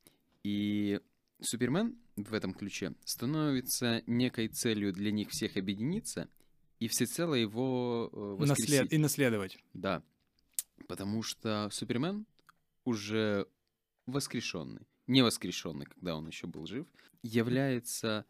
И 0.43 0.99
Супермен 1.39 1.99
в 2.15 2.33
этом 2.33 2.55
ключе 2.55 2.95
становится 3.05 4.01
некой 4.07 4.47
целью 4.47 4.91
для 4.91 5.11
них 5.11 5.29
всех 5.29 5.55
объединиться 5.55 6.29
и 6.79 6.87
всецело 6.87 7.35
его 7.35 8.09
э, 8.11 8.17
воскресить. 8.39 8.69
Наслед... 8.71 8.93
И 8.93 8.97
наследовать. 8.97 9.57
Да. 9.73 10.03
Потому 10.87 11.23
что 11.23 11.69
Супермен 11.71 12.25
уже 12.83 13.47
воскрешенный, 14.05 14.87
не 15.07 15.21
воскрешенный, 15.21 15.85
когда 15.85 16.15
он 16.15 16.27
еще 16.27 16.47
был 16.47 16.65
жив, 16.65 16.87
является 17.21 18.25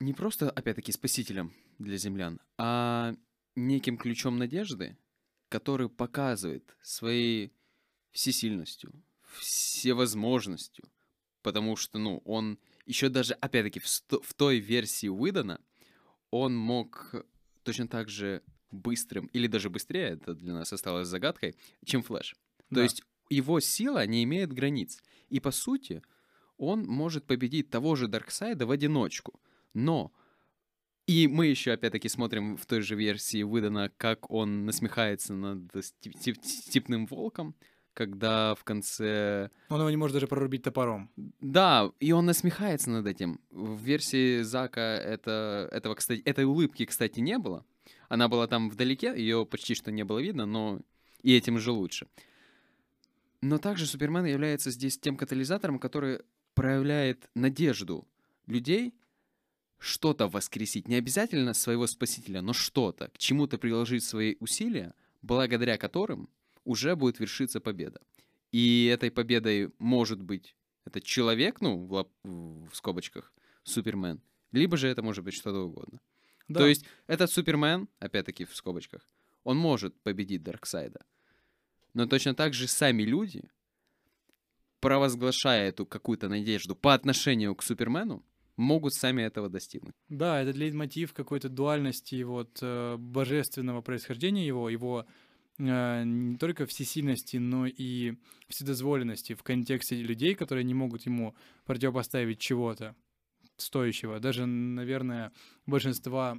не 0.00 0.12
просто, 0.12 0.50
опять-таки, 0.50 0.92
спасителем 0.92 1.52
для 1.78 1.96
землян, 1.96 2.40
а 2.58 3.14
неким 3.54 3.96
ключом 3.96 4.38
надежды, 4.38 4.96
который 5.48 5.88
показывает 5.88 6.76
своей 6.82 7.52
всесильностью, 8.10 8.92
всевозможностью, 9.38 10.84
потому 11.42 11.76
что, 11.76 11.98
ну, 11.98 12.18
он 12.24 12.58
еще 12.86 13.08
даже, 13.08 13.34
опять-таки, 13.34 13.80
в, 13.80 13.86
в 13.86 14.34
той 14.34 14.58
версии 14.58 15.08
Уидона 15.08 15.60
он 16.30 16.56
мог 16.56 17.14
точно 17.62 17.88
так 17.88 18.08
же 18.08 18.42
быстрым, 18.74 19.26
или 19.26 19.46
даже 19.46 19.70
быстрее, 19.70 20.10
это 20.10 20.34
для 20.34 20.54
нас 20.54 20.72
осталось 20.72 21.08
загадкой, 21.08 21.54
чем 21.84 22.02
Флэш. 22.02 22.34
Да. 22.70 22.76
То 22.76 22.82
есть 22.82 23.02
его 23.30 23.60
сила 23.60 24.06
не 24.06 24.24
имеет 24.24 24.52
границ. 24.52 25.02
И, 25.28 25.40
по 25.40 25.50
сути, 25.50 26.02
он 26.56 26.84
может 26.84 27.26
победить 27.26 27.70
того 27.70 27.96
же 27.96 28.08
Дарксайда 28.08 28.66
в 28.66 28.70
одиночку. 28.70 29.40
Но 29.72 30.12
и 31.06 31.28
мы 31.28 31.46
еще, 31.46 31.72
опять-таки, 31.72 32.08
смотрим 32.08 32.56
в 32.56 32.64
той 32.66 32.80
же 32.80 32.94
версии 32.94 33.42
выдано, 33.42 33.90
как 33.96 34.30
он 34.30 34.64
насмехается 34.64 35.34
над 35.34 35.70
тип 36.00 36.40
типным 36.40 37.06
волком, 37.06 37.54
когда 37.92 38.54
в 38.54 38.64
конце... 38.64 39.50
Он 39.68 39.80
его 39.80 39.90
не 39.90 39.96
может 39.96 40.14
даже 40.14 40.26
прорубить 40.26 40.62
топором. 40.62 41.10
Да, 41.40 41.90
и 42.00 42.12
он 42.12 42.26
насмехается 42.26 42.90
над 42.90 43.06
этим. 43.06 43.40
В 43.50 43.80
версии 43.80 44.42
Зака 44.42 44.80
это, 44.80 45.68
этого, 45.72 45.94
кстати, 45.94 46.20
этой 46.22 46.44
улыбки, 46.44 46.86
кстати, 46.86 47.20
не 47.20 47.38
было. 47.38 47.66
Она 48.14 48.28
была 48.28 48.46
там 48.46 48.70
вдалеке, 48.70 49.12
ее 49.16 49.44
почти 49.44 49.74
что 49.74 49.90
не 49.90 50.04
было 50.04 50.20
видно, 50.20 50.46
но 50.46 50.80
и 51.22 51.34
этим 51.34 51.58
же 51.58 51.72
лучше. 51.72 52.06
Но 53.40 53.58
также 53.58 53.86
Супермен 53.86 54.24
является 54.24 54.70
здесь 54.70 54.96
тем 55.00 55.16
катализатором, 55.16 55.80
который 55.80 56.20
проявляет 56.54 57.28
надежду 57.34 58.06
людей 58.46 58.94
что-то 59.78 60.28
воскресить. 60.28 60.86
Не 60.86 60.94
обязательно 60.94 61.54
своего 61.54 61.88
спасителя, 61.88 62.40
но 62.40 62.52
что-то, 62.52 63.08
к 63.08 63.18
чему-то 63.18 63.58
приложить 63.58 64.04
свои 64.04 64.36
усилия, 64.38 64.94
благодаря 65.22 65.76
которым 65.76 66.28
уже 66.62 66.94
будет 66.94 67.18
вершиться 67.18 67.58
победа. 67.60 68.00
И 68.52 68.84
этой 68.84 69.10
победой 69.10 69.72
может 69.80 70.22
быть 70.22 70.54
этот 70.84 71.02
человек, 71.02 71.60
ну, 71.60 71.84
в, 71.84 71.92
лап, 71.92 72.10
в 72.22 72.70
скобочках, 72.74 73.32
Супермен, 73.64 74.20
либо 74.52 74.76
же 74.76 74.86
это 74.86 75.02
может 75.02 75.24
быть 75.24 75.34
что-то 75.34 75.66
угодно. 75.66 75.98
Да. 76.48 76.60
То 76.60 76.66
есть 76.66 76.84
этот 77.06 77.30
Супермен, 77.30 77.88
опять-таки 77.98 78.44
в 78.44 78.54
скобочках, 78.54 79.06
он 79.44 79.56
может 79.56 79.98
победить 80.02 80.42
Дарксайда. 80.42 81.04
Но 81.94 82.06
точно 82.06 82.34
так 82.34 82.54
же 82.54 82.66
сами 82.66 83.02
люди, 83.02 83.48
провозглашая 84.80 85.68
эту 85.68 85.86
какую-то 85.86 86.28
надежду 86.28 86.74
по 86.74 86.92
отношению 86.92 87.54
к 87.54 87.62
Супермену, 87.62 88.24
могут 88.56 88.94
сами 88.94 89.22
этого 89.22 89.48
достигнуть. 89.48 89.94
Да, 90.08 90.42
это 90.42 90.56
лейтмотив 90.56 91.12
какой-то 91.12 91.48
дуальности 91.48 92.22
вот 92.22 92.58
э, 92.60 92.96
божественного 92.98 93.80
происхождения 93.80 94.46
его, 94.46 94.68
его 94.68 95.06
э, 95.58 96.02
не 96.04 96.36
только 96.36 96.66
всесильности, 96.66 97.36
но 97.38 97.66
и 97.66 98.16
вседозволенности 98.48 99.34
в 99.34 99.42
контексте 99.42 99.96
людей, 99.96 100.34
которые 100.34 100.64
не 100.64 100.74
могут 100.74 101.06
ему 101.06 101.34
противопоставить 101.64 102.38
чего-то 102.38 102.94
стоящего. 103.56 104.20
Даже, 104.20 104.46
наверное, 104.46 105.32
большинства 105.66 106.38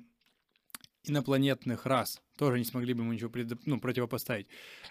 инопланетных 1.04 1.86
рас 1.86 2.22
тоже 2.38 2.58
не 2.58 2.66
смогли 2.66 2.94
бы 2.94 3.04
ему 3.04 3.14
ничего 3.14 3.30
пред, 3.30 3.66
ну, 3.66 3.80
противопоставить. 3.80 4.48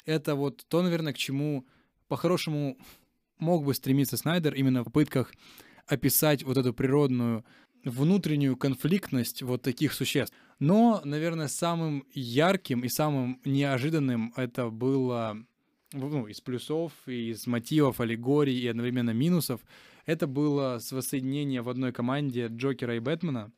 Это 0.06 0.34
вот 0.34 0.64
то, 0.68 0.82
наверное, 0.82 1.12
к 1.12 1.18
чему 1.18 1.66
по-хорошему 2.08 2.78
мог 3.38 3.64
бы 3.64 3.74
стремиться 3.74 4.16
Снайдер 4.16 4.54
именно 4.54 4.82
в 4.82 4.84
попытках 4.84 5.32
описать 5.86 6.42
вот 6.42 6.56
эту 6.56 6.72
природную 6.72 7.44
внутреннюю 7.84 8.56
конфликтность 8.56 9.42
вот 9.42 9.62
таких 9.62 9.92
существ. 9.92 10.34
Но, 10.58 11.02
наверное, 11.04 11.48
самым 11.48 12.04
ярким 12.14 12.84
и 12.84 12.88
самым 12.88 13.40
неожиданным 13.44 14.32
это 14.36 14.70
было 14.70 15.36
ну, 15.92 16.26
из 16.26 16.40
плюсов, 16.40 16.92
из 17.06 17.46
мотивов, 17.46 18.00
аллегорий 18.00 18.58
и 18.58 18.66
одновременно 18.66 19.10
минусов, 19.10 19.60
это 20.06 20.26
было 20.26 20.80
воссоединение 20.90 21.62
в 21.62 21.68
одной 21.68 21.92
команде 21.92 22.48
Джокера 22.48 22.96
и 22.96 23.00
Бэтмена 23.00 23.52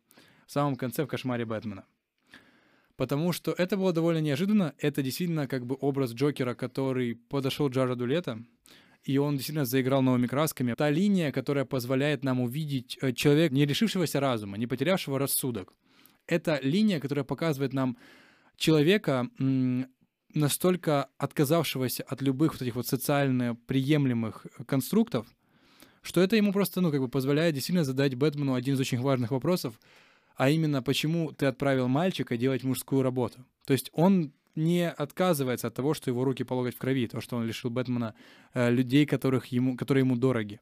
в 0.47 0.53
самом 0.53 0.77
конце 0.77 1.05
в 1.05 1.09
«Кошмаре 1.09 1.45
Бэтмена». 1.45 1.85
Потому 2.97 3.33
что 3.33 3.53
это 3.53 3.77
было 3.77 3.93
довольно 3.93 4.21
неожиданно. 4.21 4.75
Это 4.79 5.03
действительно 5.03 5.47
как 5.47 5.67
бы 5.67 5.77
образ 5.81 6.13
Джокера, 6.13 6.55
который 6.55 7.15
подошел 7.15 7.69
Джареду 7.69 8.07
Лето, 8.07 8.43
и 9.05 9.19
он 9.19 9.37
действительно 9.37 9.67
заиграл 9.67 10.03
новыми 10.03 10.27
красками. 10.27 10.75
Та 10.75 10.91
линия, 10.91 11.31
которая 11.31 11.65
позволяет 11.65 12.25
нам 12.25 12.41
увидеть 12.41 12.99
э, 13.03 13.13
человека, 13.13 13.55
не 13.55 13.67
решившегося 13.67 14.19
разума, 14.19 14.57
не 14.57 14.67
потерявшего 14.67 15.19
рассудок. 15.19 15.75
Это 16.27 16.59
линия, 16.63 16.99
которая 16.99 17.25
показывает 17.25 17.73
нам 17.73 17.99
человека, 18.57 19.29
настолько 20.35 21.09
отказавшегося 21.19 22.03
от 22.03 22.23
любых 22.23 22.55
вот 22.55 22.63
этих 22.63 22.75
вот 22.75 22.87
социально 22.87 23.55
приемлемых 23.55 24.47
конструктов, 24.67 25.27
что 26.07 26.21
это 26.21 26.37
ему 26.37 26.53
просто, 26.53 26.81
ну, 26.81 26.91
как 26.91 27.01
бы 27.01 27.09
позволяет 27.09 27.55
действительно 27.55 27.85
задать 27.85 28.15
Бэтмену 28.15 28.55
один 28.55 28.75
из 28.75 28.81
очень 28.81 29.01
важных 29.01 29.31
вопросов, 29.31 29.79
а 30.37 30.51
именно, 30.51 30.83
почему 30.83 31.33
ты 31.33 31.47
отправил 31.47 31.89
мальчика 31.89 32.37
делать 32.37 32.63
мужскую 32.63 33.03
работу. 33.03 33.45
То 33.67 33.73
есть 33.73 33.91
он 33.93 34.33
не 34.55 34.89
отказывается 34.89 35.67
от 35.67 35.75
того, 35.75 35.95
что 35.95 36.11
его 36.11 36.25
руки 36.25 36.45
по 36.45 36.55
в 36.55 36.73
крови, 36.77 37.07
то, 37.09 37.21
что 37.21 37.37
он 37.37 37.47
лишил 37.47 37.71
Бэтмена 37.71 38.15
э, 38.55 38.71
людей, 38.71 39.05
которых 39.05 39.47
ему, 39.47 39.77
которые 39.77 40.03
ему 40.03 40.17
дороги. 40.17 40.61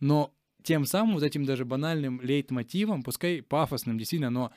Но 0.00 0.32
тем 0.62 0.84
самым, 0.84 1.14
вот 1.14 1.22
этим 1.24 1.44
даже 1.44 1.64
банальным 1.64 2.20
лейтмотивом, 2.20 3.02
пускай 3.02 3.42
пафосным, 3.42 3.98
действительно, 3.98 4.30
но, 4.30 4.52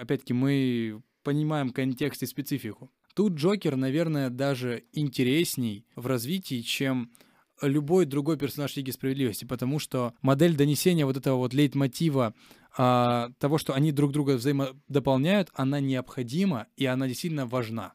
опять-таки, 0.00 0.32
мы 0.32 1.00
понимаем 1.22 1.70
контекст 1.70 2.22
и 2.22 2.26
специфику. 2.26 2.90
Тут 3.14 3.34
Джокер, 3.34 3.76
наверное, 3.76 4.30
даже 4.30 4.84
интересней 4.92 5.86
в 5.94 6.06
развитии, 6.06 6.62
чем 6.62 7.12
любой 7.62 8.06
другой 8.06 8.36
персонаж 8.36 8.76
Лиги 8.76 8.90
Справедливости, 8.90 9.44
потому 9.44 9.78
что 9.78 10.14
модель 10.22 10.56
донесения 10.56 11.06
вот 11.06 11.16
этого 11.16 11.36
вот 11.36 11.54
лейтмотива 11.54 12.34
а, 12.76 13.30
того, 13.38 13.58
что 13.58 13.74
они 13.74 13.92
друг 13.92 14.12
друга 14.12 14.32
взаимодополняют, 14.32 15.50
она 15.54 15.80
необходима 15.80 16.66
и 16.76 16.86
она 16.86 17.06
действительно 17.08 17.46
важна. 17.46 17.94